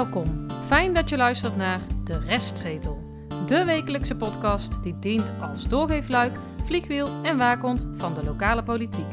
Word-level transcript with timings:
Welkom. 0.00 0.46
Fijn 0.66 0.94
dat 0.94 1.08
je 1.08 1.16
luistert 1.16 1.56
naar 1.56 1.80
De 2.04 2.18
Restzetel. 2.18 3.26
De 3.46 3.64
wekelijkse 3.64 4.16
podcast 4.16 4.82
die 4.82 4.98
dient 4.98 5.32
als 5.40 5.68
doorgeefluik, 5.68 6.38
vliegwiel 6.64 7.08
en 7.22 7.38
waakhond 7.38 7.88
van 7.92 8.14
de 8.14 8.24
lokale 8.24 8.62
politiek. 8.62 9.12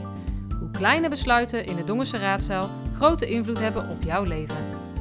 Hoe 0.60 0.72
kleine 0.72 1.10
besluiten 1.10 1.66
in 1.66 1.76
de 1.76 1.84
Dongense 1.84 2.18
raadzaal 2.18 2.70
grote 2.94 3.30
invloed 3.30 3.60
hebben 3.60 3.90
op 3.90 4.04
jouw 4.04 4.24
leven. 4.24 4.56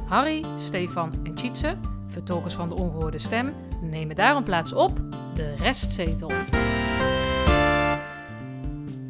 Harry, 0.07 0.45
Stefan 0.57 1.13
en 1.23 1.33
Tjitse, 1.33 1.77
vertolkers 2.07 2.53
van 2.53 2.69
de 2.69 2.75
ongehoorde 2.75 3.19
stem, 3.19 3.53
nemen 3.81 4.15
daarom 4.15 4.43
plaats 4.43 4.73
op 4.73 4.99
De 5.33 5.55
Restzetel. 5.55 6.31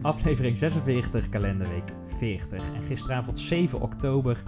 Aflevering 0.02 0.58
46, 0.58 1.30
kalenderweek 1.30 1.92
40. 2.04 2.72
En 2.74 2.84
gisteravond 2.84 3.40
7 3.40 3.82
oktober 3.82 4.44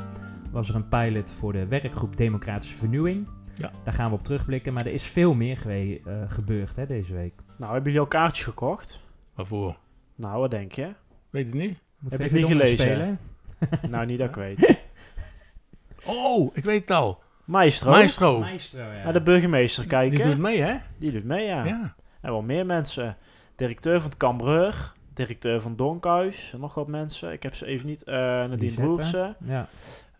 was 0.51 0.69
er 0.69 0.75
een 0.75 0.87
pilot 0.87 1.31
voor 1.31 1.53
de 1.53 1.67
werkgroep 1.67 2.17
Democratische 2.17 2.75
Vernieuwing. 2.75 3.27
Ja. 3.55 3.71
Daar 3.83 3.93
gaan 3.93 4.09
we 4.09 4.15
op 4.15 4.23
terugblikken, 4.23 4.73
maar 4.73 4.85
er 4.85 4.93
is 4.93 5.03
veel 5.03 5.33
meer 5.33 5.57
gewe- 5.57 5.99
eh, 6.05 6.13
gebeurd 6.27 6.75
hè, 6.75 6.85
deze 6.85 7.13
week. 7.13 7.33
Nou, 7.57 7.73
hebben 7.73 7.83
jullie 7.91 7.99
al 7.99 8.07
kaartjes 8.19 8.45
gekocht? 8.45 8.99
Waarvoor? 9.35 9.77
Nou, 10.15 10.39
wat 10.39 10.51
denk 10.51 10.71
je? 10.71 10.93
Weet 11.29 11.47
ik 11.47 11.53
niet. 11.53 11.79
Moet 11.99 12.11
Heb 12.11 12.21
het 12.21 12.31
niet 12.31 12.45
gelezen? 12.45 13.19
nou, 13.89 14.05
niet 14.05 14.17
dat 14.19 14.29
ik 14.29 14.35
weet. 14.35 14.77
Oh, 16.05 16.55
ik 16.55 16.63
weet 16.63 16.81
het 16.81 16.91
al. 16.91 17.19
Maestro. 17.45 17.91
Maestro. 17.91 18.39
Maestro, 18.39 18.79
ja. 18.81 19.03
Naar 19.03 19.13
de 19.13 19.21
burgemeester 19.21 19.87
kijken. 19.87 20.17
Die 20.17 20.25
doet 20.25 20.37
mee, 20.37 20.61
hè? 20.61 20.75
Die 20.97 21.11
doet 21.11 21.23
mee, 21.23 21.45
ja. 21.45 21.63
Ja. 21.65 21.95
En 22.21 22.31
wel 22.31 22.41
meer 22.41 22.65
mensen. 22.65 23.17
Directeur 23.55 23.99
van 24.01 24.09
het 24.09 24.17
Cambreur. 24.19 24.93
Directeur 25.13 25.61
van 25.61 25.75
Donkhuis. 25.75 26.51
En 26.53 26.59
nog 26.59 26.73
wat 26.73 26.87
mensen. 26.87 27.31
Ik 27.31 27.43
heb 27.43 27.55
ze 27.55 27.65
even 27.65 27.85
niet. 27.87 28.03
eh 28.03 28.15
Nadine. 28.15 28.71
Broersen. 28.73 29.35
Ja, 29.45 29.67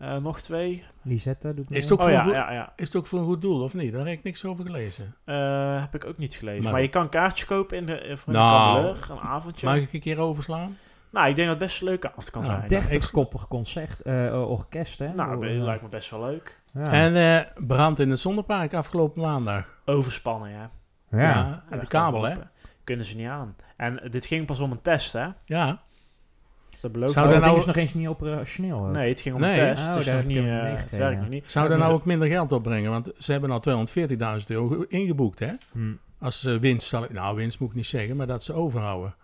Eh, 0.00 0.16
nog 0.16 0.40
twee. 0.40 0.84
Lisette 1.02 1.54
doet 1.54 1.68
mee. 1.68 1.78
Is 1.78 1.84
het 1.84 1.92
ook 1.92 1.98
Oh 1.98 2.04
voor 2.04 2.14
ja, 2.14 2.18
een 2.20 2.24
goed- 2.26 2.34
ja, 2.34 2.52
ja. 2.52 2.72
Is 2.76 2.86
het 2.86 2.96
ook 2.96 3.06
voor 3.06 3.18
een 3.18 3.24
goed 3.24 3.40
doel, 3.40 3.62
of 3.62 3.74
niet? 3.74 3.92
Daar 3.92 4.06
heb 4.06 4.18
ik 4.18 4.22
niks 4.22 4.44
over 4.44 4.64
gelezen. 4.64 5.14
Eh, 5.24 5.80
heb 5.80 5.94
ik 5.94 6.04
ook 6.04 6.18
niet 6.18 6.34
gelezen. 6.34 6.62
Maar- 6.62 6.72
Maar, 6.72 6.82
je 6.82 6.88
kan 6.88 7.08
kaartjes 7.08 7.46
kopen 7.48 7.76
in 7.76 7.86
de, 7.86 7.98
eh, 8.00 8.16
voor 8.16 8.32
Nou. 8.32 8.78
een 8.78 8.84
Cambreur. 8.94 9.16
Een 9.16 9.22
avondje. 9.22 9.66
Mag 9.66 9.76
ik 9.76 9.92
een 9.92 10.00
keer 10.00 10.18
overslaan? 10.18 10.76
Nou, 11.10 11.28
ik 11.28 11.36
denk 11.36 11.48
dat 11.48 11.58
het 11.58 11.66
best 11.68 11.80
een 11.80 11.86
leuke 11.86 12.08
avond 12.10 12.30
kan 12.30 12.42
Nou, 12.42 12.54
zijn. 12.68 12.68
30-koppig 12.82 13.48
concert, 13.48 14.00
eh, 14.02 14.50
orkest, 14.50 14.98
hè? 14.98 15.12
Nou, 15.14 15.46
dat 15.58 15.64
lijkt 15.66 15.82
me 15.82 15.88
best 15.88 16.10
wel 16.10 16.20
leuk. 16.20 16.62
ja. 16.74 16.92
En 16.92 17.16
eh, 17.16 17.64
brand 17.66 17.98
in 17.98 18.10
het 18.10 18.18
zonnepark 18.18 18.74
afgelopen 18.74 19.22
maandag. 19.22 19.80
Overspannen, 19.84 20.50
ja. 20.50 20.70
ja. 21.10 21.64
en 21.70 21.78
de 21.78 21.86
kabel, 21.86 22.22
hè? 22.22 22.34
Kunnen 22.84 23.06
ze 23.06 23.16
niet 23.16 23.28
aan. 23.28 23.56
En 23.76 24.00
dit 24.10 24.26
ging 24.26 24.46
pas 24.46 24.60
om 24.60 24.70
een 24.70 24.82
test, 24.82 25.12
hè? 25.12 25.26
Ja. 25.44 25.80
Dus 26.80 26.90
dat 26.90 27.00
belooft 27.00 27.12
Zou 27.14 27.26
Oh, 27.26 27.32
dat 27.32 27.42
nou- 27.42 27.56
is 27.58 27.64
nog 27.66 27.76
eens 27.76 27.94
niet 27.94 28.08
operationeel. 28.08 28.78
ook. 28.86 28.92
Nee, 28.92 29.08
het 29.08 29.20
ging 29.20 29.34
om 29.34 29.40
Nee. 29.40 29.54
test. 29.54 29.88
Oh, 29.88 29.94
het, 29.94 30.26
niet, 30.26 30.38
eh, 30.38 30.74
het 30.74 30.96
werkt 30.96 31.20
nog 31.20 31.28
niet. 31.28 31.44
Zou 31.46 31.68
daar 31.68 31.78
nou 31.78 31.92
ook 31.92 32.04
minder 32.04 32.28
geld 32.28 32.52
opbrengen? 32.52 32.90
Want 32.90 33.10
ze 33.18 33.32
hebben 33.32 33.50
al 33.50 33.60
240.000 33.60 34.50
euro 34.50 34.84
ingeboekt, 34.88 35.38
hè? 35.38 35.52
Hm. 35.72 35.92
Als 36.18 36.44
eh, 36.44 36.56
winst 36.56 36.88
zal 36.88 37.04
ik... 37.04 37.12
Nou, 37.12 37.36
winst 37.36 37.60
moet 37.60 37.68
ik 37.70 37.74
niet 37.74 37.86
zeggen, 37.86 38.16
maar 38.16 38.26
dat 38.26 38.44
ze 38.44 38.52
overhouden. 38.52 39.14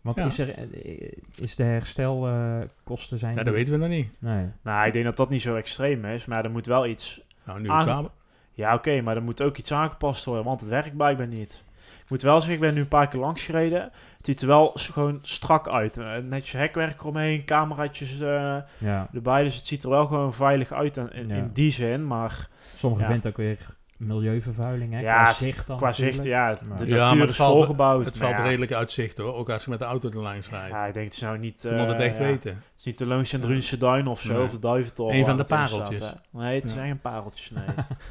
Want 0.00 0.16
Ja. 0.16 0.24
is, 0.24 0.38
er, 0.38 0.54
eh, 0.54 1.12
is 1.40 1.56
de 1.56 1.62
herstelkosten 1.64 3.18
zijn... 3.18 3.34
Ja, 3.36 3.42
dat 3.42 3.54
weten 3.54 3.72
we 3.72 3.78
nog 3.78 3.88
niet. 3.88 4.08
Nee. 4.18 4.46
Nou, 4.62 4.86
ik 4.86 4.92
denk 4.92 5.04
dat 5.04 5.16
dat 5.16 5.28
niet 5.30 5.42
zo 5.42 5.54
extreem 5.56 6.04
is, 6.04 6.26
maar 6.26 6.44
er 6.44 6.50
moet 6.50 6.66
wel 6.66 6.86
iets... 6.86 7.20
Nou, 7.44 7.60
nu 7.60 7.68
Aange- 7.68 7.84
kabel. 7.86 8.10
Ja, 8.52 8.74
oké, 8.74 9.00
maar 9.00 9.16
er 9.16 9.22
moet 9.22 9.42
ook 9.42 9.56
iets 9.56 9.72
aangepast 9.72 10.24
worden, 10.24 10.44
want 10.44 10.60
het 10.60 10.68
werkt 10.68 10.96
blijkbaar 10.96 11.26
niet. 11.26 11.62
Moet 12.08 12.22
wel 12.22 12.36
zeggen, 12.36 12.54
ik 12.54 12.60
ben 12.60 12.74
nu 12.74 12.80
een 12.80 12.88
paar 12.88 13.08
keer 13.08 13.20
langs 13.20 13.42
gereden. 13.44 13.80
Het 14.16 14.26
ziet 14.26 14.40
er 14.40 14.46
wel 14.46 14.70
gewoon 14.74 15.18
strak 15.22 15.68
uit. 15.68 15.96
Eh, 15.96 16.16
Netjes 16.16 16.52
hekwerk 16.52 17.00
eromheen, 17.00 17.44
cameraatjes 17.44 18.20
eh, 18.20 18.56
Ja. 18.78 19.08
erbij. 19.14 19.44
Dus 19.44 19.56
het 19.56 19.66
ziet 19.66 19.82
er 19.84 19.90
wel 19.90 20.06
gewoon 20.06 20.34
veilig 20.34 20.72
uit 20.72 20.96
in, 20.96 21.12
in, 21.12 21.28
Ja. 21.28 21.34
in 21.34 21.50
die 21.52 21.72
zin. 21.72 22.06
Maar 22.06 22.48
Sommigen 22.74 23.04
Ja. 23.06 23.10
vinden 23.12 23.30
ook 23.30 23.36
weer 23.36 23.58
milieuvervuiling, 23.96 24.92
hè? 24.92 25.00
Ja, 25.00 25.22
qua 25.22 25.32
zicht 25.32 25.66
dan 25.66 25.76
qua 25.76 25.92
zicht, 25.92 26.24
ja, 26.24 26.52
de 26.54 26.58
Ja, 26.64 26.68
maar 26.68 26.88
natuur 26.88 27.20
het 27.20 27.30
is 27.30 27.36
valt- 27.36 27.56
volgebouwd. 27.56 28.04
Het 28.04 28.16
valt 28.16 28.36
ja, 28.36 28.42
redelijk 28.42 28.72
uitzicht, 28.72 29.18
hoor. 29.18 29.34
Ook 29.34 29.50
als 29.50 29.64
je 29.64 29.70
met 29.70 29.78
de 29.78 29.84
auto 29.84 30.08
er 30.08 30.18
langs 30.18 30.48
rijdt. 30.50 30.68
Ja, 30.74 30.86
ik 30.86 30.94
denk 30.94 31.04
het 31.06 31.14
is 31.14 31.20
nou 31.20 31.38
niet... 31.38 31.62
Je 31.62 31.70
moet 31.70 31.86
het 31.86 31.96
eh, 32.00 32.06
echt 32.06 32.16
ja. 32.16 32.22
weten. 32.22 32.50
Het 32.50 32.62
is 32.78 32.84
niet 32.84 32.98
de 32.98 33.06
Loons 33.06 33.32
en 33.32 33.40
Drunse 33.40 33.78
Duin 33.78 34.06
of 34.06 34.20
zo, 34.20 34.32
Nee. 34.32 34.42
of 34.42 34.50
de 34.50 34.58
Duiventoren. 34.58 35.16
Een 35.16 35.24
van 35.24 35.36
de 35.36 35.44
staat, 35.44 35.70
pareltjes. 35.70 36.12
nee, 36.30 36.54
het 36.60 36.68
Ja. 36.68 36.74
zijn 36.74 36.86
geen 36.88 37.00
pareltjes, 37.00 37.50
nee. 37.50 37.64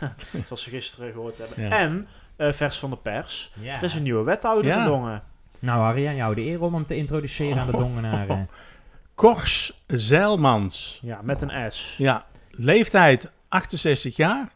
Zoals 0.45 0.66
we 0.66 0.72
gisteren 0.72 1.11
gehoord 1.11 1.38
hebben. 1.38 1.63
Ja. 1.63 1.77
En, 1.79 2.07
eh, 2.37 2.51
vers 2.51 2.79
van 2.79 2.89
de 2.89 2.97
pers, 2.97 3.51
er 3.63 3.83
is 3.83 3.93
een 3.95 4.03
nieuwe 4.03 4.23
wethouder 4.23 4.65
Ja. 4.71 4.79
in 4.79 4.85
Dongen. 4.85 5.23
Nou, 5.59 5.79
Harry, 5.81 6.07
aan 6.07 6.15
jou 6.15 6.35
de 6.35 6.41
eer 6.41 6.61
om 6.61 6.73
hem 6.73 6.85
te 6.85 6.95
introduceren 6.95 7.57
aan 7.59 7.65
de 7.71 7.77
Dongenaren. 7.77 8.49
Kors 9.15 9.83
Zeilmans. 9.87 10.99
Ja, 11.03 11.19
met 11.21 11.41
een 11.41 11.71
S. 11.71 11.95
Ja, 11.97 12.25
leeftijd 12.51 13.31
68 13.47 14.15
jaar. 14.15 14.55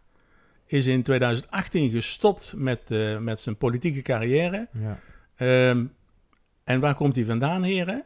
Is 0.66 0.86
in 0.88 1.04
2018 1.04 1.90
gestopt 1.90 2.54
met, 2.58 2.80
eh, 2.92 3.18
met 3.18 3.40
zijn 3.40 3.56
politieke 3.58 4.02
carrière. 4.02 4.68
ja. 4.74 4.98
Ehm, 5.36 5.86
en 6.64 6.80
waar 6.80 6.96
komt 6.96 7.16
hij 7.16 7.26
vandaan, 7.26 7.64
heren? 7.64 8.04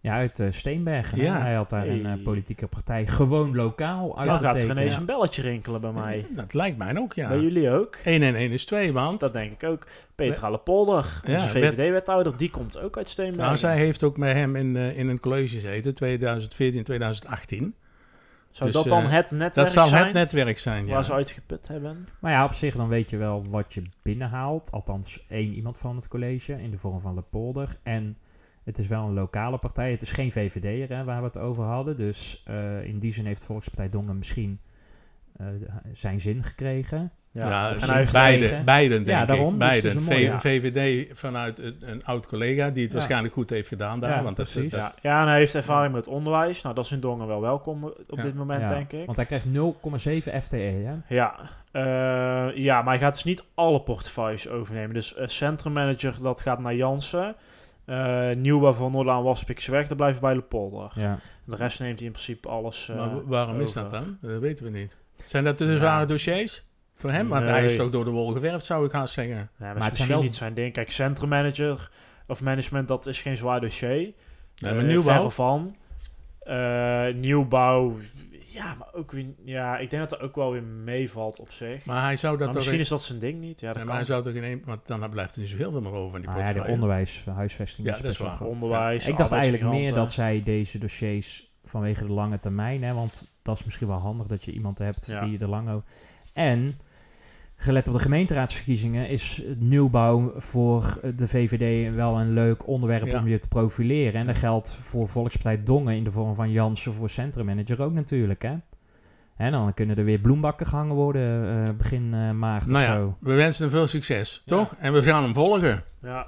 Ja, 0.00 0.14
uit 0.14 0.40
eh, 0.40 0.46
Steenbergen. 0.50 1.18
Ja. 1.18 1.40
Hij 1.40 1.54
had 1.54 1.70
daar 1.70 1.86
een 1.86 2.06
eh, 2.06 2.22
politieke 2.22 2.66
partij 2.66 3.06
gewoon 3.06 3.54
lokaal 3.54 4.08
Dan 4.08 4.16
gaat 4.16 4.26
er 4.26 4.44
uitgetekend. 4.44 4.78
ineens 4.78 4.96
een 4.96 5.04
belletje 5.04 5.42
rinkelen 5.42 5.80
bij 5.80 5.92
mij. 5.92 6.26
Dat 6.30 6.54
lijkt 6.54 6.78
mij 6.78 6.96
ook, 6.96 7.12
ja. 7.12 7.28
Bij 7.28 7.40
jullie 7.40 7.70
ook? 7.70 7.98
1 8.04 8.22
en 8.22 8.34
1 8.34 8.50
is 8.50 8.64
2, 8.64 8.92
want 8.92 9.20
Dat 9.20 9.32
denk 9.32 9.52
ik 9.52 9.64
ook. 9.64 9.86
Petra 10.14 10.50
Lepolder, 10.50 11.20
Ja, 11.24 11.34
onze 11.34 11.48
VVD-wethouder, 11.48 12.36
die 12.36 12.50
komt 12.50 12.78
ook 12.78 12.96
uit 12.96 13.08
Steenbergen. 13.08 13.44
nou, 13.44 13.56
zij 13.56 13.76
heeft 13.76 14.02
ook 14.02 14.16
met 14.16 14.32
hem 14.32 14.56
in, 14.56 14.76
eh, 14.76 14.98
in 14.98 15.08
een 15.08 15.20
college 15.20 15.48
gezeten, 15.48 15.94
2014, 15.94 16.84
2018. 16.84 17.74
Zou 18.50 18.70
dus, 18.70 18.82
dat 18.82 18.88
dan 18.88 19.04
het 19.04 19.30
netwerk 19.30 19.54
Dat 19.54 19.70
zal 19.70 19.86
zijn 19.86 20.04
het 20.04 20.12
netwerk 20.12 20.58
zijn, 20.58 20.86
ja. 20.86 20.92
waar 20.92 21.04
ze 21.04 21.12
uitgeput 21.12 21.68
hebben? 21.68 22.04
Maar 22.18 22.32
ja, 22.32 22.44
op 22.44 22.52
zich 22.52 22.76
dan 22.76 22.88
weet 22.88 23.10
je 23.10 23.16
wel 23.16 23.44
wat 23.48 23.74
je 23.74 23.82
binnenhaalt. 24.02 24.70
Althans, 24.70 25.24
één 25.28 25.52
iemand 25.52 25.78
van 25.78 25.96
het 25.96 26.08
college 26.08 26.62
in 26.62 26.70
de 26.70 26.78
vorm 26.78 27.00
van 27.00 27.14
Lepolder. 27.14 27.76
En 27.82 28.16
het 28.68 28.78
is 28.78 28.86
wel 28.88 29.04
een 29.04 29.12
lokale 29.14 29.58
partij. 29.58 29.90
Het 29.90 30.02
is 30.02 30.12
geen 30.12 30.32
VVD'er 30.32 30.96
hè, 30.96 31.04
waar 31.04 31.18
we 31.20 31.26
het 31.26 31.38
over 31.38 31.64
hadden. 31.64 31.96
Dus 31.96 32.42
eh, 32.46 32.84
in 32.84 32.98
die 32.98 33.12
zin 33.12 33.26
heeft 33.26 33.44
Volkspartij 33.44 33.88
Dongen 33.88 34.16
misschien 34.18 34.60
eh, 35.36 35.46
zijn 35.92 36.20
zin 36.20 36.42
gekregen. 36.44 37.10
Ja, 37.32 37.68
heeft 37.76 38.12
beide. 38.12 38.62
beiden 38.64 39.04
denk 39.04 39.18
Ja, 39.18 39.24
daarom, 39.24 39.54
ik. 39.54 39.60
dus 39.60 39.68
het 39.68 39.80
Beiden. 39.82 39.90
is 39.90 39.96
een 39.96 40.14
mooie- 40.14 40.38
V- 40.40 40.42
VVD 40.42 41.18
vanuit 41.18 41.58
een, 41.58 41.76
een 41.80 42.04
oud 42.04 42.26
collega 42.26 42.70
die 42.70 42.82
het 42.82 42.92
Ja. 42.92 42.96
waarschijnlijk 42.98 43.34
goed 43.34 43.50
heeft 43.50 43.68
gedaan 43.68 44.00
daar. 44.00 44.10
Ja, 44.10 44.22
want 44.22 44.36
dat, 44.36 44.50
precies. 44.52 44.70
dat- 44.72 44.80
Ja, 44.80 44.94
ja, 45.02 45.20
en 45.22 45.28
hij 45.28 45.38
heeft 45.38 45.54
ervaring 45.54 45.94
met 45.94 46.06
onderwijs. 46.06 46.62
Nou, 46.62 46.74
dat 46.74 46.84
is 46.84 46.92
in 46.92 47.00
Dongen 47.00 47.26
wel 47.26 47.40
welkom 47.40 47.84
op 47.84 48.16
Ja. 48.16 48.22
dit 48.22 48.34
moment, 48.34 48.60
Ja, 48.60 48.68
denk 48.68 48.92
ik. 48.92 49.04
Want 49.06 49.16
hij 49.16 49.26
krijgt 49.26 49.46
0,7 49.46 50.42
FTE. 50.42 50.56
Hè? 50.56 51.14
Ja, 51.14 51.34
eh, 51.72 52.56
ja, 52.56 52.82
maar 52.82 52.92
hij 52.92 52.98
gaat 52.98 53.14
dus 53.14 53.24
niet 53.24 53.44
alle 53.54 53.80
portefeuilles 53.80 54.48
overnemen. 54.48 54.94
Dus 54.94 55.14
eh, 55.14 55.26
centrummanager, 55.26 56.14
dat 56.22 56.40
gaat 56.40 56.58
naar 56.58 56.74
Jansen. 56.74 57.34
Eh 57.88 58.30
nieuwbouw 58.36 58.72
van 58.72 58.92
Noordlaan 58.92 59.22
Waspikse 59.22 59.70
dat 59.88 59.96
blijft 59.96 60.20
bij 60.20 60.34
Lepolder. 60.34 60.90
Ja. 60.94 61.18
De 61.44 61.56
rest 61.56 61.80
neemt 61.80 61.96
hij 61.98 62.06
in 62.06 62.12
principe 62.12 62.48
alles 62.48 62.88
eh, 62.88 62.96
maar 62.96 63.14
wa- 63.14 63.22
waarom 63.24 63.60
is 63.60 63.72
dat 63.72 63.90
dan? 63.90 64.18
Dat 64.20 64.40
weten 64.40 64.64
we 64.64 64.70
niet. 64.70 64.96
Zijn 65.26 65.44
dat 65.44 65.58
de 65.58 65.64
Ja. 65.64 65.76
zware 65.76 66.06
dossiers 66.06 66.64
voor 66.94 67.10
hem? 67.10 67.28
Want 67.28 67.46
hij 67.46 67.64
is 67.64 67.76
toch 67.76 67.90
door 67.90 68.04
de 68.04 68.10
wol 68.10 68.26
geverfd, 68.32 68.64
zou 68.64 68.84
ik 68.86 68.92
haast 68.92 69.14
zeggen. 69.14 69.34
Nee, 69.36 69.48
maar, 69.58 69.74
Maar 69.78 69.88
het 69.88 69.98
is 69.98 70.06
wel- 70.06 70.22
niet 70.22 70.34
zijn 70.34 70.54
ding. 70.54 70.72
Kijk, 70.72 70.90
centrummanager 70.90 71.90
of 72.26 72.42
management, 72.42 72.88
dat 72.88 73.06
is 73.06 73.20
geen 73.20 73.36
zwaar 73.36 73.60
dossier. 73.60 73.88
Nee, 73.88 74.14
maar 74.60 74.76
Eh, 74.76 74.82
nieuwbouw? 74.86 75.14
verre 75.14 75.30
van. 75.30 75.76
Eh, 76.40 77.14
nieuwbouw, 77.14 77.92
ja, 78.58 78.74
maar 78.74 78.88
ook 78.92 79.12
weer... 79.12 79.26
Ja, 79.44 79.78
ik 79.78 79.90
denk 79.90 80.08
dat 80.08 80.18
er 80.20 80.24
ook 80.24 80.34
wel 80.34 80.52
weer 80.52 80.62
meevalt 80.62 81.38
op 81.40 81.50
zich. 81.50 81.84
Maar, 81.84 81.94
Maar 81.96 82.04
hij 82.04 82.16
zou 82.16 82.36
dat 82.38 82.54
misschien 82.54 82.78
is 82.78 82.88
dat 82.88 83.02
zijn 83.02 83.18
ding 83.18 83.40
niet. 83.40 83.60
Ja, 83.60 83.66
dat 83.66 83.76
Nee, 83.76 83.84
kan. 83.84 83.86
maar 83.86 83.96
hij 83.96 84.04
zou 84.14 84.24
toch 84.24 84.32
in 84.34 84.42
één... 84.42 84.62
Want 84.64 84.86
dan 84.86 85.10
blijft 85.10 85.34
er 85.34 85.40
niet 85.40 85.50
zo 85.50 85.56
heel 85.56 85.70
veel 85.70 85.80
meer 85.80 85.92
over 85.92 86.10
van 86.10 86.20
die 86.20 86.30
Nou 86.30 86.42
ja, 86.42 86.52
de 86.52 86.64
onderwijs, 86.70 87.24
huisvesting 87.24 87.86
Ja, 87.86 87.92
is 87.92 87.98
dat 87.98 88.08
best 88.08 88.20
is 88.20 88.26
waar. 88.26 88.48
Onderwijs, 88.48 89.08
Ik 89.08 89.16
dacht 89.16 89.32
eigenlijk 89.32 89.64
meer 89.64 89.94
dat 89.94 90.12
zij 90.12 90.42
deze 90.42 90.78
dossiers 90.78 91.52
vanwege 91.64 92.06
de 92.06 92.12
lange 92.12 92.38
termijn, 92.38 92.82
hè, 92.82 92.94
want 92.94 93.30
dat 93.42 93.58
is 93.58 93.64
misschien 93.64 93.86
wel 93.88 93.98
handig 93.98 94.26
dat 94.26 94.44
je 94.44 94.52
iemand 94.52 94.78
hebt 94.78 95.06
Ja. 95.06 95.24
die 95.24 95.38
er 95.38 95.48
lang 95.48 95.68
over. 95.70 95.88
En 96.32 96.78
gelet 97.60 97.88
op 97.88 97.94
de 97.94 98.00
gemeenteraadsverkiezingen 98.00 99.08
is 99.08 99.42
nieuwbouw 99.56 100.32
voor 100.36 101.00
de 101.16 101.28
VVD 101.28 101.94
wel 101.94 102.20
een 102.20 102.32
leuk 102.32 102.66
onderwerp 102.66 103.06
Ja. 103.06 103.18
om 103.18 103.28
je 103.28 103.38
te 103.38 103.48
profileren. 103.48 104.20
En 104.20 104.26
dat 104.26 104.36
geldt 104.36 104.72
voor 104.74 105.08
Volkspartij 105.08 105.62
Dongen 105.64 105.94
in 105.96 106.04
de 106.04 106.10
vorm 106.10 106.34
van 106.34 106.50
Jansen 106.50 106.92
voor 106.92 107.10
centrummanager 107.10 107.82
ook 107.82 107.92
natuurlijk. 107.92 108.42
Hè? 108.42 108.54
En 109.36 109.52
dan 109.52 109.74
kunnen 109.74 109.96
er 109.98 110.04
weer 110.04 110.18
bloembakken 110.18 110.66
gehangen 110.66 110.94
worden 110.94 111.56
eh, 111.56 111.70
begin 111.76 112.14
eh, 112.14 112.30
maart 112.30 112.66
Nou 112.66 112.84
of 112.84 112.90
ja, 112.90 112.96
zo. 112.96 113.16
we 113.20 113.34
wensen 113.34 113.62
hem 113.62 113.72
veel 113.72 113.86
succes, 113.86 114.42
Ja. 114.44 114.56
toch? 114.56 114.74
En 114.78 114.92
we 114.92 115.02
gaan 115.02 115.22
hem 115.22 115.34
volgen. 115.34 115.84
Ja. 116.02 116.26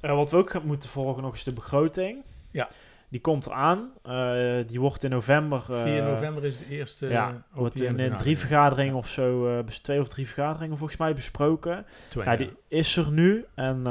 Eh, 0.00 0.14
wat 0.14 0.30
we 0.30 0.36
ook 0.36 0.50
gaan 0.50 0.66
moeten 0.66 0.88
volgen 0.90 1.22
nog 1.22 1.34
is 1.34 1.44
de 1.44 1.52
begroting. 1.52 2.18
Ja. 2.50 2.68
Die 3.10 3.20
komt 3.20 3.46
eraan. 3.46 3.90
Eh 4.02 4.56
die 4.66 4.80
wordt 4.80 5.04
in 5.04 5.10
november... 5.10 5.62
eh, 5.70 5.82
4 5.82 6.02
november 6.02 6.44
is 6.44 6.58
de 6.58 6.74
eerste 6.74 7.08
ja, 7.08 7.28
eh, 7.28 7.34
wordt 7.50 7.80
in, 7.80 8.16
drie 8.16 8.38
vergaderingen 8.38 8.94
of 8.94 9.08
zo, 9.08 9.48
eh, 9.58 9.64
twee 9.64 10.00
of 10.00 10.08
drie 10.08 10.26
vergaderingen 10.26 10.76
volgens 10.78 10.98
mij 10.98 11.14
besproken. 11.14 11.86
Twee, 12.08 12.24
Ja, 12.24 12.30
ja. 12.30 12.36
die 12.36 12.52
is 12.68 12.96
er 12.96 13.10
nu 13.12 13.44
en 13.54 13.76
eh, 13.76 13.82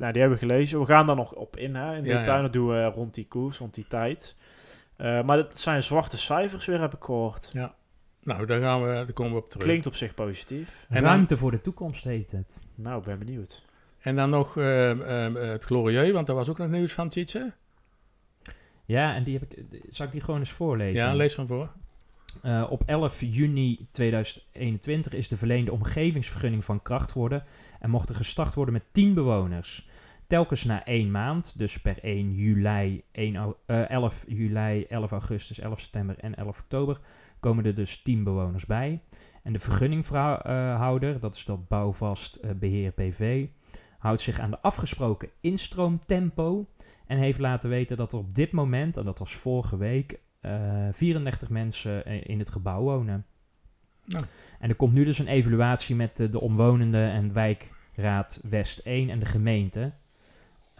nou, 0.00 0.12
die 0.12 0.20
hebben 0.20 0.30
we 0.30 0.46
gelezen. 0.46 0.80
We 0.80 0.86
gaan 0.86 1.06
daar 1.06 1.16
nog 1.16 1.32
op 1.34 1.56
in, 1.56 1.74
hè, 1.74 1.96
in 1.96 2.04
Ja, 2.04 2.18
detail. 2.18 2.36
ja. 2.36 2.42
Dat 2.42 2.52
doen 2.52 2.68
we 2.68 2.84
rond 2.84 3.14
die 3.14 3.26
koers, 3.28 3.58
rond 3.58 3.74
die 3.74 3.86
tijd. 3.88 4.36
Eh, 4.96 5.22
maar 5.22 5.36
dat 5.36 5.58
zijn 5.58 5.82
zwarte 5.82 6.18
cijfers 6.18 6.66
weer, 6.66 6.80
heb 6.80 6.94
ik 6.94 7.02
gehoord. 7.04 7.50
Ja. 7.52 7.74
Nou, 8.22 8.46
daar, 8.46 8.60
gaan 8.60 8.82
we, 8.82 8.86
daar 8.92 9.12
komen 9.12 9.32
we 9.32 9.38
op 9.38 9.50
terug. 9.50 9.64
Klinkt 9.66 9.86
op 9.86 9.94
zich 9.94 10.14
positief. 10.14 10.86
En 10.88 11.02
Ruimte 11.02 11.36
voor 11.36 11.50
de 11.50 11.60
toekomst 11.60 12.04
heet 12.04 12.30
het. 12.30 12.60
Nou, 12.74 12.98
ik 12.98 13.04
ben 13.04 13.18
benieuwd. 13.18 13.62
En 13.98 14.16
dan 14.16 14.30
nog 14.30 14.54
het 14.54 15.64
Glorieux, 15.64 16.12
want 16.12 16.26
daar 16.26 16.36
was 16.36 16.48
ook 16.48 16.58
nog 16.58 16.68
nieuws 16.68 16.92
van, 16.92 17.08
Tjitse. 17.08 17.52
Ja, 18.88 19.14
en 19.14 19.22
die 19.22 19.38
heb 19.38 19.52
ik. 19.52 19.82
Zal 19.90 20.06
ik 20.06 20.12
die 20.12 20.20
gewoon 20.20 20.40
eens 20.40 20.52
voorlezen? 20.52 21.02
Ja, 21.02 21.14
lees 21.14 21.34
van 21.34 21.46
voor. 21.46 21.70
Uh, 22.42 22.66
op 22.70 22.82
11 22.86 23.20
juni 23.20 23.86
2021 23.90 25.12
is 25.12 25.28
de 25.28 25.36
verleende 25.36 25.72
omgevingsvergunning 25.72 26.64
van 26.64 26.82
kracht 26.82 27.12
worden 27.12 27.44
en 27.80 27.90
mocht 27.90 28.08
er 28.08 28.14
gestart 28.14 28.54
worden 28.54 28.74
met 28.74 28.82
10 28.92 29.14
bewoners. 29.14 29.88
Telkens 30.26 30.64
na 30.64 30.84
één 30.84 31.10
maand, 31.10 31.58
dus 31.58 31.80
per 31.80 31.98
1 32.02 32.34
juli, 32.34 33.02
1, 33.12 33.34
uh, 33.66 33.90
11 33.90 34.24
juli, 34.26 34.84
11 34.88 35.10
augustus, 35.10 35.58
11 35.58 35.80
september 35.80 36.18
en 36.18 36.34
11 36.34 36.58
oktober, 36.58 37.00
komen 37.40 37.64
er 37.64 37.74
dus 37.74 38.02
10 38.02 38.24
bewoners 38.24 38.66
bij. 38.66 39.00
En 39.42 39.52
de 39.52 39.58
vergunninghouder, 39.58 41.20
dat 41.20 41.34
is 41.34 41.44
dat 41.44 41.68
bouwvast 41.68 42.58
beheer 42.58 42.92
PV, 42.92 43.46
houdt 43.98 44.20
zich 44.20 44.40
aan 44.40 44.50
de 44.50 44.60
afgesproken 44.60 45.28
instroomtempo 45.40 46.66
en 47.08 47.18
heeft 47.18 47.38
laten 47.38 47.70
weten 47.70 47.96
dat 47.96 48.12
er 48.12 48.18
op 48.18 48.34
dit 48.34 48.52
moment, 48.52 48.96
en 48.96 49.04
dat 49.04 49.18
was 49.18 49.34
vorige 49.34 49.76
week, 49.76 50.18
uh, 50.42 50.52
34 50.92 51.48
mensen 51.48 52.04
in 52.26 52.38
het 52.38 52.50
gebouw 52.50 52.80
wonen. 52.82 53.26
Nou. 54.04 54.24
En 54.58 54.68
er 54.68 54.74
komt 54.76 54.94
nu 54.94 55.04
dus 55.04 55.18
een 55.18 55.28
evaluatie 55.28 55.96
met 55.96 56.16
de, 56.16 56.30
de 56.30 56.40
omwonenden 56.40 57.10
en 57.10 57.32
wijkraad 57.32 58.40
West 58.50 58.78
1 58.78 59.10
en 59.10 59.18
de 59.18 59.26
gemeente. 59.26 59.92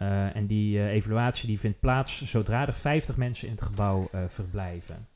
Uh, 0.01 0.35
en 0.35 0.47
die 0.47 0.77
uh, 0.77 0.87
evaluatie 0.91 1.47
die 1.47 1.59
vindt 1.59 1.79
plaats 1.79 2.23
zodra 2.23 2.67
er 2.67 2.73
50 2.73 3.17
mensen 3.17 3.47
in 3.47 3.53
het 3.53 3.61
gebouw 3.61 4.09
verblijven. 4.27 5.07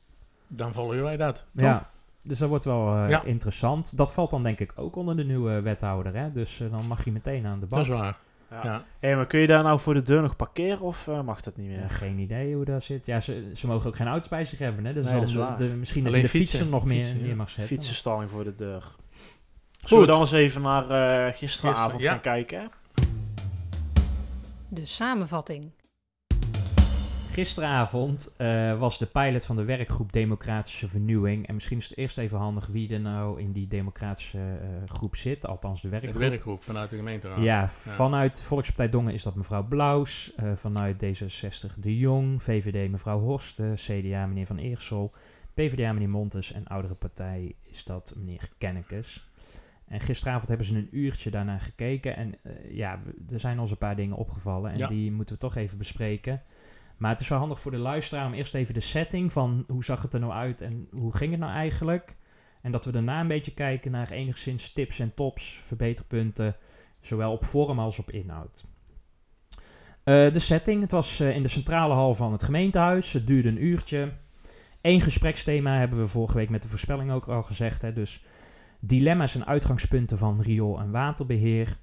Dan 0.46 0.72
volgen 0.72 1.02
wij 1.02 1.16
dat. 1.16 1.46
Ja, 1.52 1.90
dus 2.22 2.38
dat 2.38 2.48
wordt 2.48 2.64
wel 2.64 3.06
Ja. 3.08 3.22
interessant. 3.22 3.96
Dat 3.96 4.12
valt 4.12 4.30
dan 4.30 4.42
denk 4.42 4.60
ik 4.60 4.72
ook 4.76 4.96
onder 4.96 5.16
de 5.16 5.24
nieuwe 5.24 5.60
wethouder. 5.60 6.14
Hè? 6.14 6.32
Dus 6.32 6.62
dan 6.70 6.86
mag 6.86 7.04
je 7.04 7.12
meteen 7.12 7.46
aan 7.46 7.60
de 7.60 7.66
bak. 7.66 7.78
Dat 7.84 7.94
is 7.94 8.00
waar. 8.00 8.18
Ja. 8.62 8.84
Maar 9.16 9.26
kun 9.26 9.40
je 9.40 9.46
daar 9.46 9.62
nou 9.62 9.80
voor 9.80 9.94
de 9.94 10.02
deur 10.02 10.22
nog 10.22 10.36
parkeren 10.36 10.80
of 10.80 11.08
eh, 11.08 11.20
mag 11.22 11.40
dat 11.42 11.56
niet 11.56 11.68
meer? 11.68 11.80
Ja, 11.80 11.88
geen 11.88 12.18
idee 12.18 12.54
hoe 12.54 12.64
dat 12.64 12.82
zit. 12.82 13.06
Ja, 13.06 13.20
ze, 13.20 13.50
ze 13.54 13.66
mogen 13.66 13.88
ook 13.88 13.96
geen 13.96 14.06
auto's 14.06 14.28
bij 14.28 14.44
zich 14.44 14.58
hebben. 14.58 14.84
Hè? 14.84 14.92
Dus 14.92 15.04
Nee, 15.04 15.14
dat 15.14 15.22
is 15.22 15.32
de- 15.32 15.38
waar. 15.38 15.56
de- 15.56 15.64
misschien 15.64 16.04
dat 16.04 16.12
je 16.12 16.18
Alleen 16.18 16.30
de 16.32 16.38
fietsen, 16.38 16.58
fietsen. 16.58 16.74
nog 16.78 16.84
meer 16.84 16.96
Fietsen, 17.04 17.18
ja. 17.18 17.24
neer 17.24 17.36
mag 17.36 17.48
zetten. 17.50 17.66
Fietsenstalling 17.66 18.30
voor 18.30 18.44
de 18.44 18.54
deur. 18.54 18.84
Zullen 19.84 20.04
we 20.04 20.10
dan 20.10 20.20
eens 20.20 20.32
even 20.32 20.62
naar 20.62 20.90
eh, 20.90 21.34
gisteravond 21.34 21.82
Gister- 21.92 22.02
ja. 22.02 22.10
gaan 22.10 22.20
kijken? 22.20 22.70
De 24.68 24.84
samenvatting. 24.84 25.70
Gisteravond 27.34 28.34
eh, 28.36 28.78
was 28.78 28.98
de 28.98 29.06
pilot 29.06 29.44
van 29.44 29.56
de 29.56 29.64
werkgroep 29.64 30.12
Democratische 30.12 30.88
Vernieuwing. 30.88 31.46
En 31.46 31.54
misschien 31.54 31.78
is 31.78 31.88
het 31.88 31.98
eerst 31.98 32.18
even 32.18 32.38
handig 32.38 32.66
wie 32.66 32.92
er 32.92 33.00
nou 33.00 33.40
in 33.40 33.52
die 33.52 33.66
democratische 33.66 34.38
eh, 34.38 34.68
groep 34.88 35.16
zit. 35.16 35.46
Althans, 35.46 35.80
de 35.80 35.88
werkgroep. 35.88 36.14
werkgroep 36.16 36.62
vanuit 36.62 36.90
de 36.90 36.96
gemeenteraad. 36.96 37.42
Ja, 37.42 37.68
vanuit 37.68 38.42
Volkspartij 38.42 38.88
Dongen 38.88 39.12
is 39.14 39.22
dat 39.22 39.34
mevrouw 39.34 39.62
Blauws. 39.66 40.34
eh, 40.34 40.52
vanuit 40.54 41.04
D66 41.04 41.74
De 41.76 41.98
Jong. 41.98 42.42
VVD 42.42 42.90
mevrouw 42.90 43.20
Horsten. 43.20 43.74
CDA 43.74 44.26
meneer 44.26 44.46
Van 44.46 44.58
Eersel. 44.58 45.12
PvdA 45.54 45.92
meneer 45.92 46.10
Montes. 46.10 46.52
En 46.52 46.66
oudere 46.66 46.94
partij 46.94 47.54
is 47.62 47.84
dat 47.84 48.12
meneer 48.16 48.48
Kennekes. 48.58 49.28
En 49.88 50.00
gisteravond 50.00 50.48
hebben 50.48 50.66
ze 50.66 50.76
een 50.76 50.88
uurtje 50.90 51.30
daarna 51.30 51.58
gekeken. 51.58 52.16
En 52.16 52.34
ja, 52.70 53.00
er 53.32 53.40
zijn 53.40 53.58
ons 53.60 53.70
een 53.70 53.78
paar 53.78 53.96
dingen 53.96 54.16
opgevallen. 54.16 54.70
En 54.72 54.78
Ja. 54.78 54.86
die 54.88 55.12
moeten 55.12 55.34
we 55.34 55.40
toch 55.40 55.56
even 55.56 55.78
bespreken. 55.78 56.42
Maar 56.96 57.10
het 57.10 57.20
is 57.20 57.28
wel 57.28 57.38
handig 57.38 57.60
voor 57.60 57.70
de 57.70 57.76
luisteraar 57.76 58.26
om 58.26 58.34
eerst 58.34 58.54
even 58.54 58.74
de 58.74 58.80
setting 58.80 59.32
van 59.32 59.64
hoe 59.68 59.84
zag 59.84 60.02
het 60.02 60.14
er 60.14 60.20
nou 60.20 60.32
uit 60.32 60.60
en 60.60 60.88
hoe 60.90 61.16
ging 61.16 61.30
het 61.30 61.40
nou 61.40 61.52
eigenlijk. 61.52 62.16
En 62.62 62.72
dat 62.72 62.84
we 62.84 62.92
daarna 62.92 63.20
een 63.20 63.28
beetje 63.28 63.54
kijken 63.54 63.90
naar 63.90 64.10
enigszins 64.10 64.72
tips 64.72 64.98
en 64.98 65.14
tops, 65.14 65.60
verbeterpunten, 65.62 66.56
zowel 67.00 67.32
op 67.32 67.44
vorm 67.44 67.78
als 67.78 67.98
op 67.98 68.10
inhoud. 68.10 68.64
Eh, 70.04 70.32
de 70.32 70.38
setting, 70.38 70.80
het 70.80 70.90
was 70.90 71.20
eh, 71.20 71.36
in 71.36 71.42
de 71.42 71.48
centrale 71.48 71.94
hal 71.94 72.14
van 72.14 72.32
het 72.32 72.42
gemeentehuis. 72.42 73.12
Het 73.12 73.26
duurde 73.26 73.48
een 73.48 73.64
uurtje. 73.64 74.12
Eén 74.80 75.00
gespreksthema 75.00 75.78
hebben 75.78 75.98
we 75.98 76.06
vorige 76.06 76.36
week 76.36 76.50
met 76.50 76.62
de 76.62 76.68
voorspelling 76.68 77.12
ook 77.12 77.28
al 77.28 77.42
gezegd. 77.42 77.82
Hè, 77.82 77.92
dus 77.92 78.24
dilemma's 78.80 79.34
en 79.34 79.46
uitgangspunten 79.46 80.18
van 80.18 80.40
riool- 80.40 80.80
en 80.80 80.90
waterbeheer. 80.90 81.78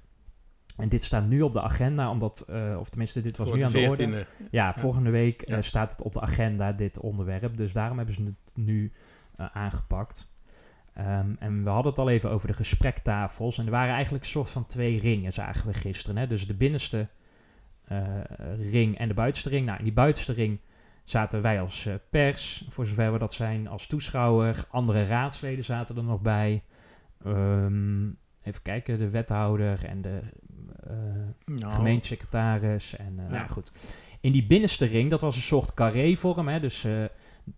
En 0.76 0.88
dit 0.88 1.04
staat 1.04 1.26
nu 1.26 1.40
op 1.40 1.52
de 1.52 1.60
agenda, 1.62 2.10
omdat, 2.10 2.40
eh, 2.48 2.76
of 2.78 2.88
tenminste, 2.88 3.22
dit 3.22 3.36
was 3.36 3.48
Voor 3.48 3.56
nu 3.56 3.62
aan 3.64 3.72
de 3.72 3.78
orde. 3.88 4.06
14e. 4.08 4.26
Ja, 4.50 4.72
volgende 4.74 5.10
week 5.10 5.48
Ja. 5.48 5.56
eh, 5.56 5.62
staat 5.62 5.90
het 5.90 6.02
op 6.02 6.12
de 6.12 6.20
agenda, 6.20 6.72
dit 6.72 7.00
onderwerp. 7.00 7.56
Dus 7.56 7.72
daarom 7.72 7.96
hebben 7.96 8.14
ze 8.14 8.22
het 8.24 8.52
nu 8.56 8.92
eh, 9.36 9.46
aangepakt. 9.52 10.30
Ehm, 10.94 11.34
en 11.38 11.64
we 11.64 11.70
hadden 11.70 11.90
het 11.90 12.00
al 12.00 12.08
even 12.10 12.30
over 12.30 12.46
de 12.48 12.54
gesprektafels. 12.54 13.58
En 13.58 13.64
er 13.64 13.70
waren 13.70 13.94
eigenlijk 13.94 14.24
een 14.24 14.30
soort 14.30 14.50
van 14.50 14.66
twee 14.66 15.00
ringen, 15.00 15.32
zagen 15.32 15.66
we 15.66 15.74
gisteren. 15.74 16.16
Hè? 16.16 16.26
Dus 16.26 16.46
de 16.46 16.54
binnenste 16.54 17.08
ring 18.70 18.98
en 18.98 19.08
de 19.08 19.14
buitenste 19.14 19.48
ring. 19.48 19.66
Nou, 19.66 19.78
in 19.78 19.84
die 19.84 19.92
buitenste 19.92 20.32
ring 20.32 20.58
zaten 21.04 21.42
wij 21.42 21.60
als 21.60 21.88
pers, 22.10 22.66
voor 22.68 22.86
zover 22.86 23.12
we 23.12 23.18
dat 23.18 23.34
zijn, 23.34 23.68
als 23.68 23.86
toeschouwer. 23.86 24.64
Andere 24.70 25.04
raadsleden 25.04 25.64
zaten 25.64 25.96
er 25.96 26.04
nog 26.04 26.20
bij. 26.20 26.62
Ehm, 27.24 28.08
even 28.42 28.62
kijken, 28.62 28.98
de 28.98 29.10
wethouder 29.10 29.84
en 29.84 30.02
de 30.02 30.20
eh, 30.86 30.94
Nou, 31.44 31.72
gemeentesecretaris. 31.72 32.96
En 32.96 33.14
eh, 33.18 33.24
Ja. 33.30 33.36
nou 33.36 33.48
goed. 33.48 33.72
In 34.20 34.32
die 34.32 34.46
binnenste 34.46 34.84
ring, 34.84 35.10
dat 35.10 35.20
was 35.20 35.36
een 35.36 35.42
soort 35.42 35.74
carré-vorm, 35.74 36.48
hè, 36.48 36.60
dus, 36.60 36.84
eh, 36.84 37.04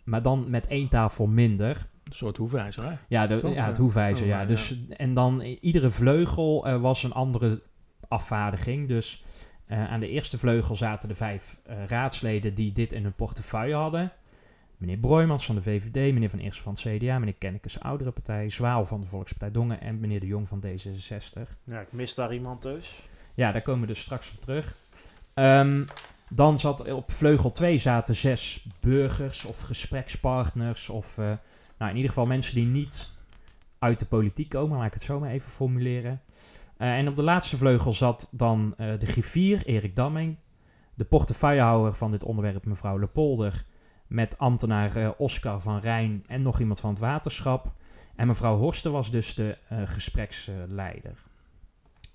maar 0.04 0.22
dan 0.22 0.50
met 0.50 0.66
één 0.66 0.88
tafel 0.88 1.26
minder. 1.26 1.86
Een 2.04 2.12
soort 2.14 2.36
hoefijzer, 2.36 2.84
hè? 2.84 2.94
Ja, 3.08 3.26
de, 3.26 3.50
ja 3.54 3.66
het 3.66 3.76
hoefijzer, 3.76 4.24
Oh, 4.24 4.30
ja. 4.30 4.44
Dus, 4.44 4.76
En 4.96 5.14
dan 5.14 5.40
iedere 5.40 5.90
vleugel 5.90 6.66
eh, 6.66 6.80
was 6.80 7.02
een 7.02 7.12
andere 7.12 7.62
afvaardiging. 8.08 8.88
Dus 8.88 9.24
eh, 9.66 9.90
aan 9.92 10.00
de 10.00 10.08
eerste 10.08 10.38
vleugel 10.38 10.76
zaten 10.76 11.08
de 11.08 11.14
vijf 11.14 11.58
eh, 11.62 11.84
raadsleden 11.86 12.54
die 12.54 12.72
dit 12.72 12.92
in 12.92 13.02
hun 13.02 13.12
portefeuille 13.14 13.74
hadden. 13.74 14.12
Meneer 14.76 14.96
Broijmans 14.98 15.46
van 15.46 15.54
de 15.54 15.62
VVD, 15.62 16.12
meneer 16.12 16.30
Van 16.30 16.38
Eerst 16.38 16.60
van 16.60 16.72
het 16.72 16.80
CDA, 16.82 17.18
meneer 17.18 17.34
Kennekes 17.38 17.80
Oudere 17.80 18.10
Partij, 18.10 18.50
Zwaal 18.50 18.86
van 18.86 19.00
de 19.00 19.06
Volkspartij 19.06 19.50
Dongen 19.50 19.80
en 19.80 20.00
meneer 20.00 20.20
De 20.20 20.26
Jong 20.26 20.48
van 20.48 20.62
D66. 20.66 21.40
Ja, 21.64 21.80
ik 21.80 21.92
mis 21.92 22.14
daar 22.14 22.34
iemand 22.34 22.62
dus. 22.62 23.02
Ja, 23.34 23.52
daar 23.52 23.62
komen 23.62 23.80
we 23.80 23.86
dus 23.86 24.00
straks 24.00 24.30
op 24.30 24.40
terug. 24.40 24.76
Ehm, 25.34 25.84
dan 26.28 26.58
zat 26.58 26.92
op 26.92 27.12
vleugel 27.12 27.52
2 27.52 27.78
zaten 27.78 28.16
zes 28.16 28.66
burgers 28.80 29.44
of 29.44 29.60
gesprekspartners. 29.60 30.88
Of 30.88 31.18
eh, 31.18 31.24
nou, 31.78 31.90
in 31.90 31.96
ieder 31.96 32.08
geval 32.08 32.26
mensen 32.26 32.54
die 32.54 32.66
niet 32.66 33.10
uit 33.78 33.98
de 33.98 34.06
politiek 34.06 34.48
komen. 34.48 34.76
Laat 34.76 34.86
ik 34.86 34.92
het 34.92 35.02
zo 35.02 35.20
maar 35.20 35.30
even 35.30 35.50
formuleren. 35.50 36.20
Eh, 36.76 36.96
en 36.96 37.08
op 37.08 37.16
de 37.16 37.22
laatste 37.22 37.56
vleugel 37.56 37.92
zat 37.92 38.28
dan 38.30 38.74
eh, 38.76 38.98
de 38.98 39.06
griffier, 39.06 39.66
Erik 39.66 39.96
Damming. 39.96 40.36
De 40.94 41.04
portefeuillehouder 41.04 41.94
van 41.94 42.10
dit 42.10 42.24
onderwerp, 42.24 42.64
mevrouw 42.64 42.98
Lepolder. 42.98 43.64
Met 44.06 44.38
ambtenaar 44.38 45.14
Oscar 45.16 45.60
van 45.60 45.80
Rijn 45.80 46.24
en 46.26 46.42
nog 46.42 46.60
iemand 46.60 46.80
van 46.80 46.90
het 46.90 46.98
waterschap. 46.98 47.72
En 48.16 48.26
mevrouw 48.26 48.56
Horsten 48.56 48.92
was 48.92 49.10
dus 49.10 49.34
de 49.34 49.56
gespreksleider. 49.84 51.22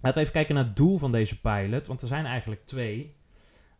Laten 0.01 0.18
we 0.18 0.20
even 0.20 0.34
kijken 0.34 0.56
naar 0.56 0.63
het 0.63 0.75
doel 0.75 0.98
van 0.98 1.12
deze 1.12 1.41
pilot, 1.41 1.88
want 1.88 2.01
er 2.01 2.08
zijn 2.08 2.25
eigenlijk 2.25 2.65
twee. 2.65 3.15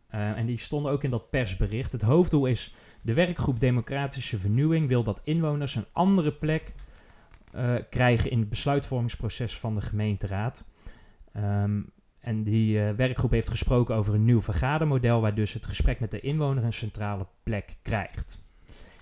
Eh, 0.06 0.38
en 0.38 0.46
die 0.46 0.56
stonden 0.56 0.92
ook 0.92 1.04
in 1.04 1.10
dat 1.10 1.30
persbericht. 1.30 1.92
Het 1.92 2.02
hoofddoel 2.02 2.46
is: 2.46 2.74
de 3.02 3.14
werkgroep 3.14 3.60
Democratische 3.60 4.38
Vernieuwing 4.38 4.88
wil 4.88 5.02
dat 5.02 5.20
inwoners 5.24 5.74
een 5.74 5.86
andere 5.92 6.32
plek 6.32 6.72
eh, 7.52 7.74
krijgen 7.90 8.30
in 8.30 8.38
het 8.38 8.48
besluitvormingsproces 8.48 9.58
van 9.58 9.74
de 9.74 9.80
gemeenteraad. 9.80 10.64
Ehm, 11.32 11.80
en 12.20 12.42
die 12.42 12.82
eh, 12.82 12.94
werkgroep 12.94 13.30
heeft 13.30 13.48
gesproken 13.48 13.94
over 13.94 14.14
een 14.14 14.24
nieuw 14.24 14.42
vergadermodel, 14.42 15.20
waar 15.20 15.34
dus 15.34 15.52
het 15.52 15.66
gesprek 15.66 16.00
met 16.00 16.10
de 16.10 16.20
inwoner 16.20 16.64
een 16.64 16.72
centrale 16.72 17.26
plek 17.42 17.76
krijgt. 17.82 18.42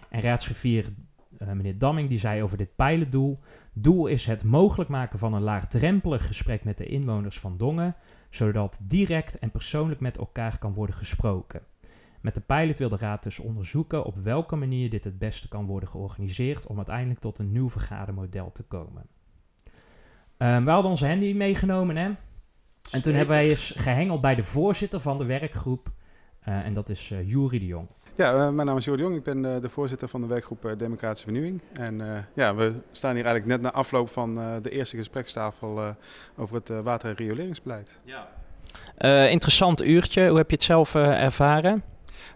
En 0.08 0.20
raadsgriffier 0.20 0.92
eh, 1.38 1.48
meneer 1.48 1.78
Damming 1.78 2.08
die 2.08 2.18
zei 2.18 2.42
over 2.42 2.56
dit 2.56 2.76
pilotdoel. 2.76 3.38
Doel 3.72 4.06
is 4.06 4.26
het 4.26 4.42
mogelijk 4.42 4.90
maken 4.90 5.18
van 5.18 5.34
een 5.34 5.42
laagdrempelig 5.42 6.26
gesprek 6.26 6.64
met 6.64 6.78
de 6.78 6.86
inwoners 6.86 7.40
van 7.40 7.56
Dongen, 7.56 7.96
zodat 8.30 8.80
direct 8.82 9.38
en 9.38 9.50
persoonlijk 9.50 10.00
met 10.00 10.18
elkaar 10.18 10.58
kan 10.58 10.74
worden 10.74 10.96
gesproken. 10.96 11.60
Met 12.20 12.34
de 12.34 12.40
pilot 12.40 12.78
wil 12.78 12.88
de 12.88 12.96
Raad 12.96 13.22
dus 13.22 13.38
onderzoeken 13.38 14.04
op 14.04 14.16
welke 14.16 14.56
manier 14.56 14.90
dit 14.90 15.04
het 15.04 15.18
beste 15.18 15.48
kan 15.48 15.66
worden 15.66 15.88
georganiseerd 15.88 16.66
om 16.66 16.76
uiteindelijk 16.76 17.20
tot 17.20 17.38
een 17.38 17.52
nieuw 17.52 17.70
vergadermodel 17.70 18.52
te 18.52 18.62
komen. 18.62 19.06
Ehm, 20.36 20.64
we 20.64 20.70
hadden 20.70 20.90
onze 20.90 21.06
handy 21.06 21.32
meegenomen 21.32 21.96
hè. 21.96 22.10
En 22.90 23.02
toen 23.02 23.14
hebben 23.14 23.34
wij 23.36 23.48
eens 23.48 23.72
gehengeld 23.76 24.20
bij 24.20 24.34
de 24.34 24.42
voorzitter 24.42 25.00
van 25.00 25.18
de 25.18 25.24
werkgroep. 25.24 25.90
eh, 26.40 26.64
en 26.64 26.74
dat 26.74 26.88
is 26.88 27.10
eh 27.10 27.28
Jury 27.28 27.58
de 27.58 27.66
Jong. 27.66 27.88
Ja, 28.18 28.32
eh, 28.32 28.48
mijn 28.50 28.66
naam 28.66 28.76
is 28.76 28.84
Jordi 28.84 29.02
Jong. 29.02 29.16
Ik 29.16 29.22
ben 29.22 29.44
eh, 29.54 29.60
de 29.60 29.68
voorzitter 29.68 30.08
van 30.08 30.20
de 30.20 30.26
werkgroep 30.26 30.64
eh, 30.64 30.76
Democratische 30.76 31.24
Vernieuwing. 31.24 31.60
En 31.72 32.00
eh, 32.14 32.18
ja, 32.34 32.54
we 32.54 32.72
staan 32.90 33.14
hier 33.14 33.24
eigenlijk 33.24 33.46
net 33.62 33.72
na 33.72 33.78
afloop 33.78 34.10
van 34.10 34.40
eh, 34.40 34.52
de 34.62 34.70
eerste 34.70 34.96
gesprekstafel 34.96 35.78
eh, 35.78 35.88
over 36.36 36.54
het 36.54 36.68
water- 36.82 37.08
en 37.08 37.14
rioleringsbeleid. 37.16 37.96
Eh, 38.96 39.30
interessant 39.30 39.82
uurtje. 39.84 40.28
Hoe 40.28 40.36
heb 40.36 40.48
je 40.50 40.56
het 40.56 40.64
zelf 40.64 40.94
eh, 40.94 41.22
ervaren? 41.22 41.82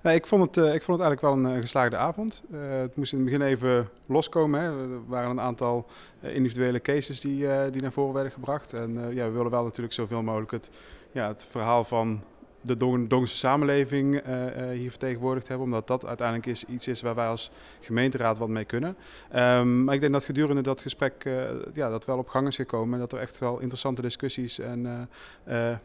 Nee, 0.02 0.14
ik, 0.14 0.26
vond 0.26 0.44
het, 0.54 0.64
eh, 0.64 0.74
ik 0.74 0.82
vond 0.82 0.98
het 1.00 1.06
eigenlijk 1.08 1.20
wel 1.44 1.52
een 1.52 1.60
geslaagde 1.60 1.96
avond. 1.96 2.42
Eh, 2.52 2.58
het 2.80 2.96
moest 2.96 3.12
in 3.12 3.18
het 3.18 3.26
begin 3.26 3.42
even 3.46 3.88
loskomen. 4.06 4.60
Hè. 4.60 4.66
Er 4.66 5.06
waren 5.06 5.30
een 5.30 5.40
aantal 5.40 5.86
individuele 6.20 6.80
cases 6.80 7.20
die, 7.20 7.48
eh, 7.52 7.72
die 7.72 7.82
naar 7.82 7.92
voren 7.92 8.14
werden 8.14 8.32
gebracht. 8.32 8.72
En 8.72 9.04
eh, 9.08 9.14
ja, 9.14 9.24
we 9.24 9.30
willen 9.32 9.50
wel 9.50 9.64
natuurlijk 9.64 9.94
zoveel 9.94 10.22
mogelijk 10.22 10.50
het, 10.50 10.70
ja, 11.12 11.28
het 11.28 11.46
verhaal 11.50 11.84
van 11.84 12.22
de 12.62 12.76
Dong- 12.76 13.08
Dongse 13.08 13.36
samenleving 13.36 14.16
eh, 14.16 14.46
eh, 14.70 14.78
hier 14.78 14.90
vertegenwoordigd 14.90 15.48
hebben. 15.48 15.66
Omdat 15.66 15.86
dat 15.86 16.06
uiteindelijk 16.06 16.48
is, 16.48 16.64
iets 16.64 16.88
is 16.88 17.02
waar 17.02 17.14
wij 17.14 17.26
als 17.26 17.50
gemeenteraad 17.80 18.38
wat 18.38 18.48
mee 18.48 18.64
kunnen. 18.64 18.96
Ehm, 19.30 19.84
maar 19.84 19.94
ik 19.94 20.00
denk 20.00 20.12
dat 20.12 20.24
gedurende 20.24 20.62
dat 20.62 20.80
gesprek 20.80 21.24
eh, 21.24 21.32
ja, 21.74 21.88
dat 21.88 22.04
wel 22.04 22.18
op 22.18 22.28
gang 22.28 22.46
is 22.46 22.56
gekomen. 22.56 22.94
En 22.94 23.00
dat 23.00 23.12
er 23.12 23.18
echt 23.18 23.38
wel 23.38 23.58
interessante 23.58 24.02
discussies 24.02 24.58
en, 24.58 25.08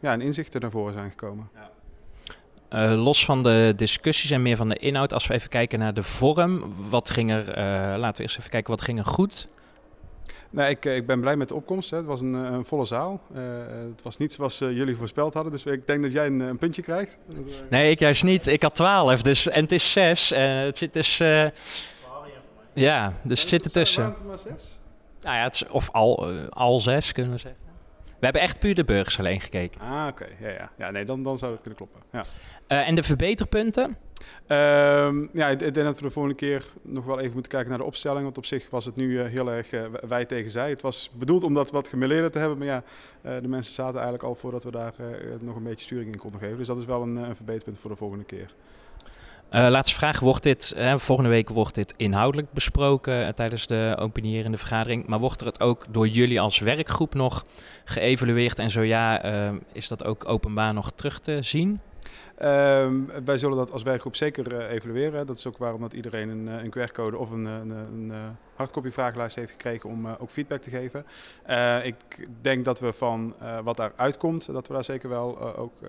ja, 0.00 0.12
en 0.12 0.20
inzichten 0.20 0.60
naar 0.60 0.70
voren 0.70 0.92
zijn 0.92 1.10
gekomen. 1.10 1.50
Eh, 2.68 3.02
los 3.02 3.24
van 3.24 3.42
de 3.42 3.72
discussies 3.76 4.30
en 4.30 4.42
meer 4.42 4.56
van 4.56 4.68
de 4.68 4.76
inhoud, 4.76 5.12
als 5.12 5.26
we 5.26 5.34
even 5.34 5.48
kijken 5.48 5.78
naar 5.78 5.94
de 5.94 6.02
vorm, 6.02 6.74
wat 6.90 7.10
ging 7.10 7.30
er, 7.30 7.46
laten 7.98 8.16
we 8.16 8.22
eerst 8.22 8.38
even 8.38 8.50
kijken, 8.50 8.70
wat 8.70 8.82
ging 8.82 8.98
er 8.98 9.04
goed? 9.04 9.48
Nee, 10.50 10.70
ik, 10.70 10.84
eh, 10.84 10.96
ik 10.96 11.06
ben 11.06 11.20
blij 11.20 11.36
met 11.36 11.48
de 11.48 11.54
opkomst. 11.54 11.90
Hè. 11.90 11.96
Het 11.96 12.06
was 12.06 12.20
een, 12.20 12.34
eh, 12.34 12.52
een 12.52 12.64
volle 12.64 12.84
zaal. 12.84 13.20
Eh, 13.34 13.42
het 13.68 14.02
was 14.02 14.16
niet 14.16 14.32
zoals 14.32 14.58
jullie 14.58 14.96
voorspeld 14.96 15.34
hadden. 15.34 15.52
Dus 15.52 15.66
ik 15.66 15.86
denk 15.86 16.02
dat 16.02 16.12
jij 16.12 16.26
een, 16.26 16.40
een 16.40 16.58
puntje 16.58 16.82
krijgt. 16.82 17.18
Nee, 17.70 17.90
ik 17.90 17.98
juist 17.98 18.24
niet. 18.24 18.46
Ik 18.46 18.62
had 18.62 18.74
12, 18.74 19.22
dus, 19.22 19.48
en 19.48 19.62
het 19.62 19.72
is 19.72 19.92
6. 19.92 20.28
het 20.28 20.78
zit 20.78 20.92
dus, 20.92 21.16
ja, 22.74 23.12
dus 23.22 23.40
het 23.40 23.48
zit 23.48 23.64
ertussen. 23.64 24.04
Het 24.04 24.18
er 24.18 24.24
maar 24.24 24.38
zes? 24.38 24.80
Nou 25.22 25.36
ja, 25.36 25.42
het 25.42 25.54
is, 25.54 25.66
of 25.66 25.90
al, 25.90 26.26
al 26.50 26.80
6 26.80 27.12
kunnen 27.12 27.32
we 27.32 27.38
zeggen. 27.38 27.60
We 28.04 28.24
hebben 28.24 28.42
echt 28.42 28.58
puur 28.58 28.74
de 28.74 28.84
burgers 28.84 29.18
alleen 29.18 29.40
gekeken. 29.40 29.80
Ah, 29.80 30.06
oké. 30.06 30.26
Ja, 30.40 30.48
ja. 30.48 30.70
ja 30.78 30.90
nee, 30.90 31.04
dan, 31.04 31.22
dan 31.22 31.38
zou 31.38 31.50
dat 31.50 31.60
kunnen 31.60 31.78
kloppen. 31.78 32.02
Ja. 32.12 32.24
En 32.84 32.94
de 32.94 33.02
verbeterpunten? 33.02 33.96
Ehm, 34.46 35.26
ja, 35.32 35.48
ik, 35.48 35.58
denk 35.58 35.74
dat 35.74 35.96
we 35.96 36.02
de 36.02 36.10
volgende 36.10 36.36
keer 36.36 36.64
nog 36.82 37.04
wel 37.04 37.18
even 37.18 37.32
moeten 37.32 37.50
kijken 37.50 37.68
naar 37.68 37.78
de 37.78 37.84
opstelling. 37.84 38.22
Want 38.22 38.38
op 38.38 38.44
zich 38.44 38.70
was 38.70 38.84
het 38.84 38.96
nu 38.96 39.20
eh, 39.20 39.30
heel 39.30 39.50
erg 39.50 39.70
eh, 39.70 39.82
wij 40.08 40.24
tegen 40.24 40.50
zij. 40.50 40.70
Het 40.70 40.80
was 40.80 41.10
bedoeld 41.14 41.44
om 41.44 41.54
dat 41.54 41.70
wat 41.70 41.88
gemeleerder 41.88 42.30
te 42.30 42.38
hebben. 42.38 42.58
Maar 42.58 42.66
ja, 42.66 42.82
eh, 43.22 43.32
de 43.42 43.48
mensen 43.48 43.74
zaten 43.74 43.94
eigenlijk 43.94 44.24
al 44.24 44.34
voordat 44.34 44.64
we 44.64 44.70
daar 44.70 44.94
nog 45.40 45.56
een 45.56 45.62
beetje 45.62 45.84
sturing 45.84 46.12
in 46.12 46.18
konden 46.18 46.40
geven. 46.40 46.58
Dus 46.58 46.66
dat 46.66 46.78
is 46.78 46.84
wel 46.84 47.02
een, 47.02 47.16
een 47.16 47.36
verbeterpunt 47.36 47.78
voor 47.78 47.90
de 47.90 47.96
volgende 47.96 48.24
keer. 48.24 48.54
Laatste 49.50 49.94
vraag, 49.94 50.20
wordt 50.20 50.42
dit, 50.42 50.76
volgende 50.96 51.30
week 51.30 51.48
wordt 51.48 51.74
dit 51.74 51.94
inhoudelijk 51.96 52.52
besproken 52.52 53.34
tijdens 53.34 53.66
de 53.66 53.96
openierende 53.98 54.58
vergadering. 54.58 55.06
Maar 55.06 55.18
wordt 55.18 55.40
er 55.40 55.46
het 55.46 55.60
ook 55.60 55.84
door 55.90 56.08
jullie 56.08 56.40
als 56.40 56.58
werkgroep 56.58 57.14
nog 57.14 57.44
geëvalueerd? 57.84 58.58
En 58.58 58.70
zo 58.70 58.82
ja, 58.82 59.22
is 59.72 59.88
dat 59.88 60.04
ook 60.04 60.28
openbaar 60.28 60.74
nog 60.74 60.92
terug 60.92 61.20
te 61.20 61.42
zien? 61.42 61.80
Ehm, 62.36 62.94
wij 63.24 63.38
zullen 63.38 63.56
dat 63.56 63.72
als 63.72 63.82
werkgroep 63.82 64.16
zeker 64.16 64.56
eh, 64.58 64.70
evalueren. 64.70 65.26
Dat 65.26 65.36
is 65.36 65.46
ook 65.46 65.58
waarom 65.58 65.80
dat 65.80 65.92
iedereen 65.92 66.28
een, 66.28 66.48
eh, 66.48 66.62
een 66.64 66.70
QR-code 66.70 67.16
of 67.18 67.30
een, 67.30 67.44
een, 67.44 67.70
een, 67.70 68.10
eh, 68.12 68.18
hardcopy 68.54 68.90
vragenlijst 68.90 69.36
heeft 69.36 69.50
gekregen 69.50 69.90
om 69.90 70.06
eh, 70.06 70.12
ook 70.18 70.30
feedback 70.30 70.60
te 70.60 70.70
geven. 70.70 71.06
Eh, 71.42 71.84
ik 71.86 71.94
denk 72.40 72.64
dat 72.64 72.80
we 72.80 72.92
van 72.92 73.34
eh, 73.40 73.58
wat 73.60 73.76
daaruit 73.76 74.16
komt, 74.16 74.46
dat 74.52 74.66
we 74.68 74.74
daar 74.74 74.84
zeker 74.84 75.08
wel 75.08 75.38
eh, 75.40 75.58
ook 75.58 75.82
eh, 75.82 75.88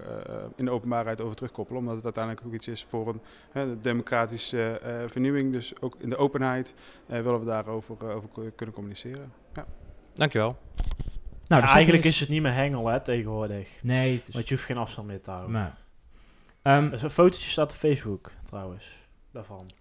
in 0.55 0.65
de 0.65 0.71
openbaarheid 0.71 1.21
over 1.21 1.35
terugkoppelen. 1.35 1.79
Omdat 1.81 1.95
het 1.95 2.03
uiteindelijk 2.03 2.45
ook 2.45 2.53
iets 2.53 2.67
is 2.67 2.85
voor 2.89 3.07
een 3.07 3.21
hè, 3.51 3.79
democratische 3.79 4.79
eh, 4.79 4.93
vernieuwing. 5.07 5.51
Dus 5.51 5.73
ook 5.81 5.95
in 5.99 6.09
de 6.09 6.17
openheid 6.17 6.73
eh, 7.07 7.21
willen 7.21 7.39
we 7.39 7.45
daarover 7.45 7.95
eh, 8.01 8.15
over 8.15 8.29
ku- 8.33 8.51
kunnen 8.55 8.75
communiceren. 8.75 9.31
Ja. 9.53 9.65
Dankjewel. 10.13 10.57
Nou, 11.47 11.61
Ja, 11.61 11.67
dus 11.67 11.75
eigenlijk 11.75 12.05
is 12.05 12.19
het 12.19 12.29
niet 12.29 12.41
meer 12.41 12.53
hengel 12.53 12.87
hè, 12.87 12.99
tegenwoordig. 13.01 13.79
Nee, 13.83 14.17
het 14.17 14.27
is... 14.27 14.33
Want 14.33 14.47
je 14.47 14.53
hoeft 14.53 14.65
geen 14.65 14.77
afstand 14.77 15.07
meer 15.07 15.21
te 15.21 15.29
houden. 15.29 15.51
Maar, 15.51 15.77
Ehm, 16.61 16.89
Dus 16.89 17.01
een 17.01 17.09
fotootje 17.09 17.49
staat 17.49 17.71
op 17.71 17.77
Facebook 17.77 18.31
trouwens. 18.43 18.97
Daarvan. 19.31 19.71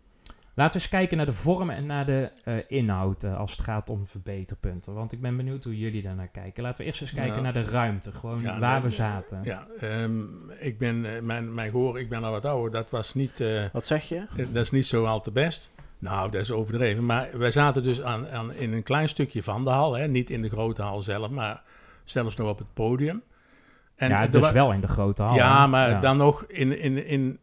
laten 0.54 0.76
we 0.76 0.80
eens 0.82 0.88
kijken 0.92 1.16
naar 1.16 1.26
de 1.26 1.32
vorm 1.32 1.70
en 1.70 1.87
naar 1.87 2.06
de 2.06 2.30
eh, 2.44 2.56
inhoud 2.66 3.23
eh, 3.25 3.38
als 3.38 3.50
het 3.50 3.61
gaat 3.61 3.90
om 3.90 4.06
verbeterpunten. 4.06 4.94
Want 4.94 5.12
ik 5.12 5.20
ben 5.20 5.37
benieuwd 5.37 5.64
hoe 5.64 5.78
jullie 5.78 6.02
daar 6.02 6.14
naar 6.14 6.28
kijken. 6.28 6.62
Laten 6.62 6.80
we 6.80 6.85
eerst 6.87 7.00
eens 7.00 7.12
kijken 7.12 7.30
Nou, 7.30 7.42
naar 7.42 7.52
de 7.52 7.70
ruimte, 7.70 8.12
gewoon 8.12 8.42
ja, 8.42 8.58
waar 8.58 8.82
we 8.82 8.90
zaten. 8.90 9.40
Ja, 9.44 9.66
ehm, 9.80 10.20
ik 10.58 10.78
ben, 10.78 11.14
eh, 11.14 11.23
mijn, 11.23 11.54
mijn 11.54 11.70
gehoor, 11.70 11.99
ik 11.99 12.08
ben 12.08 12.25
al 12.25 12.30
wat 12.30 12.44
ouder, 12.44 12.70
dat 12.70 12.90
was 12.90 13.14
niet, 13.14 13.40
eh, 13.40 13.64
Wat 13.73 13.87
zeg 13.87 14.08
je? 14.08 14.26
dat 14.37 14.64
is 14.64 14.70
niet 14.70 14.87
zo 14.87 15.04
al 15.04 15.20
te 15.20 15.30
best. 15.30 15.70
Nou, 15.99 16.30
dat 16.30 16.40
is 16.40 16.50
overdreven. 16.50 17.06
Maar 17.06 17.28
wij 17.38 17.50
zaten 17.50 17.82
dus 17.82 18.02
aan, 18.02 18.28
aan, 18.28 18.52
in 18.52 18.73
een 18.73 18.82
klein 18.82 19.08
stukje 19.08 19.42
van 19.42 19.64
de 19.64 19.70
hal, 19.70 19.97
hè. 19.97 20.08
niet 20.08 20.30
in 20.30 20.42
de 20.42 20.49
grote 20.49 20.82
hal 20.82 21.00
zelf, 21.00 21.30
maar 21.30 21.62
zelfs 22.04 22.37
nog 22.37 22.49
op 22.49 22.58
het 22.58 22.75
podium. 22.75 23.23
En 23.99 24.09
ja, 24.09 24.26
dus 24.26 24.50
wel 24.50 24.73
in 24.73 24.81
de 24.81 24.88
grote 24.88 25.23
hal. 25.23 25.35
Ja, 25.35 25.67
maar 25.67 25.90
Ja. 25.90 26.00
dan 26.00 26.17
nog 26.17 26.45
in, 26.45 26.78
in, 26.81 27.07
in, 27.07 27.38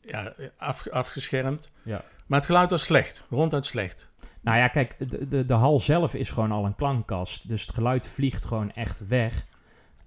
ja, 0.00 0.32
af, 0.58 0.88
afgeschermd. 0.88 1.70
Ja. 1.82 2.02
Maar 2.26 2.38
het 2.38 2.46
geluid 2.48 2.70
was 2.70 2.84
slecht, 2.84 3.24
ronduit 3.30 3.66
slecht. 3.66 4.08
Nou 4.40 4.58
ja, 4.58 4.68
kijk, 4.68 5.10
de, 5.10 5.28
de, 5.28 5.44
de 5.44 5.54
hal 5.54 5.80
zelf 5.80 6.14
is 6.14 6.30
gewoon 6.30 6.52
al 6.52 6.64
een 6.64 6.74
klankkast. 6.74 7.48
Dus 7.48 7.62
het 7.62 7.74
geluid 7.74 8.08
vliegt 8.08 8.44
gewoon 8.44 8.70
echt 8.72 9.08
weg. 9.08 9.46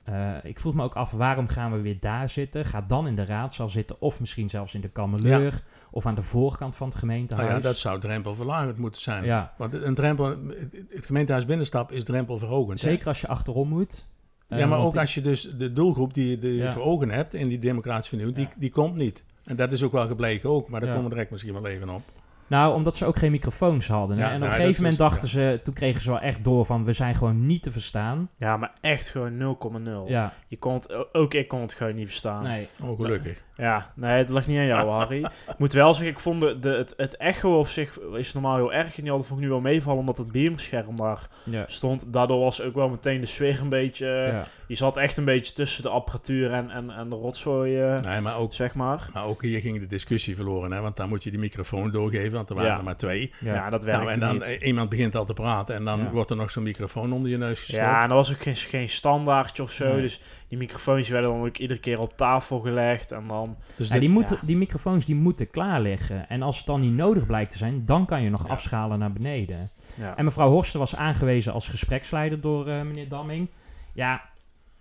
Eh, 0.04 0.34
ik 0.44 0.60
vroeg 0.60 0.74
me 0.74 0.84
ook 0.84 0.96
af, 0.96 1.12
waarom 1.12 1.48
gaan 1.48 1.72
we 1.72 1.82
weer 1.82 1.98
daar 2.00 2.30
zitten? 2.30 2.66
Ga 2.66 2.82
dan 2.82 3.08
in 3.08 3.16
de 3.16 3.26
raadzaal 3.26 3.70
zitten, 3.70 4.02
of 4.02 4.20
misschien 4.20 4.50
zelfs 4.50 4.74
in 4.74 4.82
de 4.82 4.90
kameleur, 4.90 5.64
of 5.92 6.06
aan 6.06 6.16
de 6.16 6.22
voorkant 6.22 6.76
van 6.76 6.88
het 6.88 6.96
Nou 6.96 7.08
gemeentehuis. 7.08 7.50
ja, 7.54 7.60
dat 7.60 7.78
zou 7.78 8.00
drempelverlagend 8.00 8.78
moeten 8.78 9.02
zijn. 9.02 9.24
Ja, 9.24 9.54
Want 9.58 9.74
een 9.74 9.96
drempel, 9.96 10.26
het- 10.26 11.06
gemeentehuis 11.06 11.46
binnenstap 11.46 11.92
is 11.92 12.04
drempelverhogend. 12.04 12.82
hè? 12.82 12.90
zeker 12.90 13.08
als 13.08 13.22
je 13.22 13.28
achterom 13.28 13.68
moet. 13.70 14.08
Eh, 14.48 14.60
Ja, 14.60 14.66
maar 14.66 14.78
want 14.78 14.94
ook 14.94 15.00
als 15.02 15.14
je 15.14 15.22
dus 15.22 15.52
de 15.58 15.74
doelgroep 15.74 16.14
die 16.14 16.30
je 16.30 16.40
die 16.40 16.52
je 16.54 16.64
Ja. 16.64 16.72
voor 16.72 16.84
ogen 16.84 17.10
hebt 17.10 17.34
in 17.34 17.48
die 17.48 17.60
democratische 17.60 18.10
vernieuwing, 18.18 18.40
Ja. 18.40 18.46
die, 18.54 18.60
die 18.62 18.70
komt 18.72 18.96
niet. 18.96 19.24
En 19.46 19.56
dat 19.56 19.72
is 19.72 19.84
ook 19.84 19.92
wel 19.92 20.08
gebleken 20.08 20.50
ook, 20.50 20.70
maar 20.70 20.80
daar 20.80 20.90
Ja. 20.90 20.96
komen 20.96 21.10
we 21.10 21.16
direct 21.16 21.32
misschien 21.32 21.54
wel 21.54 21.66
even 21.68 21.90
op. 21.90 22.02
Nou, 22.50 22.76
omdat 22.76 22.96
ze 22.96 23.06
ook 23.06 23.18
geen 23.18 23.32
microfoons 23.32 23.88
hadden. 23.88 24.18
Ja, 24.18 24.28
en 24.30 24.34
op 24.34 24.40
nou, 24.40 24.52
een 24.52 24.58
gegeven 24.58 24.76
moment 24.84 24.92
is- 25.02 25.08
dachten 25.08 25.28
ze, 25.28 25.60
toen 25.64 25.74
kregen 25.74 26.02
ze 26.02 26.10
wel 26.10 26.20
echt 26.20 26.44
door 26.44 26.66
van, 26.66 26.86
we 26.86 26.94
zijn 26.94 27.16
gewoon 27.16 27.46
niet 27.46 27.64
te 27.64 27.72
verstaan. 27.72 28.30
Ja, 28.38 28.58
maar 28.58 28.74
echt 28.82 29.08
gewoon 29.10 29.38
0,0. 29.38 30.06
Ja, 30.08 30.34
Je 30.48 30.58
kon 30.58 30.74
het, 30.74 31.14
ook 31.16 31.34
ik 31.34 31.48
kon 31.48 31.62
het 31.62 31.74
gewoon 31.74 31.96
niet 31.96 32.08
verstaan. 32.08 32.44
nee. 32.44 32.68
Oh, 32.82 32.96
gelukkig. 33.00 33.44
Ja, 33.58 33.92
nee, 33.96 34.24
dat 34.24 34.34
lag 34.34 34.48
niet 34.48 34.58
aan 34.58 34.66
jou, 34.66 34.90
Harry. 35.00 35.24
Ik 35.24 35.58
moet 35.58 35.74
wel 35.74 35.94
zeggen, 35.94 36.12
ik 36.14 36.20
vond 36.20 36.42
de, 36.42 36.60
de, 36.60 36.70
het, 36.70 36.94
het 36.98 37.18
echo 37.18 37.60
op 37.60 37.68
zich 37.68 38.00
is 38.00 38.34
normaal 38.34 38.56
heel 38.56 38.74
erg. 38.74 38.96
En 38.96 39.02
die 39.02 39.10
hadden 39.10 39.28
vond 39.28 39.40
ik 39.40 39.46
nu 39.46 39.52
wel 39.52 39.62
meevallen, 39.62 40.00
omdat 40.00 40.18
het 40.18 40.32
beamerscherm 40.32 40.96
daar 40.96 41.28
Ja. 41.44 41.64
stond. 41.68 42.14
Daardoor 42.14 42.40
was 42.40 42.62
ook 42.62 42.76
wel 42.76 42.90
meteen 42.90 43.22
de 43.22 43.28
sfeer 43.28 43.62
een 43.62 43.70
beetje... 43.70 44.08
ja. 44.08 44.46
Je 44.68 44.76
zat 44.76 44.98
echt 44.98 45.18
een 45.18 45.26
beetje 45.26 45.54
tussen 45.54 45.84
de 45.84 45.90
apparatuur 45.90 46.54
en, 46.54 46.70
en, 46.70 46.90
en 46.90 47.10
de 47.10 47.16
rotzooi, 47.16 47.82
eh, 47.82 48.02
Nee, 48.02 48.22
maar 48.22 48.38
ook, 48.38 48.54
zeg 48.54 48.74
maar. 48.76 49.10
maar 49.14 49.26
ook 49.26 49.42
hier 49.42 49.60
ging 49.60 49.80
de 49.80 49.88
discussie 49.88 50.36
verloren, 50.36 50.72
hè, 50.72 50.82
want 50.82 50.98
dan 50.98 51.10
moet 51.10 51.24
je 51.24 51.30
die 51.30 51.40
microfoon 51.40 51.92
doorgeven, 51.92 52.32
want 52.32 52.50
er 52.50 52.56
waren 52.56 52.72
Ja. 52.72 52.78
er 52.78 52.84
maar 52.84 52.98
twee. 52.98 53.34
Ja. 53.40 53.54
Ja, 53.54 53.70
dat 53.70 53.84
werkte 53.84 54.04
Nou, 54.04 54.14
en 54.14 54.20
dan 54.20 54.34
niet. 54.34 54.44
eh, 54.62 54.68
iemand 54.68 54.90
begint 54.90 55.16
al 55.16 55.26
te 55.26 55.34
praten 55.34 55.76
en 55.76 55.86
dan 55.86 56.00
Ja. 56.00 56.10
wordt 56.10 56.30
er 56.30 56.36
nog 56.36 56.52
zo'n 56.52 56.64
microfoon 56.64 57.14
onder 57.14 57.32
je 57.32 57.38
neus 57.38 57.60
gestopt. 57.60 57.80
Ja, 57.82 58.02
en 58.02 58.08
dat 58.08 58.18
was 58.18 58.32
ook 58.32 58.42
geen, 58.42 58.56
geen 58.56 58.90
standaardje 58.90 59.64
of 59.64 59.72
zo. 59.72 59.92
Nee. 59.92 60.02
Dus 60.02 60.22
die 60.48 60.58
microfoons 60.58 61.10
werden 61.10 61.30
dan 61.32 61.46
ook 61.46 61.58
iedere 61.58 61.80
keer 61.80 62.00
op 62.00 62.18
tafel 62.18 62.60
gelegd. 62.60 63.12
En 63.12 63.24
dan... 63.28 63.47
dus 63.76 63.90
dit- 63.90 64.00
die, 64.02 64.20
ja. 64.20 64.26
die 64.46 64.58
microfoons 64.58 65.06
die 65.06 65.16
moeten 65.16 65.50
klaar 65.50 65.82
liggen. 65.82 66.30
En 66.30 66.42
als 66.42 66.58
het 66.58 66.66
dan 66.66 66.82
niet 66.82 66.94
nodig 66.94 67.26
blijkt 67.26 67.52
te 67.52 67.58
zijn, 67.58 67.86
dan 67.86 68.06
kan 68.06 68.22
je 68.22 68.30
nog 68.30 68.44
Ja. 68.46 68.50
afschalen 68.50 69.00
naar 69.00 69.14
beneden. 69.14 69.70
Ja. 69.96 70.18
En 70.18 70.26
mevrouw 70.26 70.50
Horsten 70.50 70.80
was 70.80 70.96
aangewezen 70.96 71.54
als 71.54 71.68
gespreksleider 71.68 72.42
door 72.42 72.68
eh, 72.68 72.82
meneer 72.82 73.10
Damming. 73.10 73.48
Ja, 73.94 74.22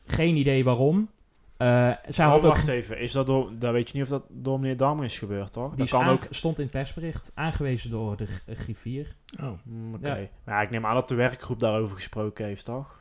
geen 0.06 0.36
idee 0.36 0.64
waarom. 0.64 1.08
Eh, 1.56 1.90
zij 2.08 2.24
Oh, 2.26 2.30
had 2.32 2.44
ook, 2.44 2.52
wacht 2.52 2.68
even. 2.68 2.98
Is 3.00 3.12
dat 3.12 3.26
door... 3.26 3.50
Daar 3.58 3.72
weet 3.72 3.88
je 3.88 3.94
niet 3.94 4.02
of 4.02 4.08
dat 4.08 4.22
door 4.28 4.60
meneer 4.60 4.76
Dammer 4.76 5.04
is 5.04 5.18
gebeurd, 5.18 5.52
toch? 5.52 5.74
die 5.74 5.88
kan 5.88 6.06
ook... 6.08 6.26
stond 6.30 6.56
in 6.58 6.62
het 6.62 6.72
persbericht, 6.72 7.32
aangewezen 7.34 7.90
door 7.90 8.16
de 8.16 8.26
eh, 8.46 8.56
griffier. 8.58 9.14
oh. 9.40 9.50
Oké. 9.94 10.08
Ja. 10.16 10.28
Maar 10.44 10.54
ja, 10.54 10.60
ik 10.62 10.70
neem 10.70 10.86
aan 10.86 10.94
dat 10.94 11.08
de 11.08 11.14
werkgroep 11.14 11.60
daarover 11.60 11.94
gesproken 11.96 12.44
heeft, 12.46 12.64
toch? 12.64 13.00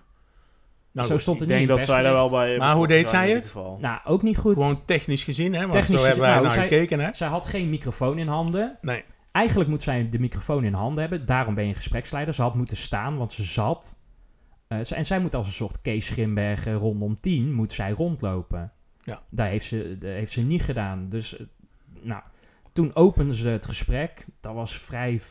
Nou, 0.95 1.07
Zo 1.07 1.17
stond 1.17 1.35
ik 1.35 1.41
het 1.41 1.49
denk 1.49 1.59
niet 1.69 1.77
dat 1.77 1.87
zij 1.87 2.01
daar 2.01 2.13
wel 2.13 2.29
bij... 2.29 2.57
Maar 2.57 2.75
hoe 2.75 2.87
deed 2.87 3.09
zij 3.09 3.19
het? 3.19 3.29
ieder 3.29 3.43
geval. 3.43 3.77
Nou, 3.81 3.99
ook 4.05 4.21
niet 4.21 4.37
goed. 4.37 4.53
Gewoon 4.53 4.85
technisch 4.85 5.23
gezien, 5.23 5.53
hè? 5.53 5.59
Want 5.59 5.71
Technisch 5.71 5.99
zo 5.99 6.05
hebben 6.05 6.23
wij 6.23 6.33
gezien, 6.33 6.47
naar 6.47 6.57
nou, 6.57 6.69
zij- 6.69 6.77
gekeken, 6.77 7.05
hè? 7.05 7.13
Zij 7.13 7.27
had 7.27 7.45
geen 7.45 7.69
microfoon 7.69 8.17
in 8.17 8.27
handen. 8.27 8.77
Nee. 8.81 9.03
Eigenlijk 9.31 9.69
moet 9.69 9.83
zij 9.83 10.09
de 10.09 10.19
microfoon 10.19 10.63
in 10.63 10.73
handen 10.73 11.01
hebben. 11.01 11.25
Daarom 11.25 11.55
ben 11.55 11.67
je 11.67 11.73
gespreksleider. 11.73 12.33
Ze 12.33 12.41
had 12.41 12.55
moeten 12.55 12.77
staan, 12.77 13.17
want 13.17 13.33
ze 13.33 13.43
zat. 13.43 13.97
Eh, 14.67 14.91
en 14.91 15.05
zij 15.05 15.19
moet 15.19 15.35
als 15.35 15.47
een 15.47 15.53
soort 15.53 15.81
Kees 15.81 16.05
Schrimberg 16.05 16.65
eh, 16.65 16.75
rondom 16.75 17.19
10 17.19 17.53
moet 17.53 17.73
zij 17.73 17.91
rondlopen. 17.91 18.71
Ja. 19.03 19.21
Daar 19.29 19.47
heeft 19.47 19.65
ze, 19.65 19.97
dat 19.99 20.09
heeft 20.09 20.31
ze 20.31 20.41
niet 20.41 20.61
gedaan. 20.61 21.09
Dus, 21.09 21.37
eh, 21.37 21.45
nou, 22.01 22.21
toen 22.73 22.95
openden 22.95 23.35
ze 23.35 23.47
het 23.47 23.65
gesprek. 23.65 24.25
Dat 24.41 24.53
was 24.53 24.77
vrij, 24.77 25.21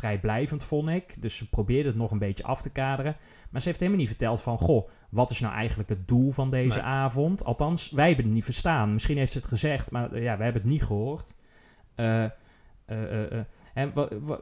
vrijblijvend, 0.00 0.64
vond 0.64 0.88
ik. 0.88 1.22
Dus 1.22 1.36
ze 1.36 1.48
probeerde 1.48 1.88
het 1.88 1.98
nog 1.98 2.10
een 2.10 2.18
beetje 2.18 2.44
af 2.44 2.62
te 2.62 2.70
kaderen. 2.70 3.16
Maar 3.50 3.60
ze 3.60 3.68
heeft 3.68 3.80
helemaal 3.80 4.00
niet 4.00 4.10
verteld 4.10 4.42
van... 4.42 4.58
Goh, 4.58 4.88
wat 5.10 5.30
is 5.30 5.40
nou 5.40 5.54
eigenlijk 5.54 5.88
het 5.88 6.08
doel 6.08 6.30
van 6.30 6.50
deze 6.50 6.78
Nee. 6.78 6.86
avond? 6.86 7.44
Althans, 7.44 7.90
wij 7.90 8.06
hebben 8.06 8.24
het 8.24 8.34
niet 8.34 8.44
verstaan. 8.44 8.92
Misschien 8.92 9.16
heeft 9.16 9.32
ze 9.32 9.38
het 9.38 9.46
gezegd, 9.46 9.90
maar 9.90 10.12
eh, 10.12 10.22
ja, 10.22 10.36
wij 10.36 10.44
hebben 10.44 10.62
het 10.62 10.70
niet 10.70 10.84
gehoord. 10.84 11.34
Eh, 11.94 12.24
eh. 12.24 13.44
En 13.74 13.92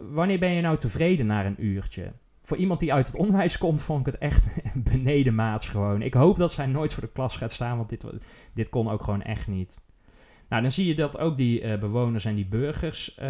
wanneer 0.00 0.38
ben 0.38 0.50
je 0.50 0.60
nou 0.60 0.76
tevreden 0.76 1.26
na 1.26 1.46
een 1.46 1.64
uurtje? 1.64 2.12
Voor 2.42 2.56
iemand 2.56 2.80
die 2.80 2.92
uit 2.92 3.06
het 3.06 3.16
onderwijs 3.16 3.58
komt, 3.58 3.82
vond 3.82 4.00
ik 4.06 4.12
het 4.12 4.18
echt 4.22 4.60
benedenmaats 4.92 5.68
gewoon. 5.68 6.02
Ik 6.02 6.14
hoop 6.14 6.36
dat 6.36 6.52
zij 6.52 6.66
nooit 6.66 6.92
voor 6.92 7.02
de 7.02 7.12
klas 7.12 7.36
gaat 7.36 7.52
staan, 7.52 7.76
want 7.76 7.88
dit, 7.88 8.04
dit 8.54 8.68
kon 8.68 8.90
ook 8.90 9.02
gewoon 9.02 9.22
echt 9.22 9.46
niet. 9.46 9.80
Nou, 10.48 10.62
dan 10.62 10.72
zie 10.72 10.86
je 10.86 10.94
dat 10.94 11.18
ook 11.18 11.36
die 11.36 11.78
bewoners 11.78 12.24
en 12.24 12.34
die 12.34 12.48
burgers, 12.48 13.20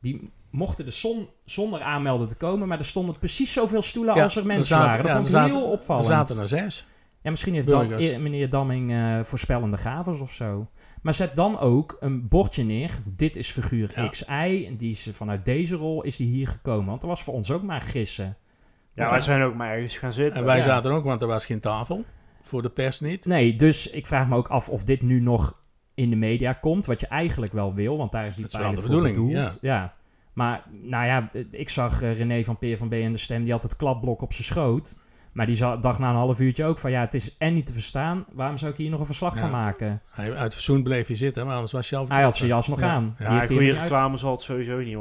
die 0.00 0.30
mochten 0.50 0.86
er 0.86 0.92
zon, 0.92 1.28
zonder 1.44 1.80
aanmelden 1.80 2.28
te 2.28 2.36
komen, 2.36 2.68
maar 2.68 2.78
er 2.78 2.84
stonden 2.84 3.18
precies 3.18 3.52
zoveel 3.52 3.82
stoelen 3.82 4.14
Ja, 4.14 4.22
als 4.22 4.36
er 4.36 4.46
mensen 4.46 4.66
zaten- 4.66 4.86
waren. 4.86 5.02
Dat 5.02 5.10
ja, 5.10 5.14
vond 5.16 5.26
ik 5.26 5.32
zaten- 5.32 5.54
heel 5.54 5.64
Er 5.66 5.70
opvallend. 5.72 6.06
zaten 6.06 6.38
er 6.38 6.48
zes. 6.48 6.86
Ja, 7.22 7.30
misschien 7.30 7.54
heeft 7.54 7.68
eh, 7.72 8.18
meneer 8.18 8.48
Damming 8.48 8.90
eh, 8.92 9.20
voorspellende 9.22 9.76
gaven 9.76 10.20
of 10.20 10.32
zo. 10.32 10.68
Maar 11.02 11.14
zet 11.14 11.36
dan 11.36 11.58
ook 11.58 11.96
een 12.00 12.28
bordje 12.28 12.62
neer. 12.64 12.98
Dit 13.16 13.36
is 13.36 13.50
figuur 13.50 13.92
Ja. 13.94 14.08
XI. 14.08 14.66
En 14.66 14.76
die 14.76 14.90
is 14.90 15.08
vanuit 15.12 15.44
deze 15.44 15.76
rol 15.76 16.02
is 16.02 16.16
die 16.16 16.26
hier 16.28 16.48
gekomen. 16.48 16.86
Want 16.86 17.00
dat 17.00 17.10
was 17.10 17.22
voor 17.22 17.34
ons 17.34 17.50
ook 17.50 17.62
maar 17.62 17.80
gissen. 17.80 18.36
Ja, 18.94 19.10
wij 19.10 19.20
zijn 19.20 19.42
ook 19.42 19.54
maar 19.54 19.72
ergens 19.74 19.98
gaan 19.98 20.12
zitten. 20.12 20.38
En 20.38 20.44
wij 20.44 20.56
Ja. 20.56 20.62
zaten 20.62 20.90
ook, 20.90 21.04
want 21.04 21.22
er 21.22 21.28
was 21.28 21.44
geen 21.46 21.60
tafel. 21.60 22.04
Voor 22.42 22.62
de 22.62 22.68
pers 22.70 23.00
niet. 23.00 23.24
Nee, 23.24 23.54
dus 23.56 23.90
ik 23.90 24.06
vraag 24.06 24.28
me 24.28 24.36
ook 24.36 24.48
af 24.48 24.68
of 24.68 24.84
dit 24.84 25.02
nu 25.02 25.20
nog 25.20 25.58
in 25.94 26.10
de 26.10 26.16
media 26.16 26.52
komt. 26.52 26.86
Wat 26.86 27.00
je 27.00 27.06
eigenlijk 27.06 27.52
wel 27.52 27.74
wil, 27.74 27.96
want 27.96 28.12
daar 28.12 28.26
is 28.26 28.34
die 28.34 28.42
Dat 28.44 28.52
is 28.52 28.58
wel 28.58 28.68
pilot 28.68 28.84
de 28.84 28.92
voor 28.92 29.00
bedoeling, 29.02 29.30
bedoeld. 29.36 29.58
Ja. 29.60 29.94
Maar 30.40 30.62
nou 30.70 31.06
ja, 31.06 31.28
ik 31.50 31.68
zag 31.68 32.02
eh, 32.02 32.16
René 32.16 32.44
van 32.44 32.58
Peer 32.58 32.76
van 32.76 32.88
B 32.88 32.92
en 32.92 33.12
de 33.12 33.18
Stem, 33.18 33.42
die 33.42 33.52
had 33.52 33.62
het 33.62 33.76
kladblok 33.76 34.22
op 34.22 34.32
zijn 34.32 34.44
schoot. 34.44 34.96
Maar 35.32 35.46
die 35.46 35.56
dacht 35.80 35.98
na 35.98 36.08
een 36.08 36.14
half 36.14 36.40
uurtje 36.40 36.64
ook 36.64 36.78
van 36.78 36.90
ja, 36.90 37.00
het 37.00 37.14
is 37.14 37.36
en 37.38 37.54
niet 37.54 37.66
te 37.66 37.72
verstaan. 37.72 38.24
Waarom 38.32 38.58
zou 38.58 38.70
ik 38.70 38.76
hier 38.76 38.90
nog 38.90 39.00
een 39.00 39.06
verslag 39.06 39.34
Ja. 39.34 39.40
van 39.40 39.50
maken? 39.50 40.02
Hij, 40.10 40.34
uit 40.34 40.54
verzoen 40.54 40.82
bleef 40.82 41.06
hij 41.06 41.16
zitten, 41.16 41.44
maar 41.44 41.54
anders 41.54 41.72
was 41.72 41.88
je 41.88 41.96
al 41.96 42.08
Hij 42.08 42.22
had 42.22 42.36
zijn 42.36 42.48
jas 42.48 42.68
nog 42.68 42.80
Ja. 42.80 42.88
aan. 42.88 43.16
Ja. 43.18 43.28
Die 43.28 43.38
Ja, 43.40 43.46
goede 43.46 43.80
reclame 43.80 44.16
zal 44.16 44.30
het 44.30 44.40
sowieso 44.40 44.78
niet. 44.78 44.96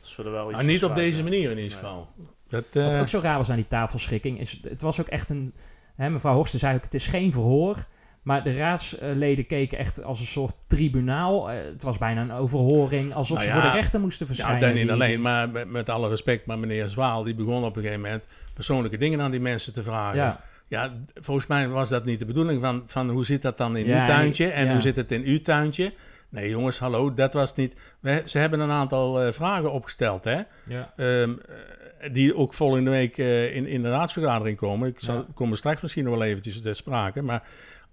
Dus 0.00 0.16
we 0.16 0.22
er 0.22 0.30
wel 0.30 0.46
iets 0.46 0.54
Maar 0.56 0.64
niet 0.64 0.84
op 0.84 0.94
deze 0.94 1.22
manier 1.22 1.50
in 1.50 1.58
ieder 1.58 1.62
Nee. 1.62 1.70
geval. 1.70 2.08
Dat, 2.48 2.64
Wat 2.72 2.82
eh, 2.94 3.00
ook 3.00 3.08
zo 3.08 3.20
raar 3.22 3.36
was 3.36 3.50
aan 3.50 3.56
die 3.56 3.66
tafelschikking, 3.66 4.40
is 4.40 4.60
het 4.68 4.82
was 4.82 5.00
ook 5.00 5.06
echt 5.08 5.30
een... 5.30 5.54
Hè, 5.96 6.10
mevrouw 6.10 6.34
Horsten 6.34 6.58
zei 6.58 6.76
ook, 6.76 6.82
het 6.82 6.94
is 6.94 7.06
geen 7.06 7.32
verhoor. 7.32 7.86
Maar 8.22 8.42
de 8.44 8.56
raadsleden 8.56 9.46
keken 9.46 9.78
echt 9.78 10.04
als 10.04 10.20
een 10.20 10.26
soort 10.26 10.54
tribunaal. 10.66 11.50
Eh, 11.50 11.56
het 11.72 11.82
was 11.82 11.98
bijna 11.98 12.20
een 12.22 12.32
overhoring, 12.32 13.14
alsof 13.14 13.36
Nou 13.38 13.48
ze 13.50 13.54
ja, 13.56 13.60
voor 13.62 13.70
de 13.70 13.76
rechter 13.76 14.00
moesten 14.00 14.26
ja, 14.26 14.34
verschijnen. 14.34 14.60
dat 14.60 14.74
niet 14.74 14.82
Die- 14.82 14.92
alleen, 14.92 15.20
maar 15.20 15.50
met, 15.50 15.70
met 15.70 15.88
alle 15.88 16.08
respect, 16.08 16.46
maar 16.46 16.58
meneer 16.58 16.88
Zwaal, 16.88 17.22
die 17.22 17.34
begon 17.34 17.64
op 17.64 17.76
een 17.76 17.82
gegeven 17.82 18.02
moment 18.02 18.26
persoonlijke 18.54 18.96
dingen 18.98 19.20
aan 19.20 19.30
die 19.30 19.40
mensen 19.40 19.72
te 19.72 19.82
vragen. 19.82 20.16
Ja, 20.18 20.40
Ja, 20.68 20.92
volgens 21.14 21.46
mij 21.46 21.68
was 21.68 21.88
dat 21.88 22.04
niet 22.04 22.18
de 22.18 22.24
bedoeling 22.24 22.60
van, 22.62 22.82
van 22.86 23.08
hoe 23.10 23.24
zit 23.24 23.42
dat 23.42 23.58
dan 23.58 23.76
in 23.76 23.86
Ja, 23.86 24.00
uw 24.00 24.06
tuintje 24.06 24.46
en 24.50 24.66
ja. 24.66 24.72
hoe 24.72 24.80
zit 24.80 24.96
het 24.96 25.12
in 25.12 25.22
uw 25.24 25.42
tuintje. 25.42 25.92
Nee 26.28 26.48
jongens, 26.48 26.78
hallo, 26.78 27.14
dat 27.14 27.32
was 27.32 27.54
niet... 27.56 27.74
We, 28.00 28.22
ze 28.26 28.38
hebben 28.38 28.60
een 28.60 28.70
aantal 28.70 29.20
eh, 29.22 29.32
vragen 29.32 29.72
opgesteld, 29.72 30.24
hè. 30.24 30.40
ja. 30.66 30.92
Ehm, 30.96 31.30
eh, 31.98 32.12
die 32.12 32.36
ook 32.36 32.54
volgende 32.54 32.90
week 32.90 33.16
in, 33.18 33.66
in 33.66 33.82
de 33.82 33.90
raadsvergadering 33.90 34.56
komen. 34.56 34.88
Ik 34.88 35.00
zal, 35.00 35.14
Ja. 35.16 35.26
komen 35.34 35.56
straks 35.56 35.80
misschien 35.80 36.04
nog 36.04 36.12
wel 36.18 36.22
eventjes 36.26 36.60
ter 36.62 36.76
sprake. 36.76 37.22
Maar 37.22 37.42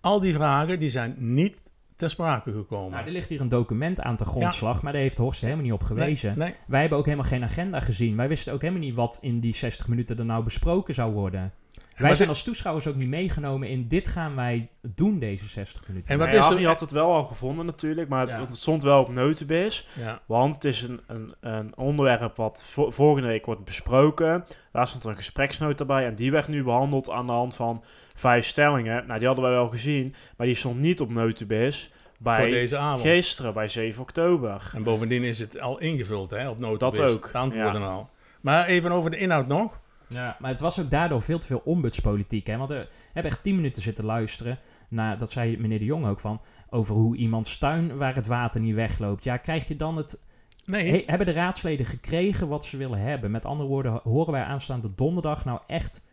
al 0.02 0.20
die 0.20 0.34
vragen 0.34 0.80
die 0.80 0.90
zijn 0.90 1.16
niet 1.18 1.66
ter 1.96 2.10
sprake 2.10 2.52
gekomen. 2.52 2.92
Nou, 2.92 3.06
er 3.06 3.12
ligt 3.12 3.30
hier 3.30 3.42
een 3.42 3.50
document 3.50 4.02
aan 4.02 4.16
de 4.16 4.26
grondslag, 4.26 4.82
maar 4.82 4.94
daar 4.94 5.02
heeft 5.02 5.18
Horst 5.18 5.42
helemaal 5.42 5.64
niet 5.64 5.74
op 5.74 5.84
gewezen. 5.84 6.38
Nee, 6.38 6.48
nee. 6.48 6.58
Wij 6.68 6.80
hebben 6.82 6.98
ook 6.98 7.06
helemaal 7.06 7.30
geen 7.30 7.44
agenda 7.44 7.80
gezien. 7.80 8.16
Wij 8.16 8.28
wisten 8.28 8.54
ook 8.54 8.62
helemaal 8.62 8.84
niet 8.84 8.96
wat 8.96 9.18
in 9.22 9.40
die 9.40 9.56
60 9.56 9.88
minuten 9.88 10.18
er 10.18 10.26
nou 10.26 10.44
besproken 10.44 10.94
zou 10.94 11.14
worden. 11.14 11.54
Wij 11.98 12.14
zijn 12.14 12.30
als 12.30 12.44
toeschouwers 12.44 12.88
ook 12.88 12.96
niet 12.96 13.08
meegenomen 13.08 13.68
in 13.70 13.88
dit 13.88 14.08
gaan 14.08 14.36
wij 14.36 14.70
doen 14.96 15.20
deze 15.20 15.48
60 15.48 15.88
minuten. 15.88 16.10
En 16.10 16.18
wat 16.18 16.28
Nee, 16.28 16.38
is 16.38 16.44
er- 16.44 16.50
Harry 16.52 16.66
had 16.66 16.80
het 16.80 16.92
wel 16.92 17.14
al 17.14 17.24
gevonden 17.24 17.66
natuurlijk, 17.66 18.10
maar 18.10 18.28
Ja. 18.28 18.40
het 18.40 18.56
stond 18.56 18.84
wel 18.84 19.00
op 19.02 19.14
notenbis. 19.14 19.88
Ja. 20.00 20.20
Want 20.26 20.54
het 20.56 20.64
is 20.64 20.82
een, 20.82 21.00
een, 21.08 21.36
een 21.40 21.78
onderwerp 21.78 22.36
wat 22.36 22.64
vo- 22.66 22.92
volgende 22.92 23.28
week 23.28 23.46
wordt 23.46 23.64
besproken. 23.64 24.46
Daar 24.72 24.88
stond 24.88 25.04
een 25.06 25.16
gespreksnota 25.16 25.86
bij 25.86 26.06
en 26.06 26.16
die 26.16 26.32
werd 26.32 26.48
nu 26.48 26.64
behandeld 26.64 27.10
aan 27.10 27.26
de 27.26 27.32
hand 27.32 27.56
van 27.56 27.84
vijf 28.16 28.46
stellingen. 28.46 29.06
Nou, 29.08 29.18
die 29.20 29.28
hadden 29.28 29.46
wij 29.46 29.54
wel 29.54 29.68
gezien, 29.68 30.16
maar 30.38 30.48
die 30.48 30.56
stond 30.56 30.80
niet 30.80 31.02
op 31.02 31.10
notenbis 31.10 31.92
voor 32.22 32.34
bij 32.36 32.50
deze 32.50 32.78
avond. 32.78 33.02
gisteren, 33.02 33.54
bij 33.54 33.68
7 33.68 34.02
oktober. 34.02 34.72
En 34.76 34.84
bovendien 34.84 35.24
is 35.24 35.40
het 35.40 35.60
al 35.60 35.80
ingevuld, 35.80 36.30
hè, 36.32 36.50
op 36.50 36.60
notenbis. 36.60 37.00
Dat 37.00 37.10
ook, 37.12 37.30
De 37.32 37.38
antwoorden 37.38 37.82
ja. 37.82 37.88
al. 37.88 38.10
Maar 38.42 38.66
even 38.66 38.92
over 38.92 39.12
de 39.12 39.18
inhoud 39.18 39.48
nog. 39.48 39.80
Ja, 40.10 40.36
maar 40.40 40.52
het 40.52 40.60
was 40.60 40.80
ook 40.80 40.90
daardoor 40.90 41.22
veel 41.22 41.40
te 41.40 41.48
veel 41.48 41.62
ombudspolitiek. 41.66 42.48
Hè? 42.48 42.58
Want 42.58 42.70
we 42.70 42.88
hebben 43.14 43.32
echt 43.32 43.44
10 43.44 43.56
minuten 43.56 43.82
zitten 43.82 44.06
luisteren 44.06 44.60
naar, 44.90 45.18
dat 45.18 45.32
zei 45.32 45.58
meneer 45.58 45.80
de 45.80 45.86
Jong 45.86 46.06
ook 46.08 46.20
van, 46.20 46.42
over 46.70 46.96
hoe 46.96 47.16
iemands 47.16 47.58
tuin 47.58 47.98
waar 47.98 48.16
het 48.16 48.28
water 48.28 48.62
niet 48.62 48.76
wegloopt. 48.76 49.24
Ja, 49.24 49.38
krijg 49.38 49.68
je 49.68 49.76
dan 49.76 49.98
het... 49.98 50.26
Nee, 50.66 50.90
He- 50.92 51.04
hebben 51.06 51.26
de 51.28 51.34
raadsleden 51.34 51.86
gekregen 51.86 52.48
wat 52.48 52.66
ze 52.66 52.78
willen 52.78 53.00
hebben? 53.00 53.32
Met 53.32 53.46
andere 53.46 53.70
woorden, 53.70 54.00
horen 54.04 54.32
wij 54.34 54.44
aanstaande 54.44 54.96
donderdag 54.96 55.46
nou 55.46 55.60
echt, 55.68 56.06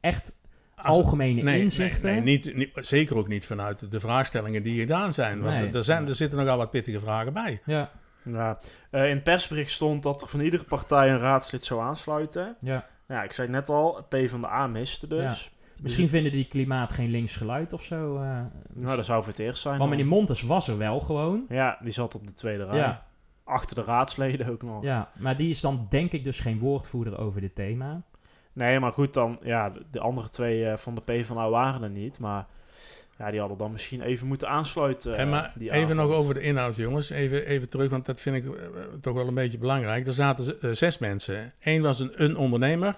echt 0.00 0.38
algemene 0.74 1.42
nee, 1.42 1.60
inzichten? 1.60 2.10
Nee, 2.10 2.20
nee, 2.20 2.24
niet, 2.44 2.54
niet- 2.56 2.70
zeker 2.74 3.16
ook 3.16 3.28
niet 3.28 3.46
vanuit 3.46 3.90
de 3.90 4.00
vraagstellingen 4.00 4.62
die 4.62 4.80
gedaan 4.80 5.12
zijn. 5.12 5.40
Want 5.40 5.54
Nee. 5.56 5.70
er, 5.72 5.84
zijn, 5.84 6.08
er 6.08 6.14
zitten 6.14 6.38
nogal 6.38 6.56
wat 6.56 6.70
pittige 6.70 7.00
vragen 7.00 7.32
bij. 7.32 7.60
Ja, 7.64 7.90
Ja. 8.24 8.58
Eh, 8.90 9.08
in 9.08 9.14
het 9.14 9.24
persbericht 9.24 9.70
stond 9.70 10.02
dat 10.02 10.22
er 10.22 10.28
van 10.28 10.40
iedere 10.40 10.64
partij 10.64 11.10
een 11.10 11.18
raadslid 11.18 11.64
zou 11.64 11.80
aansluiten. 11.80 12.56
ja. 12.60 12.86
Ja, 13.08 13.22
ik 13.22 13.32
zei 13.32 13.48
net 13.48 13.68
al, 13.68 14.02
P 14.08 14.16
van 14.28 14.40
de 14.40 14.46
A 14.46 14.66
miste 14.66 15.06
dus. 15.06 15.52
Misschien 15.82 16.08
vinden 16.08 16.32
die 16.32 16.48
klimaat 16.48 16.92
geen 16.92 17.10
links 17.10 17.36
geluid 17.36 17.72
of 17.72 17.82
zo. 17.82 18.16
eh. 18.16 18.40
Nou, 18.72 18.96
dat 18.96 19.04
zou 19.04 19.22
voor 19.22 19.32
het 19.32 19.40
eerst 19.40 19.62
zijn. 19.62 19.78
Want 19.78 19.90
dan. 19.90 19.98
meneer 19.98 20.12
Montes 20.14 20.42
was 20.42 20.68
er 20.68 20.78
wel 20.78 21.00
gewoon. 21.00 21.44
Ja, 21.48 21.78
die 21.82 21.92
zat 21.92 22.14
op 22.14 22.26
de 22.26 22.32
tweede 22.34 22.64
rij. 22.64 22.76
Ja, 22.76 23.06
Achter 23.44 23.76
de 23.76 23.84
raadsleden 23.84 24.48
ook 24.48 24.62
nog. 24.62 24.82
ja, 24.82 25.10
maar 25.18 25.36
die 25.36 25.48
is 25.48 25.60
dan 25.60 25.86
denk 25.88 26.12
ik 26.12 26.24
dus 26.24 26.40
geen 26.40 26.58
woordvoerder 26.58 27.18
over 27.18 27.40
dit 27.40 27.54
thema. 27.54 28.02
Nee, 28.52 28.80
maar 28.80 28.92
goed, 28.92 29.14
dan, 29.14 29.38
ja, 29.42 29.70
de- 29.70 29.84
de 29.90 30.00
andere 30.00 30.28
twee 30.28 30.66
eh, 30.66 30.76
van 30.76 30.94
de 30.94 31.00
PvdA 31.00 31.48
waren 31.50 31.82
er 31.82 31.90
niet. 31.90 32.18
Maar 32.18 32.46
ja, 33.18 33.30
die 33.30 33.40
hadden 33.40 33.58
dan 33.58 33.72
misschien 33.72 34.02
even 34.02 34.26
moeten 34.26 34.48
aansluiten. 34.48 35.16
en 35.16 35.24
eh, 35.24 35.30
maar 35.30 35.52
die 35.54 35.70
even 35.70 35.82
avond. 35.82 35.98
nog 35.98 36.18
over 36.18 36.34
de 36.34 36.40
inhoud, 36.40 36.76
jongens. 36.76 37.10
Even, 37.10 37.46
even 37.46 37.68
terug, 37.68 37.90
want 37.90 38.06
dat 38.06 38.20
vind 38.20 38.36
ik 38.36 38.44
eh, 38.44 38.52
toch 39.00 39.14
wel 39.14 39.28
een 39.28 39.34
beetje 39.34 39.58
belangrijk. 39.58 40.06
Er 40.06 40.12
zaten 40.12 40.60
eh, 40.60 40.70
zes 40.72 40.98
mensen. 40.98 41.52
Eén 41.60 41.82
was 41.82 42.00
een, 42.00 42.12
een 42.14 42.36
ondernemer. 42.36 42.96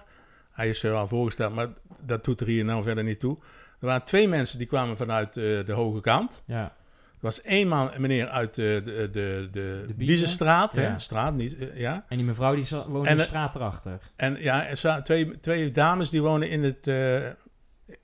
Hij 0.51 0.69
is 0.69 0.83
er 0.83 0.95
al 0.95 1.09
voorgesteld, 1.09 1.55
maar 1.55 1.69
dat 2.03 2.25
doet 2.25 2.41
er 2.41 2.47
hier 2.47 2.65
nou 2.65 2.83
verder 2.83 3.05
niet 3.05 3.21
toe. 3.21 3.39
Er 3.81 3.87
waren 3.87 4.05
twee 4.05 4.29
mensen 4.29 4.59
die 4.59 4.67
kwamen 4.67 4.97
vanuit 4.97 5.37
eh, 5.37 5.45
de 5.67 5.73
hoge 5.73 6.01
kant. 6.01 6.43
Ja, 6.47 6.63
Er 6.63 7.27
was 7.27 7.43
één 7.43 7.69
man, 7.69 7.91
meneer 7.97 8.29
uit 8.29 8.59
eh, 8.59 8.65
de, 8.65 8.83
de, 8.85 9.09
de, 9.13 9.49
de, 9.53 9.85
De 9.87 9.95
Biezenstraat. 9.95 10.75
Ja. 10.75 10.81
Hè? 10.81 10.99
Straat, 10.99 11.35
niet, 11.35 11.59
eh, 11.59 11.79
ja. 11.79 12.05
en 12.09 12.17
die 12.17 12.27
mevrouw 12.27 12.55
die 12.55 12.67
woonde 12.71 13.09
En 13.09 13.11
in 13.11 13.17
de 13.17 13.23
straat 13.23 13.55
erachter. 13.55 13.99
En 14.17 14.37
ja, 14.43 14.67
er 14.67 14.77
zaten 14.77 15.05
twee, 15.05 15.41
twee 15.41 15.71
dames 15.73 16.11
die 16.11 16.23
wonen 16.23 16.51
in 16.51 16.65
het... 16.65 16.87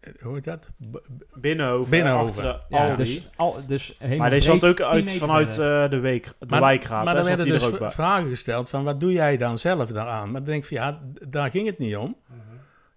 eh, 0.01 0.13
hoe 0.23 0.35
heet 0.35 0.45
dat? 0.45 0.69
B- 0.93 1.07
Binnenhoven. 1.41 1.91
Binnenhoven. 1.91 2.43
De 2.43 2.59
Ja, 2.69 2.95
dus, 2.95 3.29
al, 3.37 3.57
dus 3.67 3.99
maar 4.19 4.31
die 4.31 4.41
zat 4.41 4.67
ook 4.67 4.81
uit, 4.81 5.13
vanuit 5.13 5.59
eh, 5.59 5.91
de, 5.91 5.99
week, 5.99 6.25
de 6.39 6.47
Maar- 6.49 6.61
wijkraad. 6.61 7.05
Maar 7.05 7.15
dan 7.15 7.25
werden 7.25 7.47
dus 7.47 7.63
er 7.63 7.73
ook 7.73 7.79
bij. 7.79 7.91
v- 7.91 7.95
vragen 7.95 8.29
gesteld 8.29 8.69
van 8.71 8.85
wat 8.85 9.01
doe 9.01 9.13
jij 9.13 9.37
dan 9.37 9.59
zelf 9.59 9.89
daaraan? 9.91 10.25
Maar 10.31 10.41
dan 10.41 10.51
denk 10.51 10.63
ik 10.63 10.69
van 10.69 10.77
ja, 10.77 11.01
daar 11.29 11.51
ging 11.51 11.67
het 11.67 11.79
niet 11.79 11.97
om. 11.97 12.17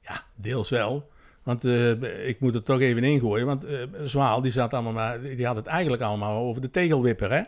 Ja, 0.01 0.21
deels 0.35 0.69
wel. 0.69 1.09
Want 1.43 1.65
eh, 1.65 2.27
ik 2.27 2.39
moet 2.39 2.55
er 2.55 2.63
toch 2.63 2.79
even 2.79 3.03
ingooien. 3.03 3.45
Want 3.45 3.63
eh, 3.63 3.77
Zwaal, 4.03 4.41
die, 4.41 4.51
zat 4.51 4.73
allemaal 4.73 4.93
maar, 4.93 5.21
die 5.21 5.45
had 5.45 5.55
het 5.55 5.65
eigenlijk 5.67 6.01
allemaal 6.01 6.37
over 6.43 6.61
de 6.61 6.71
tegelwipper. 6.71 7.31
Hè? 7.31 7.41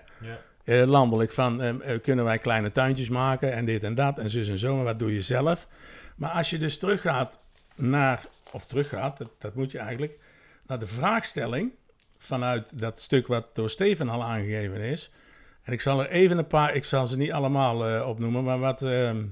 Eh, 0.64 0.88
landelijk 0.88 1.32
van 1.32 1.82
kunnen 2.02 2.26
wij 2.26 2.38
kleine 2.38 2.72
tuintjes 2.72 3.10
maken 3.10 3.54
en 3.54 3.66
dit 3.66 3.84
en 3.84 3.96
dat 3.96 4.20
en 4.20 4.30
zus 4.30 4.48
en 4.50 4.58
zo. 4.60 4.76
Maar 4.76 4.84
wat 4.84 5.00
doe 5.00 5.14
je 5.14 5.22
zelf? 5.22 5.68
Maar 6.16 6.30
als 6.32 6.50
je 6.50 6.58
dus 6.58 6.78
teruggaat 6.78 7.40
naar, 7.76 8.26
of 8.54 8.66
teruggaat, 8.66 9.18
dat, 9.18 9.30
dat 9.38 9.56
moet 9.56 9.72
je 9.72 9.80
eigenlijk, 9.80 10.20
naar 10.68 10.80
de 10.80 10.88
vraagstelling 10.88 11.72
vanuit 12.18 12.80
dat 12.80 13.02
stuk 13.02 13.28
wat 13.28 13.56
door 13.56 13.70
Steven 13.70 14.10
al 14.10 14.24
aangegeven 14.24 14.82
is. 14.82 15.12
En 15.64 15.74
ik 15.74 15.82
zal 15.82 16.04
er 16.04 16.10
even 16.10 16.38
een 16.38 16.48
paar, 16.48 16.76
ik 16.76 16.84
zal 16.84 17.08
ze 17.08 17.18
niet 17.18 17.32
allemaal 17.32 17.88
eh, 17.88 18.08
opnoemen, 18.08 18.44
maar 18.44 18.60
wat 18.60 18.82
ehm, 18.82 19.24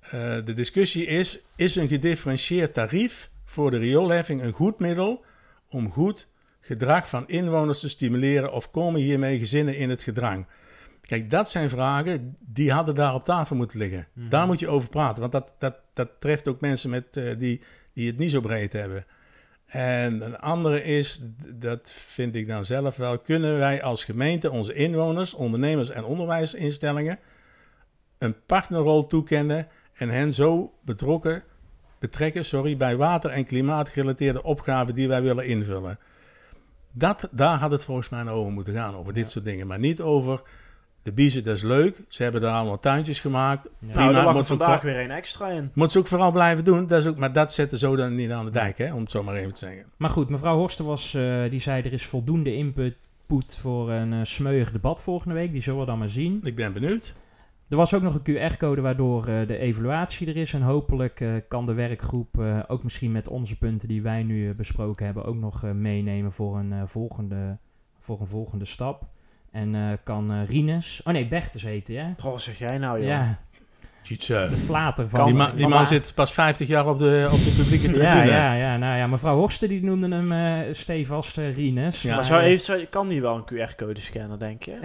eh, 0.00 0.10
de 0.44 0.52
discussie 0.54 1.06
is, 1.06 1.38
is 1.56 1.76
een 1.76 1.88
gedifferentieerd 1.88 2.74
tarief 2.74 3.30
voor 3.44 3.70
de 3.70 3.78
rioolheffing 3.78 4.42
een 4.42 4.52
goed 4.52 4.78
middel 4.78 5.24
om 5.68 5.90
goed 5.90 6.28
gedrag 6.60 7.08
van 7.08 7.28
inwoners 7.28 7.80
te 7.80 7.88
stimuleren 7.88 8.52
of 8.52 8.70
komen 8.70 9.00
hiermee 9.00 9.38
gezinnen 9.38 9.76
in 9.76 9.90
het 9.90 10.02
gedrang? 10.02 10.46
Kijk, 11.00 11.30
dat 11.30 11.50
zijn 11.50 11.70
vragen 11.70 12.36
die 12.40 12.72
hadden 12.72 12.94
daar 12.94 13.14
op 13.14 13.24
tafel 13.24 13.56
moeten 13.56 13.78
liggen. 13.78 14.08
Mhm. 14.12 14.28
Daar 14.28 14.46
moet 14.46 14.60
je 14.60 14.68
over 14.68 14.88
praten, 14.88 15.20
want 15.20 15.32
dat, 15.32 15.54
dat, 15.58 15.80
dat 15.94 16.08
treft 16.18 16.48
ook 16.48 16.60
mensen 16.60 16.90
met, 16.90 17.16
eh, 17.16 17.38
die, 17.38 17.62
die 17.92 18.06
het 18.06 18.18
niet 18.18 18.30
zo 18.30 18.40
breed 18.40 18.72
hebben. 18.72 19.06
En 19.66 20.20
een 20.20 20.38
andere 20.38 20.82
is, 20.82 21.24
dat 21.54 21.90
vind 21.90 22.34
ik 22.34 22.46
dan 22.46 22.64
zelf 22.64 22.96
wel, 22.96 23.18
kunnen 23.18 23.58
wij 23.58 23.82
als 23.82 24.04
gemeente 24.04 24.50
onze 24.50 24.74
inwoners, 24.74 25.34
ondernemers 25.34 25.90
en 25.90 26.04
onderwijsinstellingen 26.04 27.18
een 28.18 28.44
partnerrol 28.46 29.06
toekennen 29.06 29.68
en 29.92 30.08
hen 30.08 30.34
zo 30.34 30.72
betrokken, 30.84 31.42
betrekken 31.98 32.44
sorry, 32.44 32.76
bij 32.76 32.96
water- 32.96 33.30
en 33.30 33.44
klimaatgerelateerde 33.44 34.42
opgaven 34.42 34.94
die 34.94 35.08
wij 35.08 35.22
willen 35.22 35.46
invullen. 35.46 35.98
Dat, 36.92 37.28
daar 37.30 37.58
had 37.58 37.70
het 37.70 37.84
volgens 37.84 38.08
mij 38.08 38.28
over 38.28 38.52
moeten 38.52 38.74
gaan, 38.74 38.94
over 38.94 39.12
dit 39.12 39.30
soort 39.30 39.44
dingen. 39.44 39.66
Maar 39.66 39.78
niet 39.78 40.00
over 40.00 40.42
de 41.02 41.12
biezen, 41.12 41.44
dat 41.44 41.56
is 41.56 41.62
leuk. 41.62 42.02
Ze 42.08 42.22
hebben 42.22 42.40
daar 42.40 42.54
allemaal 42.54 42.80
tuintjes 42.80 43.20
gemaakt. 43.20 43.68
Ja. 43.78 44.10
Nou, 44.10 44.26
moet 44.26 44.36
ook 44.36 44.46
vandaag 44.46 44.82
weer 44.82 45.00
een 45.00 45.10
extra 45.10 45.48
in. 45.48 45.70
Moet 45.74 45.92
ze 45.92 45.98
ook 45.98 46.06
vooral 46.06 46.32
blijven 46.32 46.64
doen. 46.64 46.86
Dat 46.86 47.00
is 47.00 47.06
ook, 47.06 47.16
maar 47.16 47.32
dat 47.32 47.52
zetten 47.52 47.78
zo 47.78 47.96
dan 47.96 48.14
niet 48.14 48.30
aan 48.30 48.44
de 48.44 48.50
dijk, 48.50 48.78
hè, 48.78 48.92
om 48.94 49.00
het 49.00 49.10
zo 49.10 49.22
maar 49.22 49.34
even 49.34 49.52
te 49.52 49.58
zeggen. 49.58 49.84
Maar 49.96 50.10
goed, 50.10 50.28
mevrouw 50.28 50.56
Horsten 50.56 50.84
was, 50.84 51.14
eh, 51.14 51.50
die 51.50 51.60
zei 51.60 51.82
er 51.82 51.92
is 51.92 52.06
voldoende 52.06 52.54
input 52.54 52.96
voor 53.48 53.90
een 53.90 54.12
uh, 54.12 54.20
smeuig 54.22 54.72
debat 54.72 55.02
volgende 55.02 55.34
week. 55.34 55.52
Die 55.52 55.60
zullen 55.60 55.80
we 55.80 55.86
dan 55.86 55.98
maar 55.98 56.08
zien. 56.08 56.40
Ik 56.42 56.56
ben 56.56 56.72
benieuwd. 56.72 57.14
Er 57.68 57.76
was 57.76 57.94
ook 57.94 58.02
nog 58.02 58.20
een 58.22 58.52
QR-code 58.52 58.80
waardoor 58.80 59.28
uh, 59.28 59.46
de 59.46 59.58
evaluatie 59.58 60.26
er 60.26 60.36
is. 60.36 60.54
En 60.54 60.62
hopelijk 60.62 61.20
uh, 61.20 61.34
kan 61.48 61.66
de 61.66 61.72
werkgroep 61.72 62.38
uh, 62.38 62.58
ook 62.68 62.82
misschien 62.82 63.12
met 63.12 63.28
onze 63.28 63.58
punten 63.58 63.88
die 63.88 64.02
wij 64.02 64.22
nu 64.22 64.54
besproken 64.54 65.04
hebben... 65.04 65.24
ook 65.24 65.36
nog 65.36 65.62
meenemen 65.62 66.32
voor 66.32 66.58
een, 66.58 66.88
volgende, 66.88 67.58
voor 67.98 68.20
een 68.20 68.26
volgende 68.26 68.64
stap. 68.64 69.06
En 69.52 69.98
kan 70.04 70.44
Rinus... 70.44 71.00
Oh 71.04 71.12
nee, 71.12 71.26
Bertus 71.26 71.62
heet 71.62 71.86
hij, 71.86 71.96
hè? 71.96 72.38
Zeg 72.38 72.58
jij 72.58 72.78
nou, 72.78 72.98
joh? 72.98 73.06
Ja. 73.06 73.38
De 74.18 74.56
flater 74.56 75.08
van... 75.08 75.26
Die, 75.26 75.34
ma 75.34 75.50
die 75.50 75.68
man 75.68 75.86
zit 75.86 76.12
pas 76.14 76.32
50 76.32 76.68
jaar 76.68 76.88
op 76.88 76.98
de, 76.98 77.28
op 77.32 77.38
de 77.38 77.54
publieke 77.56 77.90
tribune. 77.90 78.06
ja, 78.06 78.22
ja, 78.24 78.54
ja, 78.54 78.76
nou 78.76 78.96
ja, 78.96 79.06
mevrouw 79.06 79.36
Horsten 79.36 79.68
die 79.68 79.84
noemde 79.84 80.08
hem 80.08 80.32
uh, 80.32 80.74
stevast 80.74 81.38
uh, 81.38 81.56
Rinus. 81.56 82.02
Ja. 82.02 82.14
Maar 82.14 82.24
zou 82.58 82.84
kan 82.84 83.08
die 83.08 83.20
wel 83.20 83.36
een 83.36 83.44
QR-code 83.44 84.00
scannen, 84.00 84.38
denk 84.38 84.62
je? 84.62 84.78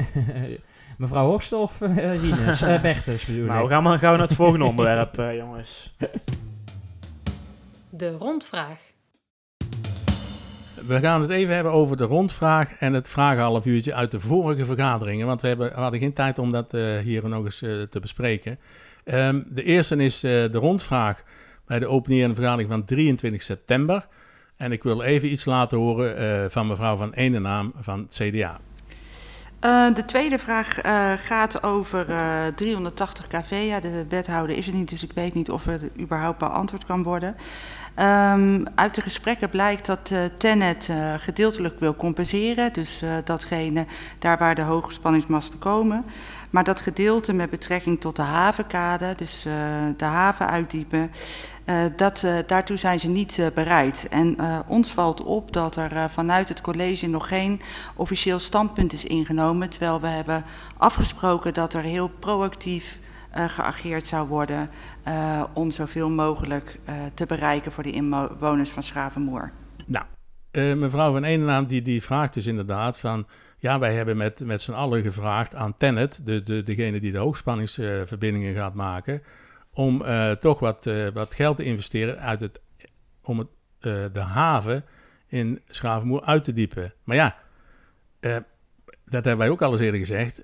mevrouw 0.97 1.25
Horsten 1.25 1.57
of 1.57 1.81
uh, 1.81 2.21
Rinus? 2.21 2.61
uh, 2.61 2.81
Bertus 2.81 3.25
bedoel 3.25 3.45
nou, 3.51 3.63
ik. 3.63 3.69
Gaan 3.69 3.83
we, 3.83 3.89
gaan 3.89 4.11
we 4.11 4.17
naar 4.17 4.27
het 4.27 4.35
volgende 4.35 4.65
onderwerp, 4.65 5.15
jongens. 5.15 5.95
De 7.89 8.11
rondvraag. 8.11 8.86
We 10.87 10.99
gaan 10.99 11.21
het 11.21 11.29
even 11.29 11.55
hebben 11.55 11.73
over 11.73 11.97
de 11.97 12.03
rondvraag 12.03 12.73
en 12.79 12.93
het 12.93 13.09
vragenhalf 13.09 13.65
uurtje 13.65 13.93
uit 13.93 14.11
de 14.11 14.19
vorige 14.19 14.65
vergaderingen. 14.65 15.27
Want 15.27 15.41
we, 15.41 15.47
hebben, 15.47 15.71
hadden 15.73 15.99
geen 15.99 16.13
tijd 16.13 16.39
om 16.39 16.51
dat 16.51 16.71
hier 17.03 17.29
nog 17.29 17.45
eens 17.45 17.57
te 17.89 17.99
bespreken. 18.01 18.59
Um, 19.05 19.45
de 19.49 19.63
eerste 19.63 19.95
is 19.95 20.23
uh, 20.23 20.31
de 20.31 20.57
rondvraag 20.57 21.23
bij 21.65 21.79
de 21.79 21.87
openierende 21.87 22.35
vergadering 22.35 22.69
van 22.69 22.85
23 22.85 23.43
september. 23.43 24.07
En 24.57 24.71
ik 24.71 24.83
wil 24.83 25.01
even 25.01 25.31
iets 25.31 25.45
laten 25.45 25.77
horen 25.77 26.51
van 26.51 26.67
mevrouw 26.67 26.95
van 26.95 27.13
Enenaam 27.13 27.73
van 27.75 27.99
het 27.99 28.13
CDA. 28.21 28.59
De 29.93 30.03
tweede 30.05 30.39
vraag 30.39 30.79
gaat 31.27 31.63
over 31.63 32.05
380 32.55 33.27
kV. 33.27 33.65
Ja, 33.67 33.79
de 33.79 34.05
wethouder 34.09 34.57
is 34.57 34.67
er 34.67 34.73
niet, 34.73 34.89
dus 34.89 35.03
ik 35.03 35.11
weet 35.11 35.33
niet 35.33 35.51
of 35.51 35.67
er 35.67 35.79
überhaupt 35.99 36.37
beantwoord 36.37 36.85
kan 36.85 37.03
worden. 37.03 37.35
Um, 37.99 38.63
uit 38.75 38.95
de 38.95 39.01
gesprekken 39.01 39.49
blijkt 39.49 39.85
dat 39.85 40.09
uh, 40.13 40.19
Tenet 40.37 40.87
uh, 40.91 41.13
gedeeltelijk 41.17 41.79
wil 41.79 41.95
compenseren. 41.95 42.73
Dus 42.73 43.03
uh, 43.03 43.09
datgene 43.23 43.85
daar 44.19 44.37
waar 44.37 44.55
de 44.55 44.61
hoogspanningsmasten 44.61 45.59
komen. 45.59 46.05
Maar 46.49 46.63
dat 46.63 46.81
gedeelte 46.81 47.33
met 47.33 47.49
betrekking 47.49 48.01
tot 48.01 48.15
de 48.15 48.21
havenkade, 48.21 49.13
dus 49.15 49.41
de 49.97 50.05
haven 50.05 50.49
uitdiepen, 50.49 51.11
dat, 51.95 52.25
daartoe 52.47 52.77
zijn 52.77 52.99
ze 52.99 53.07
niet 53.07 53.39
bereid. 53.53 54.07
En 54.09 54.37
ons 54.67 54.91
valt 54.91 55.23
op 55.23 55.53
dat 55.53 55.75
er 55.75 56.09
vanuit 56.09 56.49
het 56.49 56.61
college 56.61 57.07
nog 57.07 57.27
geen 57.27 57.61
officieel 57.95 58.39
standpunt 58.39 58.93
is 58.93 59.03
ingenomen, 59.03 59.69
terwijl 59.69 60.01
we 60.01 60.07
hebben 60.07 60.43
afgesproken 60.77 61.53
dat 61.53 61.73
er 61.73 61.83
heel 61.83 62.11
proactief 62.19 62.99
geageerd 63.31 64.05
zou 64.05 64.27
worden 64.27 64.69
om 65.53 65.71
zoveel 65.71 66.09
mogelijk 66.09 66.79
te 67.13 67.25
bereiken 67.25 67.71
voor 67.71 67.83
de 67.83 67.91
inwoners 67.91 68.69
van 68.69 68.83
Schavenmoer. 68.83 69.51
Nou, 69.85 70.05
mevrouw 70.75 71.11
van 71.11 71.23
Eenenaam 71.23 71.65
die, 71.65 71.81
die 71.81 72.03
vraagt 72.03 72.33
dus 72.33 72.45
inderdaad 72.45 72.97
van 72.97 73.27
ja, 73.57 73.79
wij 73.79 73.95
hebben 73.95 74.17
met, 74.17 74.39
met 74.39 74.61
z'n 74.61 74.71
allen 74.71 75.01
gevraagd 75.01 75.55
aan 75.55 75.77
Tennet, 75.77 76.21
de, 76.25 76.43
de, 76.43 76.63
degene 76.63 76.99
die 76.99 77.11
de 77.11 77.17
hoogspanningsverbindingen 77.17 78.55
gaat 78.55 78.73
maken, 78.73 79.23
om 79.73 80.03
toch 80.39 80.59
wat, 80.59 80.89
wat 81.13 81.33
geld 81.33 81.57
te 81.57 81.63
investeren 81.63 82.19
uit 82.19 82.39
het, 82.39 82.59
om 83.21 83.37
het, 83.37 83.47
de 84.13 84.19
haven 84.19 84.85
in 85.27 85.61
Schavenmoer 85.67 86.21
uit 86.21 86.43
te 86.43 86.53
diepen. 86.53 86.93
Maar 87.03 87.15
ja, 87.15 87.35
dat 89.05 89.25
hebben 89.25 89.37
wij 89.37 89.49
ook 89.49 89.61
al 89.61 89.71
eens 89.71 89.81
eerder 89.81 89.99
gezegd. 89.99 90.43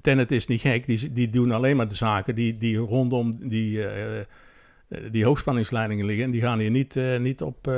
Tennet 0.00 0.32
is 0.32 0.46
niet 0.46 0.60
gek, 0.60 0.86
die, 0.86 1.12
die 1.12 1.30
doen 1.30 1.50
alleen 1.50 1.76
maar 1.76 1.88
de 1.88 1.94
zaken 1.94 2.34
die, 2.34 2.58
die 2.58 2.76
rondom 2.76 3.48
die, 3.48 3.86
die 5.10 5.24
hoogspanningsleidingen 5.24 6.06
liggen. 6.06 6.24
En 6.24 6.30
die 6.30 6.40
gaan 6.40 6.58
hier 6.58 6.70
niet, 6.70 6.98
niet 7.18 7.42
op, 7.42 7.70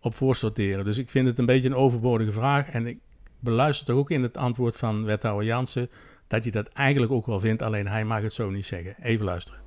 op 0.00 0.14
voorsorteren. 0.14 0.84
Dus 0.84 0.98
ik 0.98 1.10
vind 1.10 1.26
het 1.26 1.38
een 1.38 1.46
beetje 1.46 1.68
een 1.68 1.74
overbodige 1.74 2.32
vraag. 2.32 2.68
En 2.68 2.86
ik, 2.86 2.98
beluistert 3.40 3.88
toch 3.88 3.96
ook 3.96 4.10
in 4.10 4.22
het 4.22 4.36
antwoord 4.36 4.76
van 4.76 5.04
wethouder 5.04 5.46
Jansen 5.46 5.90
dat 6.28 6.42
hij 6.42 6.50
dat 6.50 6.68
eigenlijk 6.68 7.12
ook 7.12 7.26
wel 7.26 7.40
vindt, 7.40 7.62
alleen 7.62 7.88
hij 7.88 8.04
mag 8.04 8.22
het 8.22 8.32
zo 8.32 8.50
niet 8.50 8.66
zeggen. 8.66 8.94
Even 9.02 9.24
luisteren. 9.24 9.60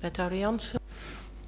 Wethouder 0.00 0.38
Jansen. 0.38 0.80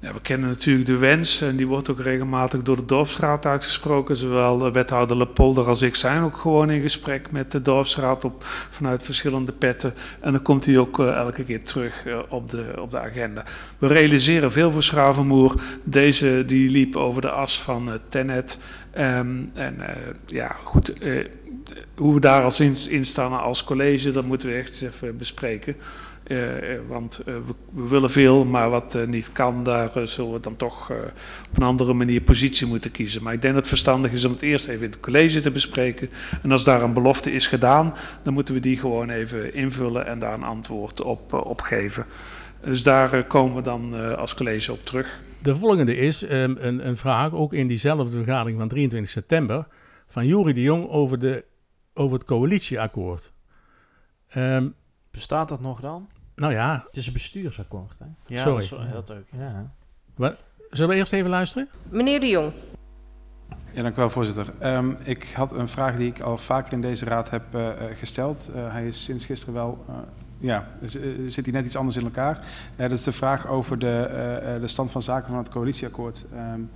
Ja, 0.01 0.13
we 0.13 0.21
kennen 0.21 0.49
natuurlijk 0.49 0.85
de 0.85 0.97
wens 0.97 1.41
en 1.41 1.55
die 1.55 1.67
wordt 1.67 1.89
ook 1.89 1.99
regelmatig 1.99 2.61
door 2.61 2.75
de 2.75 2.85
dorpsraad 2.85 3.45
uitgesproken. 3.45 4.15
Zowel 4.15 4.71
wethouder 4.71 5.17
Lepolder 5.17 5.67
als 5.67 5.81
ik 5.81 5.95
zijn 5.95 6.23
ook 6.23 6.37
gewoon 6.37 6.69
in 6.69 6.81
gesprek 6.81 7.31
met 7.31 7.51
de 7.51 7.61
dorpsraad 7.61 8.25
op, 8.25 8.43
vanuit 8.69 9.03
verschillende 9.03 9.51
petten. 9.51 9.93
En 10.19 10.31
dan 10.31 10.41
komt 10.41 10.65
hij 10.65 10.77
ook 10.77 10.99
uh, 10.99 11.15
elke 11.15 11.43
keer 11.43 11.63
terug 11.63 12.05
uh, 12.05 12.19
op, 12.29 12.49
de, 12.49 12.73
op 12.79 12.91
de 12.91 12.99
agenda. 12.99 13.43
We 13.77 13.87
realiseren 13.87 14.51
veel 14.51 14.71
voor 14.71 14.83
Schravenmoer. 14.83 15.61
Deze 15.83 16.43
die 16.47 16.69
liep 16.69 16.95
over 16.95 17.21
de 17.21 17.29
as 17.29 17.61
van 17.61 17.87
uh, 17.87 17.93
Tenet. 18.09 18.59
Um, 18.97 19.51
en 19.53 19.77
ja, 20.25 20.55
goed 20.63 20.93
hoe 21.95 22.13
we 22.13 22.19
daar 22.19 22.43
als 22.43 22.59
in, 22.59 23.05
staan 23.05 23.41
als 23.41 23.63
college, 23.63 24.11
dat 24.11 24.25
moeten 24.25 24.49
we 24.49 24.55
echt 24.55 24.69
eens 24.69 24.93
even 24.93 25.17
bespreken. 25.17 25.75
Uh, 26.31 26.79
want 26.87 27.19
uh, 27.19 27.25
we, 27.25 27.53
we, 27.71 27.87
willen 27.87 28.09
veel, 28.09 28.45
maar 28.45 28.69
wat 28.69 28.95
uh, 28.95 29.07
niet 29.07 29.31
kan, 29.31 29.63
daar 29.63 29.91
zullen 30.03 30.33
we 30.33 30.39
dan 30.39 30.55
toch 30.55 30.91
op 31.49 31.57
een 31.57 31.63
andere 31.63 31.93
manier 31.93 32.21
positie 32.21 32.67
moeten 32.67 32.91
kiezen. 32.91 33.23
Maar 33.23 33.33
ik 33.33 33.41
denk 33.41 33.53
dat 33.53 33.61
het 33.61 33.71
verstandig 33.71 34.11
is 34.11 34.25
om 34.25 34.31
het 34.31 34.41
eerst 34.41 34.67
even 34.67 34.85
in 34.85 34.91
het 34.91 34.99
college 34.99 35.41
te 35.41 35.51
bespreken. 35.51 36.09
En 36.41 36.51
als 36.51 36.63
daar 36.63 36.81
een 36.81 36.93
belofte 36.93 37.31
is 37.31 37.47
gedaan, 37.47 37.93
dan 38.23 38.33
moeten 38.33 38.53
we 38.53 38.59
die 38.59 38.77
gewoon 38.77 39.09
even 39.09 39.53
invullen 39.53 40.05
en 40.05 40.19
daar 40.19 40.33
een 40.33 40.43
antwoord 40.43 41.01
op, 41.01 41.33
op 41.33 41.61
geven. 41.61 42.05
Dus 42.63 42.83
daar 42.83 43.23
komen 43.23 43.55
we 43.55 43.61
dan 43.61 44.15
als 44.17 44.33
college 44.33 44.71
op 44.71 44.85
terug. 44.85 45.19
De 45.43 45.55
volgende 45.55 45.95
is 45.95 46.23
um, 46.23 46.57
een, 46.59 46.87
een 46.87 46.97
vraag, 46.97 47.33
ook 47.33 47.53
in 47.53 47.67
diezelfde 47.67 48.09
vergadering 48.09 48.57
van 48.59 48.67
23 48.67 49.11
september, 49.11 49.67
van 50.07 50.25
Juri 50.25 50.53
de 50.53 50.61
Jong 50.61 50.89
over 50.89 51.19
de 51.19 51.43
over 51.93 52.17
het 52.17 52.27
coalitieakkoord. 52.27 53.31
Um, 54.35 54.75
Bestaat 55.11 55.49
dat 55.49 55.61
nog 55.61 55.79
dan? 55.79 56.09
Nou 56.35 56.53
ja. 56.53 56.83
Het 56.87 56.97
is 56.97 57.07
een 57.07 57.13
bestuursakkoord. 57.13 57.95
Hè? 57.99 58.05
Ja, 58.25 58.43
Sorry. 58.43 58.91
Dat, 58.91 59.07
dat 59.07 59.17
ook. 59.17 59.25
Ja. 59.37 59.71
Wat? 60.15 60.43
Zullen 60.69 60.89
we 60.89 60.95
eerst 60.95 61.13
even 61.13 61.29
luisteren? 61.29 61.69
Meneer 61.89 62.19
de 62.19 62.27
Jong. 62.27 62.51
Ja, 63.73 63.81
dank 63.81 63.95
u 63.95 63.99
wel, 63.99 64.09
voorzitter. 64.09 64.53
Um, 64.63 64.97
ik 65.03 65.31
had 65.35 65.51
een 65.51 65.67
vraag 65.67 65.95
die 65.95 66.07
ik 66.07 66.19
al 66.19 66.37
vaker 66.37 66.73
in 66.73 66.81
deze 66.81 67.05
raad 67.05 67.29
heb 67.29 67.43
uh, 67.55 67.69
gesteld. 67.93 68.49
Uh, 68.55 68.71
hij 68.71 68.87
is 68.87 69.03
sinds 69.03 69.25
gisteren 69.25 69.53
wel, 69.53 69.85
uh, 69.89 69.95
ja, 70.37 70.67
zit 71.25 71.45
hij 71.45 71.53
net 71.53 71.65
iets 71.65 71.75
anders 71.75 71.97
in 71.97 72.03
elkaar. 72.03 72.45
dat 72.75 72.91
is 72.91 73.03
de 73.03 73.11
vraag 73.11 73.47
over 73.47 73.79
de, 73.79 74.57
de 74.61 74.67
stand 74.67 74.91
van 74.91 75.01
zaken 75.01 75.27
van 75.27 75.37
het 75.37 75.49
coalitieakkoord. 75.49 76.25
Um, 76.53 76.71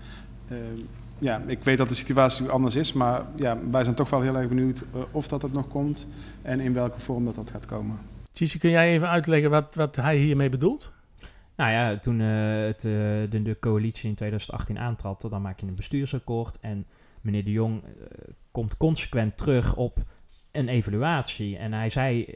ja, 1.19 1.41
ik 1.45 1.63
weet 1.63 1.77
dat 1.77 1.89
de 1.89 1.95
situatie 1.95 2.49
anders 2.49 2.75
is, 2.75 2.93
maar 2.93 3.21
ja, 3.35 3.57
wij 3.71 3.83
zijn 3.83 3.95
toch 3.95 4.09
wel 4.09 4.21
heel 4.21 4.35
erg 4.35 4.47
benieuwd 4.47 4.81
of 5.11 5.27
dat 5.27 5.41
het 5.41 5.53
nog 5.53 5.67
komt 5.67 6.07
en 6.41 6.59
in 6.59 6.73
welke 6.73 6.99
vorm 6.99 7.25
dat 7.25 7.35
dat 7.35 7.49
gaat 7.49 7.65
komen. 7.65 7.99
Tjitsi, 8.35 8.59
kun 8.59 8.69
jij 8.69 8.93
even 8.93 9.09
uitleggen 9.09 9.49
wat, 9.49 9.75
wat 9.75 9.95
hij 9.95 10.17
hiermee 10.17 10.49
bedoelt? 10.49 10.91
Nou 11.55 11.71
ja, 11.71 11.97
toen 11.99 12.19
uh, 12.19 12.65
het, 12.65 12.83
uh, 12.83 12.91
de, 13.29 13.41
de, 13.41 13.57
coalitie 13.59 14.09
in 14.09 14.15
2018 14.15 14.79
aantrad, 14.79 15.27
dan 15.29 15.41
maak 15.41 15.59
je 15.59 15.67
een 15.67 15.75
bestuursakkoord. 15.75 16.59
En 16.59 16.85
meneer 17.21 17.43
de 17.43 17.51
Jong 17.51 17.83
komt 18.51 18.77
consequent 18.77 19.37
terug 19.37 19.75
op 19.75 20.03
een 20.51 20.67
evaluatie. 20.67 21.57
En 21.57 21.73
hij 21.73 21.89
zei, 21.89 22.35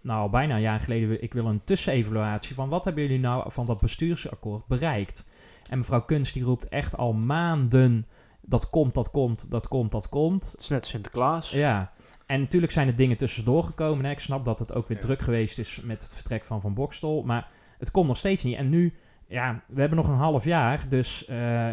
nou 0.00 0.20
al 0.20 0.30
bijna 0.30 0.54
een 0.54 0.60
jaar 0.60 0.80
geleden, 0.80 1.22
ik 1.22 1.32
wil 1.32 1.46
een 1.46 1.64
tussenevaluatie 1.64 2.54
van 2.54 2.68
wat 2.68 2.84
hebben 2.84 3.02
jullie 3.02 3.20
nou 3.20 3.52
van 3.52 3.66
dat 3.66 3.80
bestuursakkoord 3.80 4.66
bereikt. 4.66 5.28
En 5.68 5.78
mevrouw 5.78 6.02
Kunst 6.02 6.34
die 6.34 6.42
roept 6.42 6.68
echt 6.68 6.96
al 6.96 7.12
maanden, 7.12 8.06
dat 8.40 8.70
komt, 8.70 8.94
dat 8.94 9.10
komt, 9.10 9.50
dat 9.50 9.68
komt, 9.68 9.90
dat 9.90 10.08
komt. 10.08 10.50
Het 10.50 10.60
is 10.60 10.68
net 10.68 10.86
Sinterklaas. 10.86 11.50
Ja. 11.50 11.92
En 12.28 12.40
natuurlijk 12.40 12.72
zijn 12.72 12.88
er 12.88 12.96
dingen 12.96 13.16
tussendoor 13.16 13.64
gekomen. 13.64 14.04
Hè. 14.04 14.10
Ik 14.10 14.20
snap 14.20 14.44
dat 14.44 14.58
het 14.58 14.74
ook 14.74 14.88
weer 14.88 15.00
druk 15.00 15.20
geweest 15.20 15.58
is 15.58 15.80
met 15.82 16.02
het 16.02 16.14
vertrek 16.14 16.44
van 16.44 16.60
Van 16.60 16.74
Bokstel. 16.74 17.22
Maar 17.22 17.48
het 17.78 17.90
komt 17.90 18.06
nog 18.06 18.16
steeds 18.16 18.44
niet. 18.44 18.56
En 18.56 18.68
nu, 18.68 18.94
ja, 19.26 19.60
we 19.66 19.80
hebben 19.80 19.98
nog 19.98 20.08
een 20.08 20.14
half 20.14 20.44
jaar. 20.44 20.84
Dus 20.88 21.26
uh, 21.30 21.66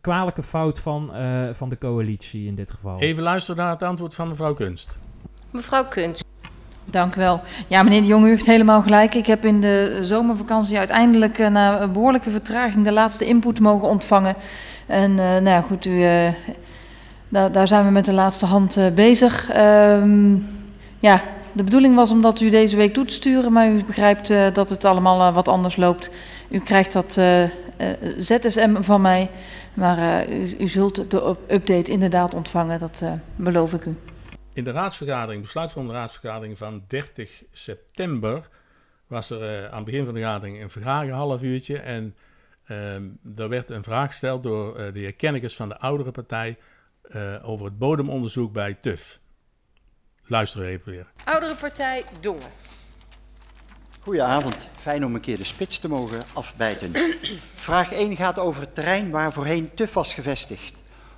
kwalijke 0.00 0.42
fout 0.42 0.78
van, 0.78 1.10
uh, 1.16 1.48
van 1.52 1.68
de 1.68 1.78
coalitie 1.78 2.46
in 2.46 2.54
dit 2.54 2.70
geval. 2.70 3.00
Even 3.00 3.22
luisteren 3.22 3.62
naar 3.62 3.72
het 3.72 3.82
antwoord 3.82 4.14
van 4.14 4.28
mevrouw 4.28 4.54
Kunst. 4.54 4.96
Mevrouw 5.50 5.84
Kunst. 5.84 6.24
Dank 6.84 7.16
u 7.16 7.20
wel. 7.20 7.40
Ja, 7.68 7.82
meneer 7.82 8.00
de 8.00 8.06
Jong, 8.06 8.24
u 8.24 8.28
heeft 8.28 8.46
helemaal 8.46 8.82
gelijk. 8.82 9.14
Ik 9.14 9.26
heb 9.26 9.44
in 9.44 9.60
de 9.60 9.98
zomervakantie 10.00 10.78
uiteindelijk 10.78 11.38
uh, 11.38 11.48
na 11.48 11.80
een 11.80 11.92
behoorlijke 11.92 12.30
vertraging 12.30 12.84
de 12.84 12.92
laatste 12.92 13.26
input 13.26 13.60
mogen 13.60 13.88
ontvangen. 13.88 14.34
En 14.86 15.10
uh, 15.10 15.16
nou 15.16 15.48
ja, 15.48 15.60
goed, 15.60 15.86
u, 15.86 15.90
uh, 15.90 16.28
daar, 17.32 17.52
daar, 17.52 17.66
zijn 17.66 17.84
we 17.84 17.90
met 17.90 18.04
de 18.04 18.12
laatste 18.12 18.46
hand 18.46 18.78
bezig. 18.94 19.56
Um, 19.56 20.46
ja, 20.98 21.22
de 21.52 21.64
bedoeling 21.64 21.94
was 21.94 22.10
om 22.10 22.22
dat 22.22 22.40
u 22.40 22.50
deze 22.50 22.76
week 22.76 22.92
toe 22.92 23.04
te 23.04 23.12
sturen, 23.12 23.52
maar 23.52 23.70
u 23.70 23.84
begrijpt 23.84 24.28
dat 24.54 24.70
het 24.70 24.84
allemaal 24.84 25.32
wat 25.32 25.48
anders 25.48 25.76
loopt. 25.76 26.10
U 26.50 26.58
krijgt 26.58 26.92
dat 26.92 27.20
ZSM 28.18 28.82
van 28.82 29.00
mij, 29.00 29.30
maar 29.74 30.28
u, 30.28 30.56
u, 30.58 30.68
zult 30.68 31.10
de 31.10 31.36
update 31.48 31.90
inderdaad 31.90 32.34
ontvangen, 32.34 32.78
dat 32.78 33.04
beloof 33.36 33.72
ik 33.72 33.84
u. 33.84 33.96
in 34.52 34.64
de 34.64 34.70
raadsvergadering, 34.70 35.42
besluit 35.42 35.72
van 35.72 35.86
de 35.86 35.92
raadsvergadering 35.92 36.58
van 36.58 36.82
30 36.86 37.42
september, 37.52 38.48
was 39.06 39.30
er 39.30 39.68
aan 39.68 39.76
het 39.76 39.84
begin 39.84 40.04
van 40.04 40.14
de 40.14 40.20
vergadering 40.20 40.62
een 40.62 40.70
vergadering, 40.70 41.12
half 41.12 41.42
uurtje. 41.42 41.78
En 41.78 42.14
ehm 42.66 43.02
er 43.36 43.48
werd 43.48 43.70
een 43.70 43.82
vraag 43.82 44.08
gesteld 44.08 44.42
door 44.42 44.76
de 44.92 44.98
heer 44.98 45.12
Kennekes 45.12 45.56
van 45.56 45.68
de 45.68 45.78
oudere 45.78 46.10
partij 46.10 46.56
over 47.42 47.64
het 47.64 47.78
bodemonderzoek 47.78 48.52
bij 48.52 48.74
TUF. 48.74 49.20
Luister 50.26 50.64
even 50.64 50.92
weer. 50.92 51.06
Oudere 51.24 51.54
partij 51.54 52.04
Dongen. 52.20 52.50
Goedenavond, 54.00 54.68
fijn 54.80 55.04
om 55.04 55.14
een 55.14 55.20
keer 55.20 55.36
de 55.36 55.44
spits 55.44 55.78
te 55.78 55.88
mogen 55.88 56.22
afbijten. 56.32 56.92
Vraag 57.54 57.92
1 57.92 58.16
gaat 58.16 58.38
over 58.38 58.60
het 58.60 58.74
terrein 58.74 59.10
waar 59.10 59.32
voorheen 59.32 59.74
TUF 59.74 59.94
was 59.94 60.14
gevestigd. 60.14 60.74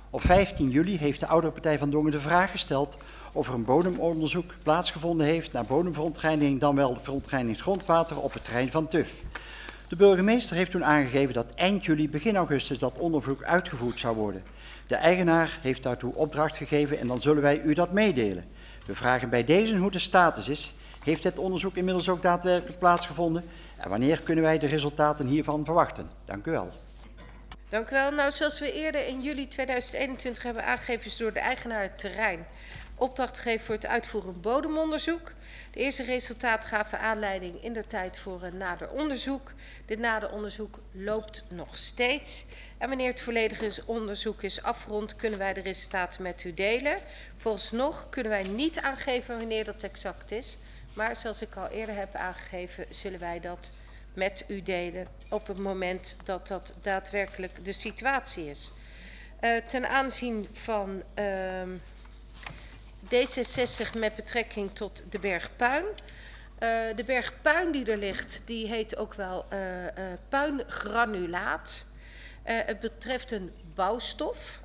Op 0.09 0.21
15 0.21 0.69
juli 0.69 0.97
heeft 0.97 1.19
de 1.19 1.27
oudere 1.27 1.53
partij 1.53 1.77
van 1.77 1.89
Dongen 1.89 2.11
de 2.11 2.19
vraag 2.19 2.51
gesteld 2.51 2.97
of 3.33 3.47
er 3.47 3.53
een 3.53 3.65
bodemonderzoek 3.65 4.53
plaatsgevonden 4.63 5.25
heeft 5.25 5.51
naar 5.51 5.65
bodemverontreiniging, 5.65 6.59
dan 6.59 6.75
wel 6.75 6.97
verontreinigingsgrondwater 7.01 8.19
op 8.19 8.33
het 8.33 8.43
terrein 8.43 8.71
van 8.71 8.87
TUF. 8.87 9.13
De 9.87 9.95
burgemeester 9.95 10.55
heeft 10.55 10.71
toen 10.71 10.85
aangegeven 10.85 11.33
dat 11.33 11.55
eind 11.55 11.85
juli, 11.85 12.09
begin 12.09 12.35
augustus 12.35 12.79
dat 12.79 12.97
onderzoek 12.97 13.43
uitgevoerd 13.43 13.99
zou 13.99 14.15
worden. 14.15 14.41
De 14.87 14.95
eigenaar 14.95 15.59
heeft 15.61 15.83
daartoe 15.83 16.13
opdracht 16.13 16.57
gegeven 16.57 16.99
en 16.99 17.07
dan 17.07 17.21
zullen 17.21 17.41
wij 17.41 17.61
u 17.61 17.73
dat 17.73 17.91
meedelen. 17.91 18.45
We 18.85 18.95
vragen 18.95 19.29
bij 19.29 19.43
deze 19.43 19.75
hoe 19.75 19.91
de 19.91 19.99
status 19.99 20.49
is. 20.49 20.75
Heeft 21.03 21.23
het 21.23 21.37
onderzoek 21.37 21.75
inmiddels 21.75 22.09
ook 22.09 22.21
daadwerkelijk 22.21 22.79
plaatsgevonden? 22.79 23.43
En 23.77 23.89
wanneer 23.89 24.21
kunnen 24.21 24.43
wij 24.43 24.59
de 24.59 24.67
resultaten 24.67 25.27
hiervan 25.27 25.65
verwachten? 25.65 26.09
Dank 26.25 26.45
u 26.45 26.51
wel. 26.51 26.69
Dank 27.69 27.89
u 27.89 27.93
wel. 27.93 28.11
Nou, 28.11 28.31
zoals 28.31 28.59
we 28.59 28.73
eerder 28.73 29.07
in 29.07 29.21
juli 29.21 29.47
2021 29.47 30.43
hebben 30.43 30.65
aangegeven, 30.65 31.05
is 31.05 31.17
door 31.17 31.33
de 31.33 31.39
eigenaar 31.39 31.81
het 31.81 31.97
terrein 31.97 32.45
opdracht 32.97 33.39
gegeven 33.39 33.65
voor 33.65 33.75
het 33.75 33.85
uitvoeren 33.85 34.41
bodemonderzoek. 34.41 35.31
De 35.71 35.79
eerste 35.79 36.03
resultaten 36.03 36.69
gaven 36.69 36.99
aanleiding 36.99 37.63
in 37.63 37.73
de 37.73 37.85
tijd 37.85 38.17
voor 38.19 38.43
een 38.43 38.57
nader 38.57 38.89
onderzoek. 38.89 39.51
Dit 39.85 39.99
nader 39.99 40.31
onderzoek 40.31 40.79
loopt 40.91 41.43
nog 41.49 41.77
steeds. 41.77 42.45
En 42.77 42.87
wanneer 42.87 43.07
het 43.07 43.21
volledige 43.21 43.81
onderzoek 43.85 44.41
is 44.41 44.63
afgerond, 44.63 45.15
kunnen 45.15 45.39
wij 45.39 45.53
de 45.53 45.61
resultaten 45.61 46.23
met 46.23 46.43
u 46.43 46.53
delen. 46.53 46.97
Volgens 47.37 47.71
nog 47.71 48.09
kunnen 48.09 48.31
wij 48.31 48.43
niet 48.43 48.79
aangeven 48.79 49.37
wanneer 49.37 49.63
dat 49.63 49.83
exact 49.83 50.31
is. 50.31 50.57
Maar 50.93 51.15
zoals 51.15 51.41
ik 51.41 51.55
al 51.55 51.67
eerder 51.67 51.95
heb 51.95 52.15
aangegeven, 52.15 52.85
zullen 52.89 53.19
wij 53.19 53.39
dat 53.39 53.71
met 54.13 54.45
u 54.47 54.63
delen 54.63 55.07
op 55.29 55.47
het 55.47 55.57
moment 55.57 56.17
dat 56.23 56.47
dat 56.47 56.73
daadwerkelijk 56.81 57.65
de 57.65 57.73
situatie 57.73 58.49
is. 58.49 58.71
Uh, 59.41 59.57
ten 59.57 59.89
aanzien 59.89 60.47
van 60.51 61.03
uh, 61.19 61.61
D66 63.05 63.99
met 63.99 64.15
betrekking 64.15 64.69
tot 64.73 65.03
de 65.09 65.19
berg 65.19 65.55
puin. 65.55 65.83
Uh, 65.83 66.69
de 66.95 67.03
berg 67.05 67.41
puin 67.41 67.71
die 67.71 67.91
er 67.91 67.97
ligt, 67.97 68.41
die 68.45 68.67
heet 68.67 68.97
ook 68.97 69.13
wel 69.13 69.45
uh, 69.53 69.59
puingranulaat. 70.29 71.85
Het 72.53 72.79
betreft 72.79 73.31
een 73.31 73.51
bouwstof. 73.75 74.61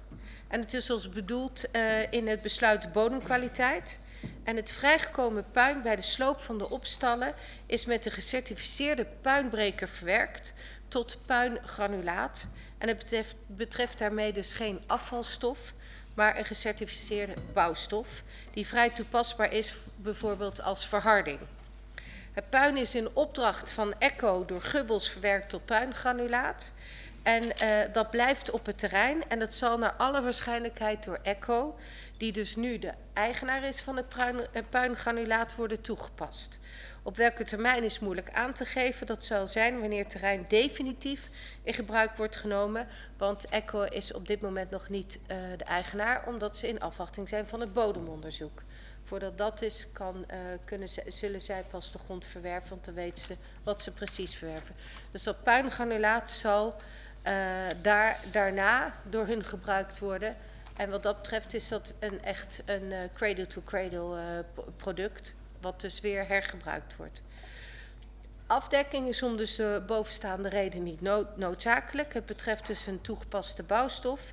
En 0.49 0.61
het 0.61 0.75
is 0.75 0.91
ons 0.91 1.09
bedoeld 1.09 1.65
in 2.11 2.29
het 2.29 2.43
besluit 2.43 2.93
bodemkwaliteit. 2.93 3.99
En 4.45 4.57
het 4.57 4.73
vrijgekomen 4.73 5.51
puin 5.51 5.83
bij 5.83 5.97
de 5.97 6.03
sloop 6.03 6.41
van 6.41 6.59
de 6.59 6.71
opstallen 6.71 7.35
is 7.67 7.85
met 7.85 8.03
de 8.03 8.11
gecertificeerde 8.11 9.07
puinbreker 9.21 9.89
verwerkt 9.89 10.55
tot 10.89 11.19
puingranulaat. 11.27 12.47
En 12.79 12.89
het 12.89 12.99
betreft, 12.99 13.35
betreft 13.47 13.99
daarmee 13.99 14.33
dus 14.33 14.53
geen 14.53 14.83
afvalstof, 14.87 15.75
maar 16.15 16.39
een 16.39 16.45
gecertificeerde 16.45 17.35
bouwstof 17.53 18.23
die 18.53 18.67
vrij 18.67 18.91
toepasbaar 18.91 19.53
is 19.53 19.75
bijvoorbeeld 19.97 20.63
als 20.63 20.87
verharding. 20.87 21.39
Het 22.33 22.51
puin 22.51 22.77
is 22.77 22.95
in 22.95 23.09
opdracht 23.13 23.71
van 23.71 23.95
ECHO 23.99 24.45
door 24.45 24.63
Gubbels 24.63 25.11
verwerkt 25.11 25.49
tot 25.49 25.65
puingranulaat. 25.65 26.73
En 27.23 27.43
uh, 27.43 27.93
dat 27.93 28.11
blijft 28.11 28.51
op 28.51 28.67
het 28.67 28.79
terrein 28.79 29.29
en 29.29 29.39
dat 29.39 29.55
zal 29.55 29.79
naar 29.79 29.93
alle 29.93 30.23
waarschijnlijkheid 30.23 31.05
door 31.05 31.19
ECHO, 31.23 31.77
die 32.17 32.33
dus 32.33 32.57
nu 32.57 32.79
de 32.79 32.93
eigenaar 33.13 33.63
is 33.63 33.81
van 33.81 33.97
het 33.97 34.09
puin, 34.09 34.37
uh, 34.37 34.63
puingranulaat, 34.71 35.55
worden 35.55 35.81
toegepast. 35.81 36.59
Op 37.03 37.17
welke 37.17 37.45
termijn 37.45 37.85
is 37.85 37.99
moeilijk 37.99 38.31
aan 38.33 38.53
te 38.53 38.65
geven. 38.65 39.07
Dat 39.07 39.25
zal 39.25 39.47
zijn 39.47 39.81
wanneer 39.81 39.99
het 39.99 40.11
terrein 40.11 40.45
definitief 40.49 41.29
in 41.63 41.75
gebruik 41.75 42.17
wordt 42.17 42.37
genomen. 42.37 42.87
Want 43.19 43.49
ECHO 43.49 43.83
is 43.83 44.13
op 44.13 44.27
dit 44.27 44.41
moment 44.41 44.71
nog 44.71 44.89
niet 44.89 45.19
uh, 45.23 45.37
de 45.57 45.65
eigenaar, 45.65 46.27
omdat 46.27 46.57
ze 46.57 46.69
in 46.69 46.81
afwachting 46.81 47.29
zijn 47.29 47.47
van 47.47 47.61
het 47.61 47.73
bodemonderzoek. 47.73 48.63
Voordat 49.05 49.39
dat 49.39 49.63
is, 49.63 49.87
kan, 49.93 50.25
uh, 50.31 50.37
kunnen 50.65 50.89
zullen 51.07 51.41
zij 51.41 51.65
pas 51.71 51.93
de 51.93 51.99
grond 51.99 52.25
verwerven, 52.25 52.71
want 52.71 52.85
dan 52.85 52.95
weten 52.95 53.25
ze 53.25 53.37
wat 53.63 53.81
ze 53.81 53.93
precies 53.93 54.35
verwerven. 54.37 54.75
Dus 55.11 55.23
dat 55.23 55.43
puingranulaat 55.43 56.31
zal 56.31 56.77
uh, 57.25 57.33
daar, 57.83 58.21
daarna 58.33 58.95
door 59.03 59.27
hun 59.27 59.45
gebruikt 59.45 59.99
worden. 59.99 60.37
En 60.77 60.91
wat 60.91 61.03
dat 61.03 61.17
betreft 61.17 61.55
is 61.55 61.69
dat 61.69 61.95
een 61.99 62.25
echt 62.25 62.63
een 62.67 62.83
uh, 62.83 62.99
cradle-to-cradle 63.15 64.17
uh, 64.17 64.63
product, 64.77 65.35
wat 65.61 65.81
dus 65.81 66.01
weer 66.01 66.29
hergebruikt 66.29 66.97
wordt. 66.97 67.23
Afdekking 68.47 69.09
is 69.09 69.23
om 69.23 69.37
dus 69.37 69.55
de 69.55 69.83
bovenstaande 69.87 70.49
reden 70.49 70.83
niet 70.83 71.01
nood, 71.01 71.37
noodzakelijk. 71.37 72.15
Het 72.15 72.27
betreft 72.27 72.67
dus 72.67 72.87
een 72.87 73.01
toegepaste 73.01 73.63
bouwstof. 73.63 74.33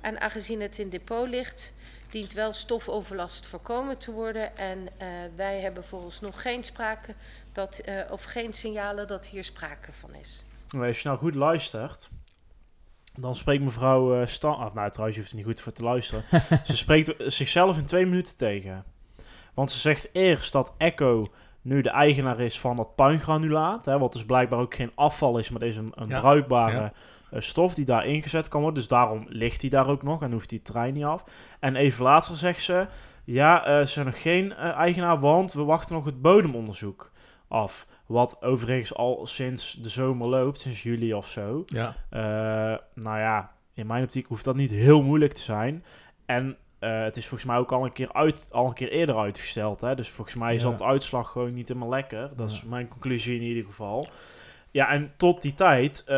En 0.00 0.20
aangezien 0.20 0.60
het 0.60 0.78
in 0.78 0.88
depot 0.88 1.28
ligt, 1.28 1.72
dient 2.10 2.32
wel 2.32 2.52
stofoverlast 2.52 3.46
voorkomen 3.46 3.98
te 3.98 4.12
worden. 4.12 4.56
En 4.56 4.88
wij 5.36 5.60
hebben 5.60 5.84
volgens 5.84 6.20
nog 6.20 6.42
geen 6.42 6.64
sprake 6.64 7.14
dat, 7.52 7.80
of 8.10 8.24
geen 8.24 8.54
signalen 8.54 9.06
dat 9.06 9.26
hier 9.26 9.44
sprake 9.44 9.92
van 9.92 10.14
is. 10.14 10.44
Als 10.78 11.00
je 11.00 11.08
nou 11.08 11.20
goed 11.20 11.34
luistert, 11.34 12.08
dan 13.20 13.34
spreekt 13.34 13.62
mevrouw 13.62 14.20
uh, 14.20 14.26
Stan... 14.26 14.56
Af, 14.56 14.74
nou, 14.74 14.90
trouwens, 14.90 15.16
je 15.16 15.22
hoeft 15.22 15.32
er 15.32 15.38
niet 15.38 15.46
goed 15.46 15.60
voor 15.60 15.72
te 15.72 15.82
luisteren. 15.82 16.22
ze 16.64 16.76
spreekt 16.76 17.14
zichzelf 17.18 17.78
in 17.78 17.84
twee 17.84 18.06
minuten 18.06 18.36
tegen. 18.36 18.84
Want 19.54 19.70
ze 19.70 19.78
zegt 19.78 20.10
eerst 20.12 20.52
dat 20.52 20.74
Echo 20.78 21.28
nu 21.62 21.80
de 21.80 21.90
eigenaar 21.90 22.40
is 22.40 22.60
van 22.60 22.76
dat 22.76 22.94
puingranulaat. 22.94 23.84
Hè, 23.84 23.98
wat 23.98 24.12
dus 24.12 24.24
blijkbaar 24.24 24.58
ook 24.58 24.74
geen 24.74 24.92
afval 24.94 25.38
is, 25.38 25.50
maar 25.50 25.62
is 25.62 25.76
een, 25.76 25.92
een 25.94 26.08
ja, 26.08 26.20
bruikbare 26.20 26.80
ja. 26.80 26.92
uh, 27.32 27.40
stof 27.40 27.74
die 27.74 27.84
daar 27.84 28.06
ingezet 28.06 28.48
kan 28.48 28.60
worden. 28.60 28.78
Dus 28.78 28.88
daarom 28.88 29.26
ligt 29.28 29.60
hij 29.60 29.70
daar 29.70 29.88
ook 29.88 30.02
nog 30.02 30.22
en 30.22 30.32
hoeft 30.32 30.48
die 30.48 30.62
trein 30.62 30.94
niet 30.94 31.04
af. 31.04 31.24
En 31.60 31.76
even 31.76 32.04
later 32.04 32.36
zegt 32.36 32.62
ze... 32.62 32.86
Ja, 33.24 33.68
uh, 33.68 33.78
ze 33.78 33.92
zijn 33.92 34.06
nog 34.06 34.22
geen 34.22 34.52
eigenaar, 34.52 35.20
want 35.20 35.52
we 35.52 35.62
wachten 35.62 35.94
nog 35.94 36.04
het 36.04 36.22
bodemonderzoek 36.22 37.10
af. 37.48 37.86
Wat 38.08 38.42
overigens 38.42 38.94
al 38.94 39.26
sinds 39.26 39.72
de 39.72 39.88
zomer 39.88 40.28
loopt, 40.28 40.60
sinds 40.60 40.82
juli 40.82 41.14
of 41.14 41.28
zo. 41.28 41.62
Ja. 41.66 41.96
Uh, 42.12 42.78
nou 43.04 43.18
ja, 43.18 43.52
in 43.74 43.86
mijn 43.86 44.02
optiek 44.04 44.26
hoeft 44.26 44.44
dat 44.44 44.56
niet 44.56 44.70
heel 44.70 45.02
moeilijk 45.02 45.32
te 45.32 45.42
zijn. 45.42 45.84
En 46.26 46.56
uh, 46.80 47.02
het 47.02 47.16
is 47.16 47.26
volgens 47.26 47.50
mij 47.50 47.58
ook 47.58 47.72
al 47.72 47.84
een 47.84 47.92
keer, 47.92 48.12
uit, 48.12 48.48
al 48.50 48.66
een 48.66 48.74
keer 48.74 48.90
eerder 48.90 49.16
uitgesteld. 49.16 49.80
Hè? 49.80 49.94
Dus 49.94 50.08
volgens 50.10 50.36
mij 50.36 50.54
is 50.54 50.62
Ja. 50.62 50.70
dat 50.70 50.82
uitslag 50.82 51.30
gewoon 51.30 51.52
niet 51.52 51.68
helemaal 51.68 51.88
lekker. 51.88 52.30
Dat 52.36 52.50
is 52.50 52.62
mijn 52.64 52.88
conclusie 52.88 53.36
in 53.36 53.42
ieder 53.42 53.64
geval. 53.64 54.08
Ja, 54.70 54.88
en 54.90 55.12
tot 55.16 55.42
die 55.42 55.54
tijd, 55.54 56.04
eh, 56.06 56.16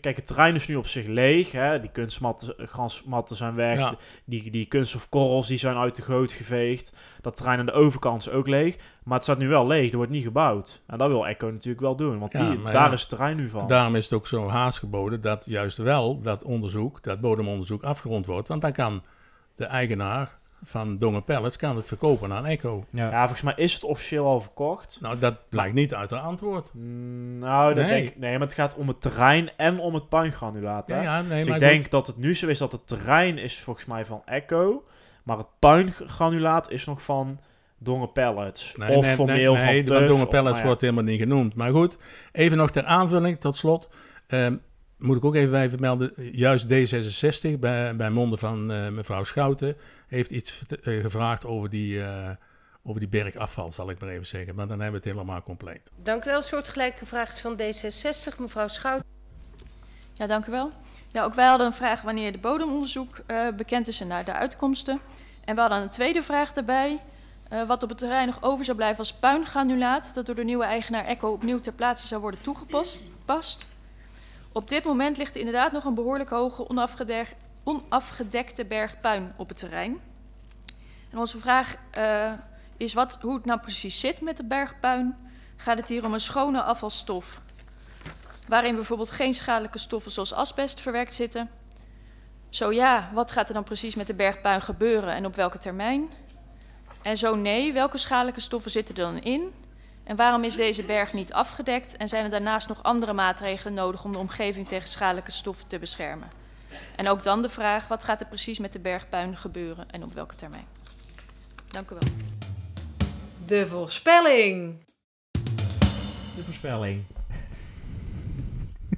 kijk, 0.00 0.16
het 0.16 0.26
terrein 0.26 0.54
is 0.54 0.66
nu 0.66 0.76
op 0.76 0.86
zich 0.86 1.06
leeg. 1.06 1.52
Hè? 1.52 1.80
Die 1.80 1.90
kunstmatten, 1.90 2.54
grasmatten 2.68 3.36
zijn 3.36 3.54
weg. 3.54 3.78
Ja. 3.78 3.96
Die, 4.24 4.50
die 4.50 4.66
kunststofkorrels 4.66 5.46
die 5.46 5.58
zijn 5.58 5.76
uit 5.76 5.96
de 5.96 6.02
goot 6.02 6.32
geveegd. 6.32 6.96
Dat 7.20 7.36
terrein 7.36 7.58
aan 7.58 7.66
de 7.66 7.72
overkant 7.72 8.20
is 8.20 8.30
ook 8.30 8.46
leeg. 8.46 8.76
Maar 9.04 9.14
het 9.14 9.22
staat 9.22 9.38
nu 9.38 9.48
wel 9.48 9.66
leeg, 9.66 9.90
er 9.90 9.96
wordt 9.96 10.12
niet 10.12 10.24
gebouwd. 10.24 10.82
En 10.86 10.98
dat 10.98 11.08
wil 11.08 11.26
Echo 11.26 11.50
natuurlijk 11.50 11.80
wel 11.80 11.96
doen, 11.96 12.18
want 12.18 12.38
Ja, 12.38 12.50
die, 12.50 12.62
daar 12.62 12.72
ja. 12.72 12.92
is 12.92 13.00
het 13.00 13.08
terrein 13.08 13.36
nu 13.36 13.48
van. 13.48 13.68
Daarom 13.68 13.96
is 13.96 14.04
het 14.04 14.12
ook 14.12 14.26
zo 14.26 14.48
haast 14.48 14.78
geboden 14.78 15.20
dat 15.20 15.44
juist 15.46 15.76
wel 15.76 16.20
dat 16.20 16.44
onderzoek, 16.44 17.02
dat 17.02 17.20
bodemonderzoek 17.20 17.82
afgerond 17.82 18.26
wordt. 18.26 18.48
Want 18.48 18.60
dan 18.60 18.72
kan 18.72 19.02
de 19.56 19.64
eigenaar 19.64 20.38
van 20.62 20.98
Dongen 20.98 21.24
Pellets 21.24 21.56
kan 21.56 21.76
het 21.76 21.86
verkopen 21.86 22.32
aan 22.32 22.46
Echo. 22.46 22.84
Ja. 22.90 23.10
Ja, 23.10 23.18
volgens 23.20 23.42
mij 23.42 23.52
is 23.56 23.74
het 23.74 23.84
officieel 23.84 24.26
al 24.26 24.40
verkocht. 24.40 24.98
Nou, 25.00 25.18
dat 25.18 25.48
blijkt 25.48 25.74
niet 25.74 25.94
uit 25.94 26.10
haar 26.10 26.20
antwoord. 26.20 26.70
Mm, 26.74 27.38
nou, 27.38 27.74
dat 27.74 27.84
Nee. 27.84 27.94
denk 27.94 28.08
ik, 28.08 28.18
nee, 28.18 28.32
maar 28.32 28.46
het 28.46 28.54
gaat 28.56 28.76
om 28.76 28.88
het 28.88 29.00
terrein 29.00 29.50
en 29.56 29.78
om 29.78 29.94
het 29.94 30.08
puingranulaat. 30.08 30.88
Hè? 30.88 30.96
Ja, 30.96 31.02
ja, 31.02 31.22
nee, 31.22 31.38
dus 31.38 31.46
maar 31.46 31.54
ik 31.56 31.68
denk 31.68 31.82
goed. 31.82 31.90
dat 31.90 32.06
het 32.06 32.16
nu 32.16 32.34
zo 32.34 32.46
is 32.48 32.58
dat 32.58 32.72
het 32.72 32.86
terrein 32.86 33.38
is 33.38 33.60
volgens 33.60 33.86
mij 33.86 34.06
van 34.06 34.22
Echo, 34.24 34.84
maar 35.22 35.36
het 35.38 35.46
puingranulaat 35.58 36.70
is 36.70 36.84
nog 36.84 37.02
van 37.02 37.38
Dongen 37.78 38.12
Pellets. 38.12 38.76
Nee, 38.76 38.96
of 38.96 39.04
nee, 39.04 39.14
formeel 39.14 39.54
nee, 39.54 39.64
nee, 39.64 39.74
van 39.74 39.74
want 39.74 39.86
Tuf, 39.86 40.08
Dongen 40.08 40.24
of- 40.24 40.30
Pellets 40.30 40.48
nou 40.50 40.58
ja. 40.60 40.66
wordt 40.66 40.80
helemaal 40.80 41.04
niet 41.04 41.20
genoemd. 41.20 41.54
Maar 41.54 41.70
goed, 41.70 41.98
even 42.32 42.56
nog 42.56 42.70
ter 42.70 42.84
aanvulling, 42.84 43.40
tot 43.40 43.56
slot. 43.56 43.90
Ehm, 44.26 44.56
moet 44.98 45.16
ik 45.16 45.24
ook 45.24 45.34
even 45.34 45.50
bij 45.50 45.68
vermelden, 45.68 46.12
juist 46.32 46.66
D66, 46.66 47.58
bij, 47.58 47.96
bij 47.96 48.10
monden 48.10 48.38
van 48.38 48.72
eh, 48.72 48.88
mevrouw 48.88 49.24
Schouten, 49.24 49.76
heeft 50.06 50.30
iets 50.30 50.62
eh, 50.82 51.00
gevraagd 51.00 51.44
over 51.44 51.70
die, 51.70 52.02
eh, 52.02 52.30
over 52.82 53.00
die 53.00 53.08
bergafval, 53.08 53.72
zal 53.72 53.90
ik 53.90 54.00
maar 54.00 54.08
even 54.08 54.26
zeggen. 54.26 54.54
Maar 54.54 54.66
dan 54.66 54.80
hebben 54.80 55.00
we 55.00 55.08
het 55.08 55.16
helemaal 55.16 55.42
compleet. 55.42 55.82
Dank 56.02 56.24
u 56.24 56.30
wel. 56.30 56.42
Soortgelijke 56.42 57.06
vraag 57.06 57.28
is 57.28 57.40
van 57.40 57.60
D66. 57.60 58.38
Mevrouw 58.38 58.68
Schout. 58.68 59.02
Ja, 60.12 60.26
dank 60.26 60.46
u 60.46 60.50
wel. 60.50 60.72
Ja, 61.12 61.24
ook 61.24 61.34
wij 61.34 61.46
hadden 61.46 61.66
een 61.66 61.72
vraag 61.72 62.02
wanneer 62.02 62.32
de 62.32 62.38
bodemonderzoek 62.38 63.18
eh, 63.26 63.48
bekend 63.56 63.88
is 63.88 64.00
en 64.00 64.06
naar 64.06 64.24
de 64.24 64.32
uitkomsten. 64.32 65.00
En 65.44 65.54
we 65.54 65.60
hadden 65.60 65.80
een 65.80 65.88
tweede 65.88 66.22
vraag 66.22 66.52
daarbij. 66.52 67.00
eh, 67.48 67.62
wat 67.62 67.82
op 67.82 67.88
het 67.88 67.98
terrein 67.98 68.26
nog 68.26 68.42
over 68.42 68.64
zou 68.64 68.76
blijven 68.76 68.98
als 68.98 69.12
puingranulaat... 69.14 70.14
dat 70.14 70.26
door 70.26 70.34
de 70.34 70.44
nieuwe 70.44 70.64
eigenaar 70.64 71.04
Echo 71.04 71.32
opnieuw 71.32 71.60
ter 71.60 71.72
plaatse 71.72 72.06
zou 72.06 72.20
worden 72.20 72.40
toegepast. 72.40 73.04
Past. 73.24 73.66
Op 74.56 74.68
dit 74.68 74.84
moment 74.84 75.16
ligt 75.16 75.34
er 75.34 75.40
inderdaad 75.40 75.72
nog 75.72 75.84
een 75.84 75.94
behoorlijk 75.94 76.30
hoge 76.30 76.68
onafgedekte 77.64 78.64
berg 78.64 79.00
puin 79.00 79.32
op 79.36 79.48
het 79.48 79.58
terrein. 79.58 80.00
En 81.10 81.18
onze 81.18 81.38
vraag 81.38 81.76
eh, 81.90 82.32
is 82.76 82.94
wat, 82.94 83.18
hoe 83.20 83.34
het 83.34 83.44
nou 83.44 83.60
precies 83.60 84.00
zit 84.00 84.20
met 84.20 84.36
de 84.36 84.44
bergpuin. 84.44 85.16
Gaat 85.56 85.76
het 85.76 85.88
hier 85.88 86.04
om 86.04 86.12
een 86.12 86.20
schone 86.20 86.62
afvalstof... 86.62 87.40
waarin 88.48 88.74
bijvoorbeeld 88.74 89.10
geen 89.10 89.34
schadelijke 89.34 89.78
stoffen 89.78 90.12
zoals 90.12 90.32
asbest 90.32 90.80
verwerkt 90.80 91.14
zitten... 91.14 91.50
Zo 92.48 92.72
ja, 92.72 93.10
wat 93.12 93.30
gaat 93.30 93.48
er 93.48 93.54
dan 93.54 93.64
precies 93.64 93.94
met 93.94 94.06
de 94.06 94.14
bergpuin 94.14 94.60
gebeuren 94.60 95.14
en 95.14 95.26
op 95.26 95.34
welke 95.34 95.58
termijn? 95.58 96.10
En 97.02 97.16
zo 97.16 97.34
nee, 97.34 97.72
welke 97.72 97.98
schadelijke 97.98 98.40
stoffen 98.40 98.70
zitten 98.70 98.94
er 98.94 99.02
dan 99.02 99.20
in? 99.20 99.52
En 100.06 100.16
waarom 100.16 100.44
is 100.44 100.56
deze 100.56 100.82
berg 100.82 101.12
niet 101.12 101.32
afgedekt? 101.32 101.96
En 101.96 102.08
zijn 102.08 102.24
er 102.24 102.30
daarnaast 102.30 102.68
nog 102.68 102.82
andere 102.82 103.12
maatregelen 103.12 103.74
nodig 103.74 104.04
om 104.04 104.12
de 104.12 104.18
omgeving 104.18 104.68
tegen 104.68 104.88
schadelijke 104.88 105.30
stoffen 105.30 105.66
te 105.66 105.78
beschermen? 105.78 106.28
En 106.96 107.08
ook 107.08 107.22
dan 107.22 107.42
de 107.42 107.48
vraag, 107.48 107.88
wat 107.88 108.04
gaat 108.04 108.20
er 108.20 108.26
precies 108.26 108.58
met 108.58 108.72
de 108.72 108.78
bergpuin 108.78 109.36
gebeuren 109.36 109.90
en 109.90 110.02
op 110.02 110.14
welke 110.14 110.34
termijn? 110.34 110.64
Dank 111.70 111.90
u 111.90 111.94
wel. 111.94 112.02
De 113.46 113.66
voorspelling. 113.66 114.84
De 116.36 116.42
voorspelling. 116.44 117.04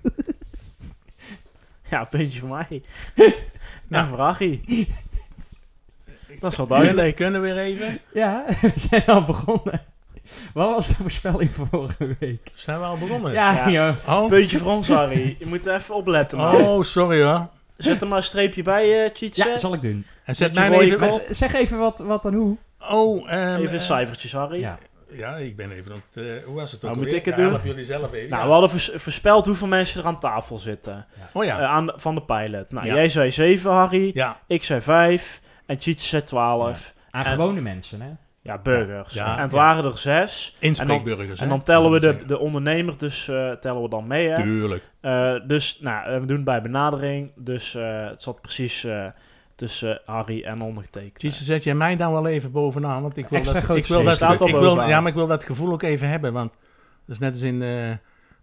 Ja, 1.91 2.05
puntje 2.05 2.41
voor 2.41 2.49
mij. 2.49 2.83
nou, 3.89 4.07
Vragie. 4.07 4.89
Dat 6.41 6.51
is 6.53 6.57
wel 6.59 6.67
duidelijk. 6.67 7.17
Kunnen 7.23 7.43
we 7.43 7.47
weer 7.47 7.59
even? 7.59 8.01
Ja, 8.13 8.45
we 8.61 8.73
zijn 8.77 9.07
al 9.07 9.25
begonnen. 9.25 9.87
Wat 10.55 10.71
was 10.71 10.89
de 10.89 10.95
voorspelling 10.95 11.55
voor 11.55 11.67
vorige 11.67 12.17
week? 12.19 12.51
Zijn 12.55 12.79
we 12.79 12.85
al 12.85 12.99
begonnen? 12.99 13.33
Ja, 13.33 13.69
Ja. 13.69 13.95
joh. 14.07 14.23
Oh, 14.23 14.29
Puntje 14.29 14.59
voor 14.59 14.73
ons, 14.73 14.89
Harry. 14.89 15.37
Je 15.39 15.47
moet 15.47 15.67
even 15.67 15.95
opletten. 15.95 16.39
man. 16.39 16.55
oh 16.57 16.83
sorry 16.83 17.23
hoor. 17.23 17.49
Zet 17.77 18.01
er 18.01 18.09
maar 18.09 18.19
een 18.19 18.25
streepje 18.25 18.63
bij, 18.63 19.05
eh 19.05 19.11
Tjitse. 19.11 19.49
Ja, 19.49 19.59
zal 19.59 19.75
ik 19.75 19.81
doen. 19.83 20.07
En 20.25 20.35
zet 20.35 20.55
mij 20.55 20.71
even... 20.79 21.35
zeg 21.35 21.55
even 21.55 21.79
wat, 21.79 21.99
wat 21.99 22.23
dan 22.23 22.35
hoe. 22.35 22.57
Oh, 22.91 23.31
ehm, 23.31 23.61
Even 23.61 23.75
eh, 23.79 23.81
cijfertjes, 23.81 24.33
Harry. 24.33 24.61
Ja. 24.61 24.79
Ja, 25.13 25.37
ik 25.37 25.57
ben 25.57 25.71
even 25.73 25.93
op 25.93 26.01
het... 26.13 26.25
eh, 26.25 26.45
hoe 26.47 26.55
was 26.55 26.71
het 26.73 26.85
ook 26.85 26.91
Nou, 26.91 27.03
moet 27.03 27.13
ik 27.13 27.25
het 27.25 27.37
Ja, 27.37 27.43
doen? 27.43 27.51
help 27.53 27.65
jullie 27.65 27.85
zelf 27.85 28.13
even. 28.13 28.29
Nou, 28.29 28.41
Ja. 28.43 28.47
we 28.47 28.53
hadden 28.53 28.71
vers- 28.71 28.91
voorspeld 28.95 29.47
hoeveel 29.47 29.67
mensen 29.67 30.01
er 30.01 30.07
aan 30.07 30.19
tafel 30.21 30.59
zitten. 30.59 31.07
Oh 31.33 31.45
ja. 31.45 31.59
Eh, 31.59 31.65
aan 31.65 31.87
de- 31.87 31.93
van 31.97 32.15
de 32.15 32.23
pilot. 32.23 32.71
Nou, 32.73 32.87
Ja. 32.87 32.95
jij 32.95 33.09
zei 33.09 33.31
7, 33.31 33.71
Harry. 33.71 34.11
ja. 34.15 34.41
Ik 34.47 34.65
zei 34.65 34.81
5. 34.81 35.41
En 35.67 35.79
Tjitse 35.79 36.07
zei 36.09 36.23
12. 36.23 36.95
Aan 37.11 37.25
En- 37.25 37.31
gewone 37.31 37.61
mensen, 37.61 38.01
hè? 38.01 38.09
Ja, 38.41 38.59
burgers. 38.59 39.15
Ja, 39.15 39.37
en 39.37 39.43
het 39.43 39.51
ja. 39.51 39.57
waren 39.57 39.85
er 39.85 39.99
6. 39.99 40.57
Inspreekburgers, 40.59 41.41
En 41.41 41.45
hè? 41.45 41.51
dan 41.51 41.63
tellen 41.63 41.91
we 41.91 42.01
de, 42.01 42.27
de 42.27 42.39
ondernemer 42.39 42.99
dus 42.99 43.29
eh, 43.29 43.51
tellen 43.53 43.83
we 43.83 43.89
dan 43.89 44.07
mee. 44.07 44.29
Hè? 44.29 44.43
Tuurlijk. 44.43 44.91
Eh, 45.01 45.35
dus 45.47 45.81
nou, 45.81 46.07
eh, 46.07 46.21
we 46.21 46.27
doen 46.27 46.37
het 46.37 46.45
bij 46.45 46.63
benadering. 46.63 47.33
Dus 47.37 47.75
eh, 47.75 48.07
het 48.07 48.23
zat 48.23 48.41
precies 48.41 48.85
eh, 48.85 49.07
tussen 49.55 50.01
Harry 50.05 50.43
en 50.43 50.61
ondergetekend. 50.63 51.23
Jezus, 51.23 51.47
zet 51.47 51.65
jij 51.65 51.75
mij 51.75 51.95
dan 51.95 52.13
wel 52.13 52.27
even 52.27 52.53
bovenaan? 52.53 53.03
Want 53.03 53.17
ik 53.17 53.29
wil 53.29 53.39
Extra 53.39 53.61
dat, 53.61 53.77
ik 53.77 53.85
wil 53.85 54.05
dat, 54.05 54.17
staat 54.17 54.41
al 54.41 54.49
ik 54.49 54.55
wil, 54.55 54.83
ja, 54.83 55.01
maar 55.01 55.11
ik 55.11 55.17
wil 55.17 55.27
dat 55.27 55.45
gevoel 55.45 55.73
ook 55.73 55.83
even 55.83 56.09
hebben. 56.09 56.33
Want 56.33 56.53
dat 57.07 57.15
is 57.15 57.19
net 57.19 57.33
als 57.33 57.43
in 57.43 57.63
eh, 57.63 57.91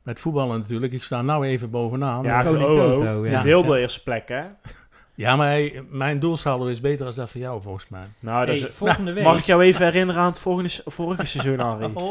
met 0.04 0.20
voetballen 0.20 0.60
natuurlijk. 0.60 0.94
Ik 0.94 1.04
sta 1.04 1.22
nou 1.22 1.46
even 1.46 1.70
bovenaan. 1.70 2.24
Ja, 2.24 2.42
Koning 2.42 2.64
oh, 2.64 2.70
oh. 2.70 2.74
Toto, 2.76 3.26
Je 3.26 3.32
ja. 3.32 3.42
deelde 3.42 3.74
Ja. 3.74 3.80
eerst 3.80 4.04
plek, 4.04 4.28
hè? 4.28 4.42
Ja, 5.16 5.36
maar 5.36 5.72
mijn 5.90 6.20
doelsaldo 6.20 6.66
is 6.66 6.82
beter 6.82 7.06
dan 7.06 7.16
dat 7.16 7.32
van 7.32 7.42
jou, 7.42 7.62
volgens 7.62 7.88
mij. 7.90 8.04
Nou, 8.20 8.46
dat 8.46 8.58
Hey, 8.60 8.68
is, 8.68 8.76
volgende 8.76 9.14
week. 9.14 9.24
mag 9.24 9.40
ik 9.40 9.46
jou 9.46 9.64
even 9.64 9.86
herinneren 9.86 10.22
aan 10.22 10.28
het 10.28 10.40
volgende, 10.40 10.70
se- 10.70 10.82
vorige 10.86 11.26
seizoen, 11.26 11.60
Harry? 11.60 11.92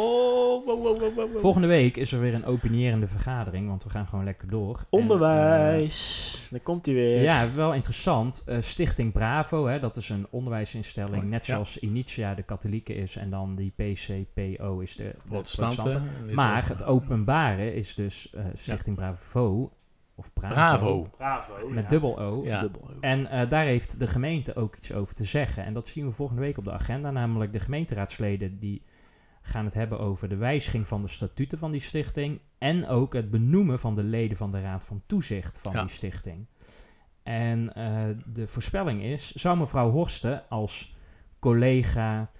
Oh, 0.64 0.66
wow, 0.66 0.82
wow, 0.82 0.98
wow, 1.00 1.14
wow, 1.14 1.32
wow. 1.32 1.40
Volgende 1.40 1.66
week 1.66 1.96
is 1.96 2.12
er 2.12 2.20
weer 2.20 2.34
een 2.34 2.44
opinierende 2.46 3.06
vergadering, 3.06 3.68
want 3.68 3.84
we 3.84 3.90
gaan 3.90 4.06
gewoon 4.06 4.24
lekker 4.24 4.48
door. 4.48 4.78
En, 4.78 4.86
Onderwijs. 4.90 6.46
Daar 6.50 6.60
komt 6.60 6.86
hij 6.86 6.94
eh, 6.94 7.00
weer. 7.00 7.22
ja, 7.22 7.54
wel 7.54 7.74
interessant. 7.74 8.42
Eh, 8.46 8.56
Stichting 8.60 9.12
Bravo, 9.12 9.66
hè, 9.66 9.78
dat 9.80 9.96
is 9.96 10.08
een 10.08 10.26
onderwijsinstelling, 10.30 11.22
Oh, 11.22 11.28
net 11.28 11.46
ja. 11.46 11.52
zoals 11.54 11.78
Initia 11.78 12.34
de 12.34 12.42
katholieke 12.42 12.94
is 12.94 13.16
en 13.16 13.30
dan 13.30 13.54
die 13.56 13.72
PCPO 13.76 14.78
is 14.80 14.96
de, 14.96 15.02
de 15.04 15.14
Protestanten. 15.28 15.76
protestanten. 15.82 16.18
en 16.20 16.26
dit 16.26 16.34
Maar 16.34 16.68
het 16.68 16.84
openbare 16.84 17.74
is 17.74 17.94
dus 17.94 18.32
eh, 18.34 18.44
Stichting 18.54 18.96
Bravo, 18.96 19.72
of 20.14 20.32
Bravo, 20.32 20.54
Bravo. 20.54 21.10
Bravo. 21.16 21.68
met 21.70 21.82
ja. 21.82 21.88
dubbel 21.88 22.20
O. 22.20 22.42
Ja. 22.44 22.60
Dubbel 22.60 22.80
O. 22.82 23.00
En 23.00 23.26
eh, 23.26 23.48
daar 23.48 23.64
heeft 23.64 23.98
de 23.98 24.06
gemeente 24.06 24.54
ook 24.54 24.76
iets 24.76 24.92
over 24.92 25.14
te 25.14 25.24
zeggen. 25.24 25.64
En 25.64 25.74
dat 25.74 25.86
zien 25.86 26.06
we 26.06 26.12
volgende 26.12 26.42
week 26.42 26.58
op 26.58 26.64
de 26.64 26.72
agenda. 26.72 27.10
Namelijk 27.10 27.52
de 27.52 27.60
gemeenteraadsleden 27.60 28.58
die 28.58 28.82
gaan 29.42 29.64
het 29.64 29.74
hebben 29.74 29.98
over 30.00 30.28
de 30.28 30.36
wijziging 30.36 30.86
van 30.88 31.02
de 31.02 31.08
statuten 31.08 31.58
van 31.58 31.72
die 31.72 31.80
stichting. 31.80 32.40
En 32.58 32.86
ook 32.88 33.12
het 33.12 33.30
benoemen 33.30 33.78
van 33.80 33.94
de 33.94 34.02
leden 34.02 34.36
van 34.36 34.50
de 34.52 34.60
Raad 34.60 34.84
van 34.84 35.02
Toezicht 35.06 35.60
van 35.60 35.72
Ja. 35.72 35.80
die 35.80 35.90
stichting. 35.90 36.46
En 37.22 37.74
eh, 37.74 38.02
de 38.26 38.46
voorspelling 38.46 39.02
is, 39.02 39.32
zou 39.34 39.58
mevrouw 39.58 39.90
Horsten 39.90 40.48
als 40.48 40.96
collega, 41.38 42.30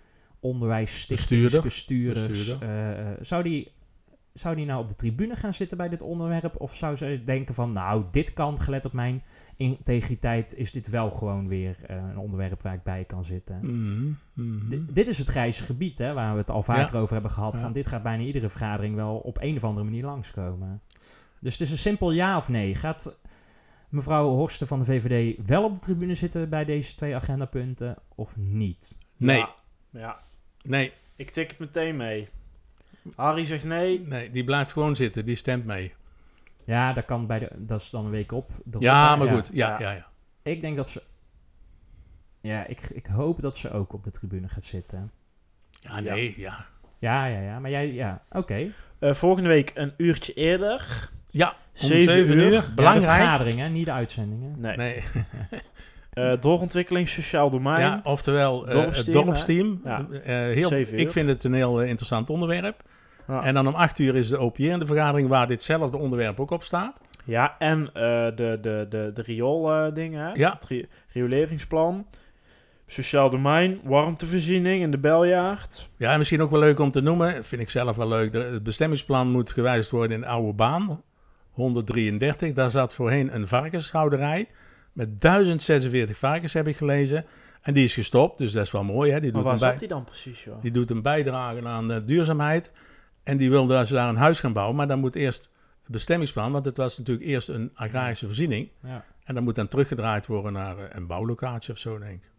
onderwijsstichtings, 0.41 1.61
Bestuurder. 1.61 2.59
eh, 2.63 3.11
eh, 3.11 3.17
zou 3.21 3.43
die 3.43 3.73
zou 4.35 4.57
die 4.57 4.67
nou 4.67 4.81
op 4.81 4.89
de 4.89 4.95
tribune 4.95 5.37
gaan 5.37 5.53
zitten 5.53 5.77
bij 5.77 5.89
dit 5.89 6.03
onderwerp? 6.03 6.61
Of 6.61 6.75
zou 6.75 6.97
ze 6.97 7.23
denken 7.25 7.55
van, 7.55 7.73
nou, 7.73 8.05
dit 8.11 8.33
kan, 8.33 8.61
gelet 8.61 8.85
op 8.85 8.93
mijn 8.93 9.23
integriteit, 9.57 10.55
is 10.55 10.73
dit 10.73 10.89
wel 10.89 11.11
gewoon 11.11 11.49
weer 11.49 11.77
eh, 11.87 11.97
een 11.97 12.19
onderwerp 12.19 12.63
waar 12.63 12.75
ik 12.75 12.83
bij 12.83 13.05
kan 13.05 13.25
zitten? 13.25 13.59
Mhm, 13.63 14.13
mhm. 14.33 14.69
Di- 14.69 14.85
dit 14.93 15.09
is 15.09 15.19
het 15.19 15.29
grijze 15.29 15.63
gebied, 15.63 15.99
hè, 15.99 16.13
waar 16.13 16.33
we 16.33 16.39
het 16.39 16.51
al 16.51 16.63
vaker 16.63 16.95
Ja. 16.95 17.01
over 17.01 17.13
hebben 17.13 17.31
gehad. 17.31 17.55
Ja. 17.55 17.61
Van 17.61 17.73
dit 17.73 17.87
gaat 17.87 18.03
bijna 18.03 18.23
iedere 18.23 18.49
vergadering 18.49 18.95
wel 18.95 19.17
op 19.17 19.39
een 19.41 19.57
of 19.57 19.65
andere 19.65 19.85
manier 19.85 20.05
langskomen. 20.05 20.83
Dus 21.41 21.53
het 21.53 21.63
is 21.63 21.71
een 21.71 21.79
simpel 21.79 22.11
ja 22.11 22.37
of 22.37 22.49
nee. 22.49 22.75
Gaat 22.75 23.19
mevrouw 23.89 24.29
Horsten 24.29 24.67
van 24.67 24.79
de 24.79 24.85
VVD 24.85 25.47
wel 25.47 25.65
op 25.65 25.75
de 25.75 25.81
tribune 25.81 26.15
zitten 26.15 26.49
bij 26.49 26.65
deze 26.65 26.95
twee 26.95 27.15
agendapunten 27.15 27.97
of 28.15 28.37
niet? 28.37 28.99
Nee, 29.17 29.37
Ja. 29.39 29.55
ja. 29.91 30.19
nee, 30.63 30.93
Ik 31.17 31.31
tik 31.31 31.49
het 31.51 31.59
meteen 31.59 31.97
mee. 31.97 32.29
Harry 33.17 33.45
zegt 33.45 33.65
nee. 33.65 34.01
nee, 34.01 34.31
die 34.31 34.45
blijft 34.45 34.73
gewoon 34.73 34.97
zitten. 34.97 35.25
Die 35.25 35.37
stemt 35.37 35.65
mee. 35.65 35.95
Ja, 36.65 36.93
dat 36.93 37.05
kan 37.05 37.27
bij 37.27 37.39
de, 37.39 37.51
dat 37.57 37.81
is 37.81 37.91
dan 37.91 38.05
een 38.05 38.11
week 38.11 38.33
op. 38.33 38.51
Ja, 38.79 39.11
hè? 39.11 39.17
maar 39.17 39.35
goed. 39.35 39.51
Ja, 39.53 39.81
Ja. 39.81 39.91
ja. 39.91 40.07
Ik 40.43 40.61
denk 40.61 40.77
dat 40.77 40.89
ze. 40.89 41.03
Ja, 42.41 42.67
ik, 42.67 42.81
ik 42.81 43.07
hoop 43.07 43.41
dat 43.41 43.57
ze 43.57 43.71
ook 43.73 43.93
op 43.93 44.05
de 44.05 44.11
tribune 44.11 44.49
gaat 44.49 44.65
zitten. 44.65 45.11
Ja, 45.71 46.01
nee, 46.01 46.35
ja. 46.37 46.67
Ja, 46.99 47.27
ja, 47.27 47.41
ja. 47.41 47.59
Maar 47.59 47.71
jij, 47.71 47.93
ja, 47.93 48.23
oké. 48.31 48.73
Eh, 48.99 49.15
volgende 49.15 49.49
week 49.49 49.73
een 49.75 49.93
uurtje 49.97 50.33
eerder. 50.33 51.11
Ja, 51.31 51.49
om 51.51 51.57
Zeven 51.73 52.13
zeven 52.13 52.37
uur. 52.37 52.45
uur. 52.45 52.53
Ja, 52.53 52.61
de 52.61 52.75
Belangrijk. 52.75 53.13
vergaderingen, 53.13 53.73
niet 53.73 53.87
de 53.87 53.93
uitzendingen. 53.93 54.61
Nee. 54.61 54.77
Nee. 54.77 55.03
Eh, 56.15 56.33
doorontwikkeling 56.41 57.09
sociaal 57.09 57.51
domein. 57.51 57.81
Ja, 57.81 58.01
oftewel 58.03 58.67
eh, 58.69 58.97
het 58.97 59.13
Dorpsteam. 59.13 59.81
Ja. 59.85 60.07
Eh, 60.11 60.35
heel, 60.35 60.73
ik 60.73 61.11
vind 61.11 61.29
het 61.29 61.45
een 61.45 61.55
heel 61.55 61.83
interessant 61.83 62.31
onderwerp. 62.31 62.83
Ja. 63.29 63.43
En 63.45 63.55
dan 63.55 63.67
om 63.67 63.75
acht 63.75 63.99
uur 63.99 64.15
is 64.17 64.29
de 64.29 64.41
OPR 64.41 64.63
vergadering 64.87 65.29
waar 65.29 65.47
ditzelfde 65.47 65.97
onderwerp 65.97 66.41
ook 66.41 66.51
op 66.51 66.63
staat. 66.63 67.01
Ja, 67.25 67.55
en 67.59 67.85
de, 67.95 68.33
de, 68.37 68.87
de, 68.89 69.11
de 69.15 69.23
riool 69.23 69.93
dingen. 69.93 70.25
hè? 70.27 70.31
Ja. 70.33 70.53
Het 70.53 70.65
ri- 70.67 70.89
rioleringsplan. 71.13 72.07
Sociaal 72.87 73.31
domein, 73.31 73.81
warmtevoorziening 73.85 74.83
in 74.83 74.91
de 74.91 74.99
beljaard. 74.99 75.89
Ja, 75.97 76.13
en 76.13 76.19
misschien 76.19 76.43
ook 76.43 76.51
wel 76.51 76.61
leuk 76.61 76.79
om 76.79 76.91
te 76.91 77.01
noemen, 77.01 77.45
vind 77.45 77.63
ik 77.63 77.71
zelf 77.71 77.97
wel 77.97 78.09
leuk. 78.09 78.33
de- 78.33 78.39
Het 78.39 78.63
bestemmingsplan 78.63 79.31
moet 79.31 79.53
gewijzigd 79.53 79.91
worden 79.91 80.13
in 80.17 80.21
de 80.21 80.27
oude 80.27 80.53
baan, 80.53 81.03
133. 81.51 82.53
Daar 82.53 82.71
zat 82.71 82.95
voorheen 82.95 83.35
een 83.35 83.47
varkenshouderij 83.49 84.49
met 84.95 85.21
1046 85.21 86.17
varkens, 86.19 86.53
heb 86.53 86.69
ik 86.69 86.77
gelezen. 86.77 87.25
En 87.63 87.75
die 87.75 87.85
is 87.85 87.95
gestopt, 87.95 88.39
dus 88.39 88.53
dat 88.53 88.65
is 88.65 88.71
wel 88.71 88.85
mooi. 88.85 89.13
Hè? 89.13 89.21
Die, 89.21 89.33
Maar 89.33 89.43
doet 89.43 89.51
waar 89.51 89.71
zat 89.71 89.79
die 89.79 89.89
dan 89.89 90.05
precies, 90.05 90.45
joh? 90.45 90.63
die 90.63 90.71
doet 90.71 90.91
een 90.91 91.03
bijdrage 91.03 91.67
aan 91.67 91.89
de 91.89 92.05
duurzaamheid. 92.05 92.73
En 93.23 93.37
die 93.37 93.51
wil 93.51 93.67
dus 93.67 93.89
daar 93.89 94.09
een 94.09 94.17
huis 94.17 94.41
gaan 94.41 94.53
bouwen, 94.53 94.77
maar 94.77 94.89
dan 94.89 94.99
moet 94.99 95.15
eerst 95.15 95.51
het 95.83 95.93
bestemmingsplan, 95.93 96.53
want 96.53 96.65
het 96.65 96.77
was 96.77 96.99
natuurlijk 96.99 97.27
eerst 97.27 97.49
een 97.49 97.71
agrarische 97.75 98.27
voorziening. 98.27 98.69
Ja. 98.83 99.05
En 99.25 99.35
dat 99.35 99.45
moet 99.45 99.55
dan 99.55 99.69
teruggedraaid 99.69 100.27
worden 100.27 100.53
naar 100.53 100.79
eh, 100.79 100.85
een 100.89 101.07
bouwlocatie 101.07 101.73
of 101.73 101.79
zo, 101.79 101.99
denk 101.99 102.13
ik. 102.23 102.31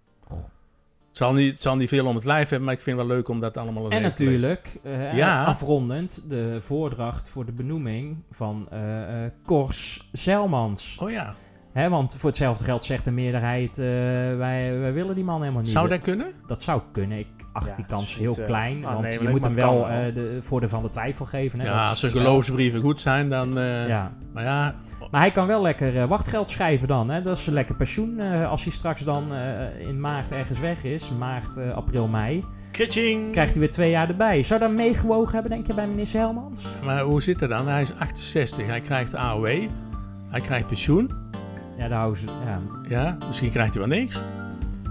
Het 1.10 1.24
zal, 1.24 1.34
niet, 1.34 1.52
het 1.52 1.62
zal 1.62 1.76
niet 1.76 1.90
veel 1.90 2.06
om 2.06 2.16
het 2.16 2.26
lijf 2.26 2.50
hebben, 2.50 2.66
maar 2.68 2.76
ik 2.78 2.82
vind 2.82 2.98
het 2.98 3.08
wel 3.08 3.16
leuk 3.16 3.28
om 3.28 3.40
dat 3.40 3.58
allemaal 3.58 3.90
En 3.90 4.02
natuurlijk, 4.02 4.76
eh, 4.84 5.16
Ja. 5.16 5.44
afrondend, 5.46 6.24
de 6.30 6.58
voordracht 6.62 7.30
voor 7.30 7.46
de 7.46 7.52
benoeming 7.52 8.18
van 8.32 8.68
eh 8.70 9.26
eh 9.26 9.32
Kors 9.46 10.10
Zelmans. 10.12 10.98
Oh 11.02 11.12
ja, 11.12 11.36
Hè, 11.76 11.90
want 11.90 12.16
voor 12.20 12.30
hetzelfde 12.30 12.64
geld 12.64 12.84
zegt 12.84 13.06
de 13.06 13.12
meerderheid, 13.12 13.70
eh, 13.80 13.86
wij, 14.38 14.78
wij 14.80 14.94
willen 14.94 15.16
die 15.16 15.24
man 15.24 15.42
helemaal 15.42 15.62
niet. 15.62 15.72
zou 15.72 15.88
dat 15.90 16.02
kunnen? 16.02 16.32
Dat 16.48 16.64
zou 16.64 16.82
kunnen. 16.92 17.18
Ik 17.18 17.28
acht 17.52 17.68
Ja, 17.68 17.74
die 17.76 17.86
dat 17.88 17.98
kans 17.98 18.18
heel 18.18 18.30
niet, 18.30 18.40
eh, 18.40 18.46
klein. 18.46 18.82
want 18.82 19.14
je 19.14 19.30
moet 19.30 19.44
hem 19.44 19.54
wel 19.54 19.74
wel. 19.88 19.88
eh, 19.88 20.14
de 20.14 20.38
voordeel 20.42 20.70
van 20.70 20.84
de 20.84 20.90
twijfel 20.90 21.26
geven. 21.26 21.60
Hè, 21.60 21.66
Ja, 21.66 21.82
dat 21.82 21.90
als 21.90 22.02
wel- 22.02 22.12
geloofsbrieven 22.12 22.82
goed 22.82 23.02
zijn, 23.02 23.30
dan... 23.30 23.58
eh, 23.58 23.88
Ja. 23.88 24.12
Maar 24.34 24.44
ja, 24.44 24.76
Maar 25.12 25.22
hij 25.22 25.32
kan 25.32 25.48
wel 25.48 25.62
lekker 25.62 26.02
eh, 26.02 26.08
wachtgeld 26.08 26.50
schrijven 26.50 26.88
dan. 26.88 27.10
Hè? 27.10 27.22
Dat 27.22 27.38
is 27.38 27.48
een 27.48 27.54
lekker 27.54 27.76
pensioen 27.76 28.20
eh, 28.20 28.50
als 28.50 28.64
hij 28.64 28.72
straks 28.74 29.02
dan 29.02 29.34
eh, 29.34 29.88
in 29.88 30.00
maart 30.00 30.32
ergens 30.32 30.60
weg 30.60 30.84
is. 30.84 31.12
Maart, 31.20 31.58
eh, 31.58 31.70
april, 31.74 32.08
mei. 32.08 32.44
Kritching! 32.72 33.32
Krijgt 33.32 33.52
hij 33.52 33.60
weer 33.60 33.72
twee 33.72 33.90
jaar 33.90 34.10
erbij. 34.10 34.44
Zou 34.44 34.60
dat 34.60 34.72
meegewogen 34.72 35.34
hebben, 35.34 35.52
denk 35.52 35.68
je, 35.68 35.74
bij 35.74 35.88
minister 35.88 36.20
Helmans? 36.20 36.66
Maar 36.84 37.02
hoe 37.02 37.22
zit 37.22 37.40
het 37.40 37.50
dan? 37.50 37.68
Hij 37.68 37.82
is 37.82 37.94
68, 38.00 38.66
hij 38.66 38.80
krijgt 38.80 39.16
AOW, 39.16 39.46
hij 40.30 40.42
krijgt 40.42 40.68
pensioen. 40.68 41.10
Ja, 41.78 41.88
daar 41.88 41.98
houden 41.98 42.20
ze... 42.20 42.26
Ja. 42.46 42.60
Ja, 42.88 43.18
misschien 43.28 43.50
krijgt 43.50 43.74
hij 43.74 43.88
wel 43.88 43.98
niks. 43.98 44.22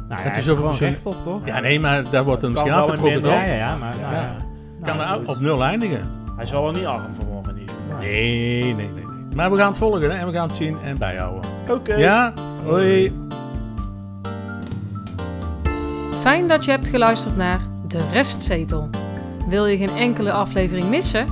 Nou, 0.09 0.23
ja, 0.23 0.33
is 0.35 0.45
gewoon 0.45 0.63
pensioen. 0.63 0.89
recht 0.89 1.07
op, 1.07 1.23
toch? 1.23 1.47
Ja, 1.47 1.61
nee, 1.61 1.81
maar 1.81 2.11
daar 2.11 2.25
wordt 2.25 2.43
er 2.43 2.53
kan 2.53 2.53
misschien 2.53 2.73
wel 2.73 2.91
afgetrokken? 2.91 3.31
Ja, 3.31 3.45
ja, 3.45 3.55
ja, 3.55 3.77
maar... 3.77 3.95
Ja. 3.99 4.11
Nou, 4.11 4.25
ja. 4.25 4.37
Kan 4.83 4.97
Nou, 4.97 5.23
er 5.23 5.29
op 5.29 5.41
nul 5.41 5.65
eindigen. 5.65 6.01
Hij 6.37 6.47
zal 6.47 6.67
er 6.67 6.73
niet 6.73 6.85
arm 6.85 7.03
van 7.19 7.29
worden 7.29 7.55
in 7.55 7.61
ieder 7.61 7.75
geval. 7.75 7.99
Nee, 7.99 8.63
nee, 8.63 8.75
nee, 8.75 9.05
nee. 9.05 9.05
Maar 9.37 9.51
we 9.51 9.57
gaan 9.57 9.69
het 9.69 9.77
volgen 9.77 10.11
hè, 10.11 10.17
en 10.17 10.27
we 10.27 10.33
gaan 10.33 10.49
het 10.49 10.57
zien 10.57 10.79
en 10.85 10.99
bijhouden. 10.99 11.51
Oké. 11.69 11.95
Ja? 11.95 12.33
Hoi. 12.65 13.13
Fijn 16.21 16.49
dat 16.49 16.65
je 16.65 16.71
hebt 16.71 16.89
geluisterd 16.89 17.37
naar 17.37 17.61
De 17.87 18.09
Restzetel. 18.13 18.91
Wil 19.49 19.67
je 19.67 19.77
geen 19.77 19.97
enkele 19.97 20.33
aflevering 20.33 20.89
missen? 20.89 21.27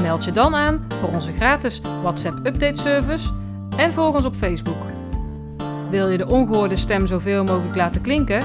Meld 0.00 0.24
je 0.24 0.30
dan 0.30 0.54
aan 0.54 0.84
voor 1.00 1.08
onze 1.08 1.32
gratis 1.32 1.80
WhatsApp 2.02 2.46
update 2.46 2.80
service 2.82 3.28
en 3.76 3.92
volg 3.92 4.14
ons 4.14 4.24
op 4.24 4.34
Facebook. 4.34 4.76
Wil 5.90 6.08
je 6.08 6.18
de 6.18 6.26
ongehoorde 6.26 6.76
stem 6.76 7.06
zoveel 7.06 7.44
mogelijk 7.44 7.76
laten 7.76 8.00
klinken? 8.00 8.42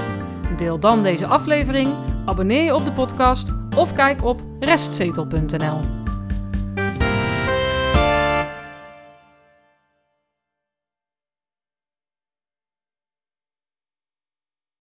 Deel 0.56 0.78
dan 0.78 1.02
deze 1.02 1.26
aflevering, 1.26 1.88
abonneer 2.24 2.64
je 2.64 2.74
op 2.74 2.84
de 2.84 2.92
podcast 2.92 3.52
of 3.76 3.94
kijk 3.94 4.24
op 4.24 4.40
restzetel.nl. 4.60 6.01